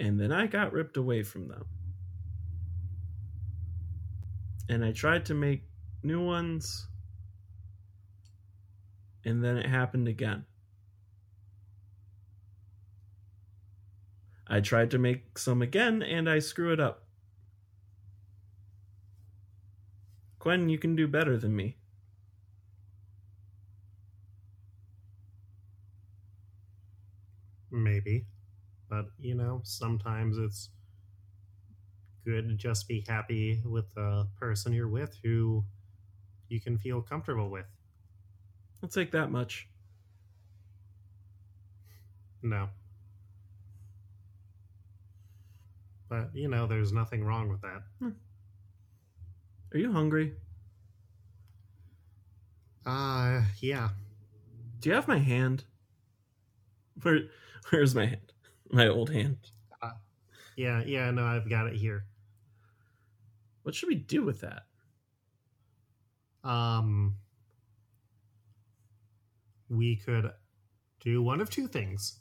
and 0.00 0.18
then 0.18 0.32
I 0.32 0.46
got 0.46 0.72
ripped 0.72 0.96
away 0.96 1.22
from 1.22 1.48
them. 1.48 1.66
And 4.68 4.82
I 4.82 4.92
tried 4.92 5.26
to 5.26 5.34
make 5.34 5.64
new 6.02 6.24
ones 6.24 6.86
and 9.24 9.44
then 9.44 9.56
it 9.56 9.66
happened 9.66 10.08
again. 10.08 10.44
I 14.46 14.60
tried 14.60 14.90
to 14.90 14.98
make 14.98 15.38
some 15.38 15.62
again 15.62 16.02
and 16.02 16.28
I 16.28 16.40
screw 16.40 16.72
it 16.72 16.80
up. 16.80 17.04
Gwen, 20.40 20.68
you 20.68 20.78
can 20.78 20.96
do 20.96 21.06
better 21.06 21.36
than 21.36 21.54
me. 21.54 21.76
Maybe, 27.70 28.26
but 28.88 29.06
you 29.20 29.36
know, 29.36 29.60
sometimes 29.62 30.36
it's 30.36 30.70
good 32.24 32.48
to 32.48 32.54
just 32.54 32.88
be 32.88 33.04
happy 33.06 33.62
with 33.64 33.94
the 33.94 34.26
person 34.38 34.72
you're 34.72 34.88
with 34.88 35.16
who 35.22 35.64
you 36.48 36.60
can 36.60 36.76
feel 36.76 37.00
comfortable 37.00 37.50
with. 37.50 37.66
I'll 38.82 38.88
take 38.88 39.10
that 39.12 39.30
much. 39.30 39.68
No. 42.42 42.68
But, 46.08 46.30
you 46.34 46.48
know, 46.48 46.66
there's 46.66 46.92
nothing 46.92 47.22
wrong 47.24 47.48
with 47.48 47.60
that. 47.60 47.82
Are 49.72 49.78
you 49.78 49.92
hungry? 49.92 50.34
Uh, 52.84 53.42
yeah. 53.60 53.90
Do 54.80 54.88
you 54.88 54.94
have 54.94 55.06
my 55.06 55.18
hand? 55.18 55.64
Where 57.02 57.20
where's 57.68 57.94
my 57.94 58.06
hand? 58.06 58.32
My 58.70 58.88
old 58.88 59.10
hand. 59.10 59.36
Yeah, 60.56 60.82
yeah, 60.84 61.10
no, 61.10 61.24
I've 61.24 61.48
got 61.48 61.68
it 61.68 61.76
here. 61.76 62.04
What 63.62 63.74
should 63.74 63.88
we 63.88 63.94
do 63.94 64.24
with 64.24 64.40
that? 64.40 64.64
Um, 66.42 67.14
we 69.70 69.96
could 69.96 70.30
do 71.00 71.22
one 71.22 71.40
of 71.40 71.48
two 71.48 71.66
things. 71.66 72.20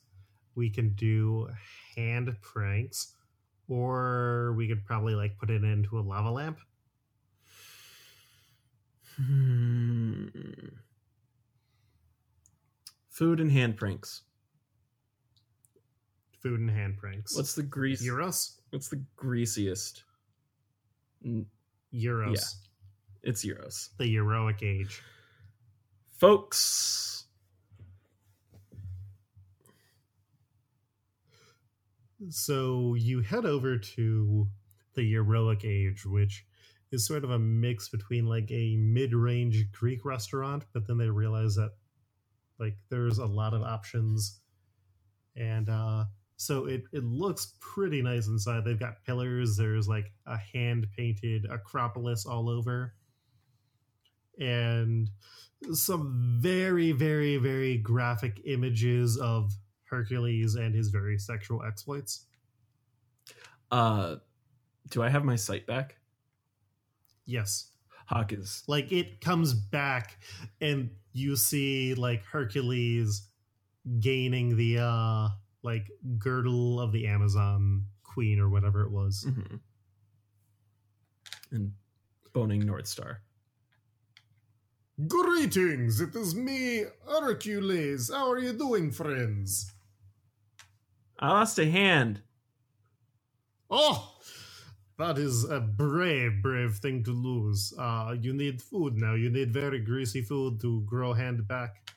We 0.55 0.69
can 0.69 0.89
do 0.93 1.49
hand 1.95 2.33
pranks, 2.41 3.15
or 3.67 4.53
we 4.55 4.67
could 4.67 4.85
probably 4.85 5.15
like 5.15 5.37
put 5.37 5.49
it 5.49 5.63
into 5.63 5.99
a 5.99 6.01
lava 6.01 6.31
lamp. 6.31 6.59
Hmm. 9.17 10.27
Food 13.09 13.39
and 13.41 13.51
hand 13.51 13.75
pranks. 13.75 14.21
Food 16.41 16.61
and 16.61 16.69
hand 16.69 16.97
pranks. 16.97 17.35
What's 17.35 17.53
the 17.53 17.63
grease? 17.63 18.01
Euros? 18.01 18.59
What's 18.69 18.87
the 18.87 19.03
greasiest? 19.17 20.03
Euros. 21.25 21.45
Yeah. 21.93 22.41
It's 23.23 23.45
Euros. 23.45 23.89
The 23.97 24.07
heroic 24.07 24.63
age. 24.63 25.01
Folks. 26.17 27.18
So 32.27 32.95
you 32.95 33.21
head 33.21 33.45
over 33.45 33.77
to 33.77 34.47
the 34.95 35.09
heroic 35.09 35.63
age, 35.63 36.05
which 36.05 36.45
is 36.91 37.07
sort 37.07 37.23
of 37.23 37.29
a 37.31 37.39
mix 37.39 37.87
between 37.87 38.25
like 38.25 38.51
a 38.51 38.75
mid-range 38.75 39.71
Greek 39.71 40.03
restaurant, 40.03 40.65
but 40.73 40.85
then 40.85 40.97
they 40.97 41.09
realize 41.09 41.55
that 41.55 41.71
like 42.59 42.75
there's 42.89 43.19
a 43.19 43.25
lot 43.25 43.53
of 43.53 43.61
options, 43.61 44.41
and 45.37 45.69
uh, 45.69 46.05
so 46.35 46.65
it 46.65 46.83
it 46.91 47.05
looks 47.05 47.53
pretty 47.61 48.01
nice 48.01 48.27
inside. 48.27 48.65
They've 48.65 48.77
got 48.77 49.05
pillars. 49.05 49.55
There's 49.55 49.87
like 49.87 50.11
a 50.25 50.37
hand-painted 50.37 51.45
Acropolis 51.49 52.25
all 52.25 52.49
over, 52.49 52.95
and 54.37 55.09
some 55.71 56.39
very 56.41 56.91
very 56.91 57.37
very 57.37 57.77
graphic 57.77 58.41
images 58.45 59.17
of 59.17 59.53
Hercules 59.89 60.55
and 60.55 60.73
his 60.73 60.89
very 60.89 61.17
sexual 61.17 61.63
exploits. 61.63 62.25
Uh, 63.71 64.17
do 64.89 65.03
I 65.03 65.09
have 65.09 65.23
my 65.23 65.35
sight 65.35 65.65
back? 65.67 65.97
Yes. 67.25 67.71
Hawkins. 68.07 68.63
Like 68.67 68.91
it 68.91 69.21
comes 69.21 69.53
back 69.53 70.17
and 70.61 70.89
you 71.13 71.35
see 71.35 71.93
like 71.93 72.23
Hercules 72.25 73.27
gaining 73.99 74.57
the 74.57 74.79
uh 74.79 75.29
like 75.61 75.87
girdle 76.17 76.79
of 76.79 76.91
the 76.91 77.07
Amazon 77.07 77.85
queen 78.03 78.39
or 78.39 78.49
whatever 78.49 78.83
it 78.83 78.91
was. 78.91 79.25
mhm. 79.27 79.59
And 81.51 81.73
boning 82.33 82.63
Northstar. 82.63 83.17
Greetings, 85.07 86.01
it 86.01 86.15
is 86.15 86.35
me, 86.35 86.83
Hercules. 87.07 88.09
How 88.13 88.29
are 88.31 88.39
you 88.39 88.53
doing, 88.53 88.91
friends? 88.91 89.71
I 91.19 91.29
lost 91.29 91.59
a 91.59 91.69
hand. 91.69 92.21
Oh, 93.69 94.15
that 94.97 95.17
is 95.17 95.45
a 95.45 95.59
brave, 95.59 96.41
brave 96.41 96.75
thing 96.77 97.03
to 97.05 97.11
lose. 97.11 97.73
Uh, 97.77 98.15
you 98.19 98.33
need 98.33 98.61
food 98.61 98.95
now. 98.97 99.15
You 99.15 99.29
need 99.29 99.53
very 99.53 99.79
greasy 99.79 100.21
food 100.21 100.61
to 100.61 100.81
grow 100.81 101.13
hand 101.13 101.47
back 101.47 101.91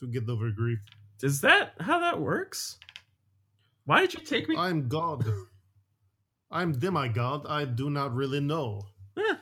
to 0.00 0.06
get 0.08 0.28
over 0.28 0.50
grief. 0.50 0.78
Is 1.22 1.40
that 1.42 1.74
how 1.80 2.00
that 2.00 2.20
works? 2.20 2.78
Why 3.86 4.00
did 4.00 4.14
you 4.14 4.20
take 4.20 4.48
me? 4.48 4.56
I'm 4.56 4.88
God. 4.88 5.24
I'm 6.50 6.72
demigod. 6.72 7.46
I 7.48 7.64
do 7.64 7.90
not 7.90 8.14
really 8.14 8.40
know. 8.40 8.82
Eh. 9.18 9.36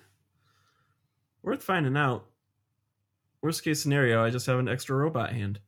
Worth 1.43 1.63
finding 1.63 1.97
out. 1.97 2.27
Worst 3.43 3.63
case 3.65 3.83
scenario, 3.83 4.25
I 4.25 4.31
just 4.31 4.47
have 4.47 4.59
an 4.59 4.69
extra 4.69 4.97
robot 4.97 5.33
hand. 5.33 5.61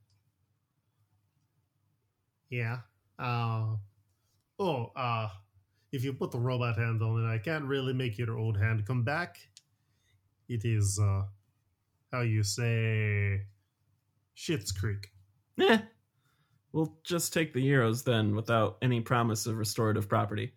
Yeah. 2.51 2.79
Uh, 3.19 3.77
oh, 4.59 4.93
uh, 4.95 5.29
if 5.93 6.05
you 6.05 6.13
put 6.13 6.31
the 6.31 6.39
robot 6.39 6.77
hand 6.77 7.03
on 7.03 7.25
it, 7.25 7.29
I 7.29 7.39
can't 7.39 7.65
really 7.65 7.93
make 7.93 8.19
your 8.19 8.37
old 8.39 8.57
hand 8.57 8.87
come 8.87 9.03
back. 9.03 9.39
It 10.49 10.65
is, 10.65 10.99
uh, 10.99 11.23
how 12.13 12.21
you 12.21 12.43
say, 12.43 13.43
Shit's 14.35 14.73
Creek. 14.73 15.11
Eh. 15.61 15.79
We'll 16.73 16.97
just 17.03 17.33
take 17.33 17.53
the 17.53 17.67
euros 17.67 18.05
then 18.05 18.37
without 18.37 18.77
any 18.83 19.01
promise 19.01 19.47
of 19.47 19.57
restorative 19.57 20.09
property. 20.09 20.53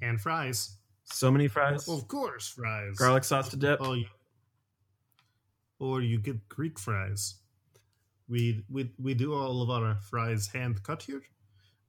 And 0.00 0.20
fries. 0.20 0.78
So 1.04 1.30
many 1.30 1.48
fries. 1.48 1.88
Of 1.88 2.08
course, 2.08 2.48
fries. 2.48 2.96
Garlic 2.96 3.24
sauce 3.24 3.48
to 3.50 3.56
dip. 3.56 3.80
Oh, 3.82 3.94
you, 3.94 4.06
or 5.78 6.00
you 6.00 6.18
get 6.18 6.48
Greek 6.48 6.78
fries. 6.78 7.36
We 8.28 8.64
we 8.70 8.90
we 8.98 9.12
do 9.12 9.34
all 9.34 9.60
of 9.60 9.68
our 9.68 9.96
fries 9.96 10.46
hand 10.46 10.82
cut 10.82 11.02
here, 11.02 11.22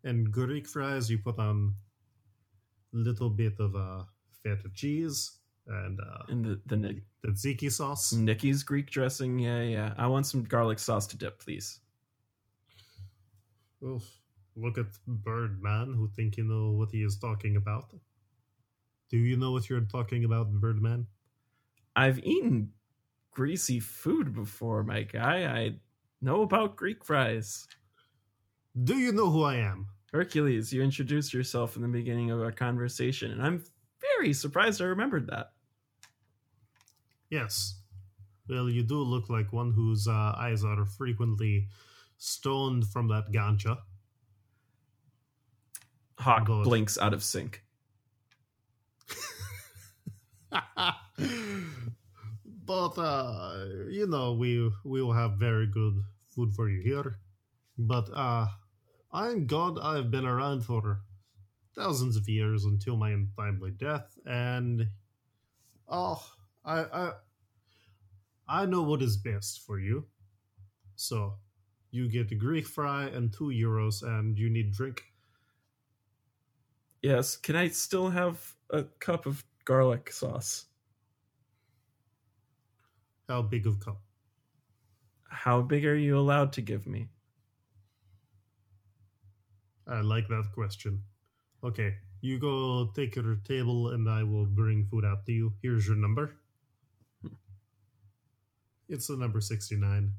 and 0.06 0.32
Greek 0.32 0.68
fries 0.68 1.10
you 1.10 1.18
put 1.18 1.38
on 1.40 1.74
a 2.94 2.98
little 2.98 3.30
bit 3.30 3.60
of 3.60 3.76
uh, 3.76 4.04
feta 4.44 4.70
cheese 4.74 5.40
and 5.68 6.00
uh, 6.00 6.24
And 6.30 6.46
the, 6.46 6.62
the 6.68 6.78
Nick, 6.78 6.98
tzatziki 7.26 7.72
sauce. 7.72 8.14
Nicky's 8.14 8.64
Greek 8.64 8.90
dressing. 8.90 9.40
Yeah, 9.40 9.62
yeah. 9.62 9.94
I 9.98 10.08
want 10.08 10.28
some 10.28 10.44
garlic 10.44 10.80
sauce 10.80 11.08
to 11.08 11.18
dip, 11.18 11.40
please. 11.40 11.80
Oof. 13.84 14.04
Look 14.56 14.78
at 14.78 14.86
Birdman, 15.08 15.94
who 15.94 16.08
think 16.16 16.38
you 16.38 16.46
know 16.46 16.72
what 16.72 16.92
he 16.92 17.04
is 17.04 17.18
talking 17.18 17.58
about. 17.58 17.92
Do 19.10 19.18
you 19.18 19.36
know 19.38 19.52
what 19.52 19.70
you're 19.70 19.82
talking 19.82 20.24
about, 20.24 20.52
Birdman? 20.54 21.08
I've 21.96 22.20
eaten 22.20 22.72
greasy 23.32 23.80
food 23.80 24.34
before, 24.34 24.84
my 24.84 25.04
guy. 25.04 25.46
I 25.46 25.76
know 26.22 26.42
about 26.42 26.78
Greek 26.78 27.04
fries. 27.04 27.68
Do 28.84 28.98
you 28.98 29.12
know 29.12 29.30
who 29.30 29.44
I 29.44 29.56
am? 29.56 29.88
Hercules, 30.16 30.72
you 30.72 30.82
introduced 30.82 31.34
yourself 31.34 31.76
in 31.76 31.82
the 31.82 31.90
beginning 31.90 32.32
of 32.32 32.40
our 32.40 32.54
conversation, 32.54 33.32
and 33.32 33.44
I'm 33.44 33.62
very 34.00 34.32
surprised 34.32 34.82
I 34.82 34.86
remembered 34.86 35.28
that. 35.28 35.52
Yes. 37.30 37.82
Well, 38.48 38.70
you 38.70 38.82
do 38.82 39.00
look 39.00 39.30
like 39.30 39.52
one 39.52 39.74
whose 39.74 40.08
uh, 40.08 40.34
eyes 40.38 40.64
are 40.64 40.86
frequently 40.86 41.68
stoned 42.18 42.88
from 42.88 43.10
that 43.10 43.34
ganja. 43.34 43.80
Hawk 46.18 46.46
Good. 46.46 46.64
blinks 46.64 46.98
out 46.98 47.14
of 47.14 47.22
sync. 47.22 47.62
but 52.66 52.98
uh, 52.98 53.66
you 53.90 54.08
know, 54.08 54.32
we 54.32 54.72
we 54.86 55.02
will 55.02 55.12
have 55.12 55.34
very 55.34 55.68
good 55.68 56.02
food 56.30 56.54
for 56.54 56.70
you 56.70 56.82
here. 56.82 57.18
But 57.78 58.10
uh, 58.14 58.48
I'm 59.16 59.48
God. 59.48 59.80
I've 59.80 60.12
been 60.12 60.26
around 60.26 60.66
for 60.66 61.00
thousands 61.74 62.18
of 62.18 62.28
years 62.28 62.66
until 62.66 62.98
my 62.98 63.12
untimely 63.12 63.72
death, 63.72 64.20
and 64.26 64.88
oh, 65.88 66.22
I 66.66 66.80
I 66.84 67.12
I 68.46 68.66
know 68.66 68.82
what 68.82 69.02
is 69.02 69.16
best 69.16 69.62
for 69.66 69.80
you. 69.80 70.06
So 70.98 71.36
you 71.92 72.10
get 72.10 72.30
a 72.34 72.36
Greek 72.36 72.68
fry 72.68 73.06
and 73.06 73.32
two 73.32 73.46
euros, 73.46 74.04
and 74.04 74.38
you 74.38 74.50
need 74.50 74.74
drink. 74.74 75.06
Yes, 77.02 77.38
can 77.38 77.56
I 77.56 77.70
still 77.70 78.10
have 78.10 78.54
a 78.70 78.84
cup 78.84 79.26
of 79.28 79.46
garlic 79.64 80.12
sauce? 80.12 80.66
How 83.30 83.44
big 83.44 83.66
of 83.66 83.80
cup? 83.80 84.02
How 85.30 85.62
big 85.62 85.86
are 85.86 85.96
you 85.96 86.20
allowed 86.20 86.52
to 86.54 86.62
give 86.62 86.86
me? 86.86 87.08
I 89.88 90.02
like 90.02 90.28
that 90.30 90.52
question. 90.54 91.04
Okay, 91.64 91.96
you 92.22 92.40
go 92.40 92.92
take 92.96 93.16
your 93.16 93.36
table 93.48 93.90
and 93.90 94.10
I 94.10 94.24
will 94.24 94.46
bring 94.46 94.86
food 94.86 95.06
out 95.06 95.26
to 95.26 95.32
you. 95.32 95.54
Here's 95.62 95.88
your 95.88 95.96
number. 95.96 96.36
It's 98.88 99.08
the 99.08 99.18
number 99.18 99.42
69. 99.42 100.12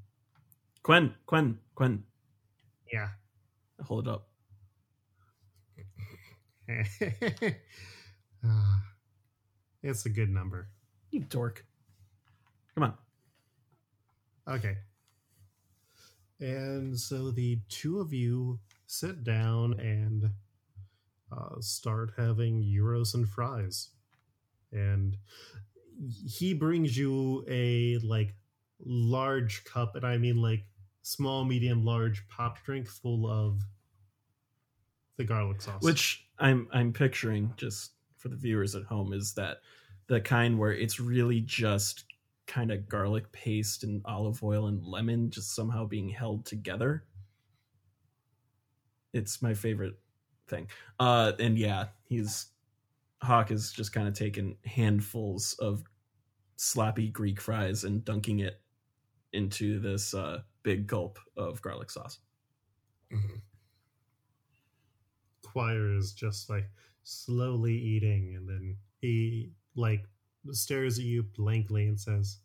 Quen, 0.82 1.14
Quen, 1.26 1.58
Quen. 1.74 2.04
Yeah. 2.92 3.08
Hold 3.84 4.08
it 4.08 4.10
up. 4.10 4.28
Ah, 8.44 8.82
it's 9.82 10.06
a 10.06 10.08
good 10.08 10.30
number. 10.30 10.68
You 11.10 11.20
dork. 11.20 11.64
Come 12.74 12.84
on. 12.84 12.94
Okay. 14.48 14.76
And 16.40 16.98
so 16.98 17.30
the 17.30 17.60
two 17.68 18.00
of 18.00 18.12
you 18.12 18.58
sit 18.86 19.24
down 19.24 19.78
and 19.80 20.30
uh, 21.32 21.60
start 21.60 22.12
having 22.16 22.62
euros 22.62 23.14
and 23.14 23.28
fries. 23.28 23.90
And 24.72 25.16
he 26.26 26.54
brings 26.54 26.96
you 26.96 27.44
a 27.48 27.98
like 27.98 28.34
large 28.84 29.64
cup, 29.64 29.96
and 29.96 30.04
I 30.04 30.18
mean 30.18 30.40
like 30.40 30.64
small, 31.02 31.44
medium, 31.44 31.84
large 31.84 32.26
pop 32.28 32.62
drink 32.64 32.88
full 32.88 33.30
of 33.30 33.62
the 35.16 35.24
garlic 35.24 35.62
sauce. 35.62 35.82
Which 35.82 36.26
I'm 36.38 36.68
I'm 36.72 36.92
picturing 36.92 37.54
just 37.56 37.92
for 38.16 38.28
the 38.28 38.36
viewers 38.36 38.74
at 38.74 38.84
home 38.84 39.12
is 39.12 39.34
that 39.34 39.58
the 40.08 40.20
kind 40.20 40.58
where 40.58 40.72
it's 40.72 41.00
really 41.00 41.40
just 41.40 42.04
kind 42.46 42.70
of 42.70 42.88
garlic 42.88 43.30
paste 43.32 43.82
and 43.82 44.02
olive 44.04 44.42
oil 44.42 44.66
and 44.66 44.84
lemon 44.84 45.30
just 45.30 45.54
somehow 45.54 45.84
being 45.84 46.08
held 46.08 46.44
together. 46.44 47.04
It's 49.16 49.42
my 49.42 49.54
favorite 49.54 49.98
thing. 50.48 50.68
Uh 51.00 51.32
and 51.38 51.58
yeah, 51.58 51.88
he's 52.04 52.48
Hawk 53.22 53.50
is 53.50 53.72
just 53.72 53.92
kind 53.92 54.08
of 54.08 54.14
taking 54.14 54.56
handfuls 54.64 55.54
of 55.54 55.84
sloppy 56.56 57.08
Greek 57.10 57.40
fries 57.40 57.84
and 57.84 58.04
dunking 58.04 58.40
it 58.40 58.60
into 59.32 59.78
this 59.80 60.14
uh, 60.14 60.42
big 60.62 60.86
gulp 60.86 61.18
of 61.36 61.60
garlic 61.62 61.90
sauce. 61.90 62.18
Mhm. 63.10 63.42
Quire 65.42 65.94
is 65.96 66.12
just 66.12 66.50
like 66.50 66.70
slowly 67.04 67.74
eating, 67.74 68.34
and 68.34 68.48
then 68.48 68.76
he 69.00 69.52
like 69.74 70.06
stares 70.50 70.98
at 70.98 71.04
you 71.04 71.22
blankly 71.22 71.86
and 71.88 71.98
says, 72.00 72.40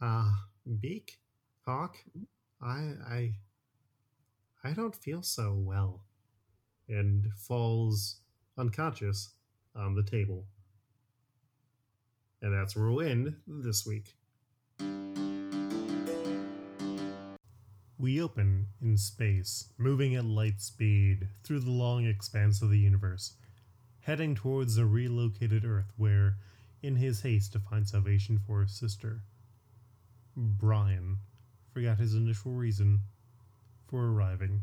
"Ah, 0.00 0.48
Beak, 0.80 1.20
Hawk, 1.66 1.96
I, 2.60 2.94
I, 3.06 3.38
I 4.64 4.72
don't 4.72 4.94
feel 4.94 5.22
so 5.22 5.54
well," 5.54 6.04
and 6.88 7.32
falls 7.34 8.20
unconscious 8.56 9.34
on 9.74 9.94
the 9.94 10.02
table. 10.02 10.46
And 12.42 12.52
that's 12.52 12.76
where 12.76 12.90
we'll 12.90 13.06
end 13.06 13.36
this 13.46 13.86
week. 13.86 14.16
We 17.98 18.22
open 18.22 18.68
in 18.80 18.96
space, 18.96 19.72
moving 19.76 20.14
at 20.14 20.24
light 20.24 20.60
speed 20.60 21.28
through 21.42 21.60
the 21.60 21.70
long 21.70 22.06
expanse 22.06 22.62
of 22.62 22.70
the 22.70 22.78
universe, 22.78 23.34
heading 24.00 24.36
towards 24.36 24.78
a 24.78 24.86
relocated 24.86 25.64
Earth 25.64 25.92
where, 25.96 26.38
in 26.80 26.96
his 26.96 27.22
haste 27.22 27.52
to 27.52 27.58
find 27.58 27.88
salvation 27.88 28.38
for 28.38 28.62
his 28.62 28.72
sister, 28.72 29.24
Brian 30.36 31.18
forgot 31.72 31.98
his 31.98 32.14
initial 32.14 32.52
reason 32.52 33.00
for 33.88 34.12
arriving. 34.12 34.62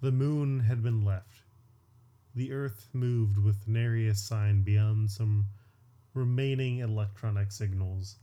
The 0.00 0.12
moon 0.12 0.60
had 0.60 0.82
been 0.82 1.04
left. 1.04 1.42
The 2.34 2.52
Earth 2.52 2.88
moved 2.92 3.38
with 3.38 3.66
nary 3.66 4.06
a 4.06 4.14
sign 4.14 4.62
beyond 4.62 5.10
some 5.10 5.46
remaining 6.14 6.78
electronic 6.78 7.50
signals, 7.50 8.16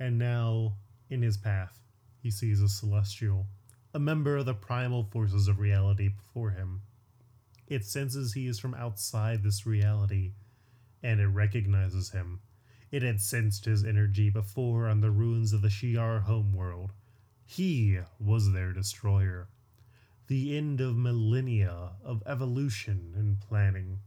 and 0.00 0.18
now, 0.18 0.74
in 1.10 1.22
his 1.22 1.36
path, 1.36 1.78
he 2.20 2.30
sees 2.30 2.60
a 2.60 2.68
celestial, 2.68 3.46
a 3.92 3.98
member 3.98 4.36
of 4.38 4.46
the 4.46 4.54
primal 4.54 5.04
forces 5.04 5.46
of 5.46 5.60
reality 5.60 6.08
before 6.08 6.50
him. 6.50 6.82
It 7.68 7.84
senses 7.84 8.32
he 8.32 8.46
is 8.46 8.58
from 8.58 8.74
outside 8.74 9.42
this 9.42 9.66
reality, 9.66 10.32
and 11.02 11.20
it 11.20 11.28
recognizes 11.28 12.10
him. 12.10 12.40
It 12.90 13.02
had 13.02 13.20
sensed 13.20 13.66
his 13.66 13.84
energy 13.84 14.30
before 14.30 14.88
on 14.88 15.00
the 15.00 15.10
ruins 15.10 15.52
of 15.52 15.62
the 15.62 15.68
Shi'ar 15.68 16.22
homeworld. 16.22 16.92
He 17.46 18.00
was 18.18 18.52
their 18.52 18.72
destroyer. 18.72 19.48
The 20.26 20.56
end 20.56 20.80
of 20.80 20.96
millennia 20.96 21.92
of 22.02 22.22
evolution 22.26 23.12
and 23.14 23.38
planning. 23.40 24.00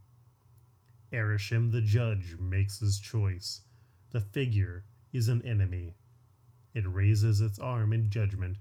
Arishem 1.13 1.71
the 1.71 1.81
judge 1.81 2.35
makes 2.39 2.79
his 2.79 2.99
choice. 2.99 3.61
The 4.09 4.21
figure 4.21 4.83
is 5.13 5.29
an 5.29 5.41
enemy. 5.43 5.95
It 6.73 6.87
raises 6.87 7.39
its 7.39 7.59
arm 7.59 7.93
in 7.93 8.09
judgment 8.09 8.57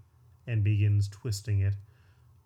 and 0.46 0.62
begins 0.62 1.08
twisting 1.08 1.60
it, 1.60 1.74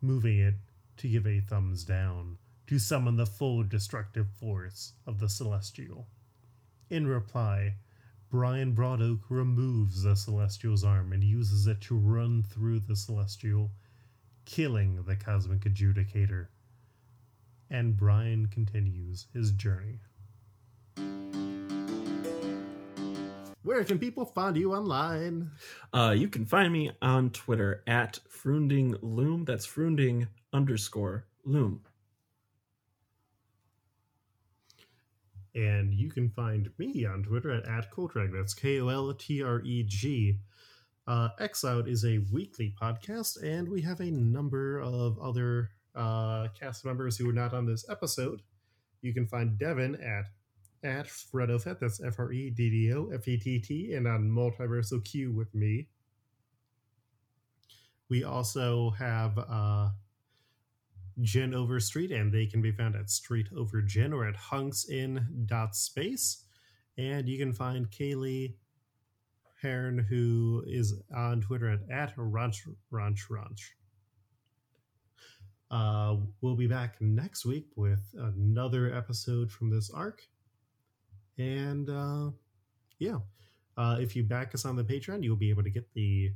moving 0.01 0.39
it 0.39 0.55
to 0.99 1.09
give 1.09 1.27
a 1.27 1.41
thumbs 1.41 1.85
down, 1.85 2.39
to 2.69 2.79
summon 2.79 3.17
the 3.17 3.27
full 3.27 3.65
destructive 3.65 4.29
force 4.31 4.95
of 5.07 5.19
the 5.19 5.29
celestial. 5.29 6.09
In 6.89 7.07
reply, 7.07 7.75
Brian 8.31 8.71
Braddock 8.71 9.29
removes 9.29 10.05
the 10.05 10.15
celestial's 10.15 10.85
arm 10.85 11.13
and 11.13 11.25
uses 11.25 11.67
it 11.67 11.81
to 11.81 11.97
run 11.97 12.45
through 12.45 12.79
the 12.79 12.95
celestial, 12.95 13.73
killing 14.45 15.03
the 15.05 15.17
cosmic 15.17 15.63
adjudicator. 15.63 16.47
And 17.71 17.97
Brian 17.97 18.47
continues 18.47 19.27
his 19.35 19.51
journey. 19.51 19.99
Where 23.63 23.83
can 23.83 23.99
people 23.99 24.25
find 24.25 24.57
you 24.57 24.75
online? 24.75 25.51
Uh, 25.93 26.15
you 26.17 26.29
can 26.29 26.47
find 26.47 26.73
me 26.73 26.93
on 27.03 27.31
Twitter 27.31 27.83
at 27.89 28.21
Frunding 28.29 28.97
Loom. 29.03 29.45
That's 29.45 29.67
Frunding 29.67 30.29
underscore 30.53 31.27
Loom. 31.45 31.83
And 35.55 35.93
you 35.93 36.11
can 36.11 36.31
find 36.31 36.71
me 36.79 37.05
on 37.05 37.23
Twitter 37.25 37.51
at, 37.51 37.67
at 37.67 37.91
Koltreg. 37.91 38.33
That's 38.33 38.55
K 38.55 38.81
O 38.81 38.89
L 38.89 39.13
T 39.15 39.43
R 39.43 39.61
E 39.63 39.85
G. 39.87 40.39
Uh, 41.07 41.31
X 41.41 41.65
Out 41.65 41.89
is 41.89 42.05
a 42.05 42.25
weekly 42.33 42.75
podcast, 42.81 43.43
and 43.43 43.69
we 43.69 43.83
have 43.83 44.01
a 44.01 44.11
number 44.11 44.81
of 44.81 45.19
other 45.19 45.71
uh, 45.97 46.47
cast 46.59 46.85
members 46.85 47.17
who 47.17 47.29
are 47.29 47.33
not 47.33 47.53
on 47.53 47.67
this 47.67 47.85
episode. 47.91 48.43
You 49.03 49.13
can 49.13 49.27
find 49.27 49.59
Devin 49.59 49.97
at 49.97 50.27
at 50.83 51.07
Fredofet, 51.07 51.79
that's 51.81 52.03
F 52.03 52.19
R 52.19 52.33
E 52.33 52.51
D 52.51 52.71
D 52.71 52.93
O 52.95 53.11
F 53.13 53.27
E 53.27 53.37
T 53.37 53.59
T, 53.59 53.95
and 53.95 54.07
on 54.07 54.31
Multiversal 54.31 55.05
Q 55.05 55.33
with 55.33 55.55
me. 55.55 55.89
We 58.09 58.25
also 58.25 58.91
have 58.91 59.39
uh, 59.39 59.89
Jen 61.23 61.55
Overstreet, 61.55 62.11
and 62.11 62.33
they 62.33 62.47
can 62.47 62.63
be 62.63 62.73
found 62.73 62.97
at 62.97 63.11
Street 63.11 63.49
Over 63.57 63.83
Jen 63.83 64.13
or 64.13 64.27
at 64.27 64.37
hunksin.space. 64.37 66.45
And 66.99 67.29
you 67.29 67.39
can 67.39 67.53
find 67.53 67.89
Kaylee 67.91 68.55
Hearn, 69.63 69.99
who 69.99 70.65
is 70.67 70.95
on 71.15 71.41
Twitter 71.41 71.71
at, 71.71 71.81
at 71.91 72.13
Ranch 72.17 72.67
Ranch 72.91 73.27
Ranch. 73.31 73.77
Uh, 75.71 76.17
we'll 76.41 76.57
be 76.57 76.67
back 76.67 77.01
next 77.01 77.45
week 77.45 77.67
with 77.77 78.13
another 78.19 78.93
episode 78.93 79.53
from 79.53 79.71
this 79.71 79.91
arc. 79.91 80.23
And 81.39 81.89
uh, 81.89 82.31
yeah, 82.99 83.19
uh, 83.77 83.99
if 84.01 84.17
you 84.17 84.25
back 84.25 84.55
us 84.55 84.65
on 84.65 84.77
the 84.77 84.85
Patreon, 84.85 85.23
you'll 85.23 85.37
be 85.37 85.51
able 85.51 85.63
to 85.63 85.71
get 85.71 85.87
the 85.95 86.33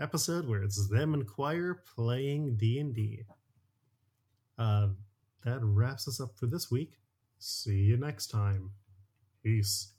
episode 0.00 0.46
where 0.46 0.62
it's 0.62 0.88
them 0.88 1.14
and 1.14 1.26
Quire 1.26 1.82
playing 1.94 2.56
D 2.56 2.78
and 2.78 2.94
D. 2.94 3.24
Uh, 4.58 4.88
that 5.44 5.58
wraps 5.62 6.06
us 6.06 6.20
up 6.20 6.36
for 6.36 6.46
this 6.46 6.70
week. 6.70 6.98
See 7.38 7.78
you 7.78 7.96
next 7.96 8.28
time. 8.28 8.70
Peace. 9.42 9.91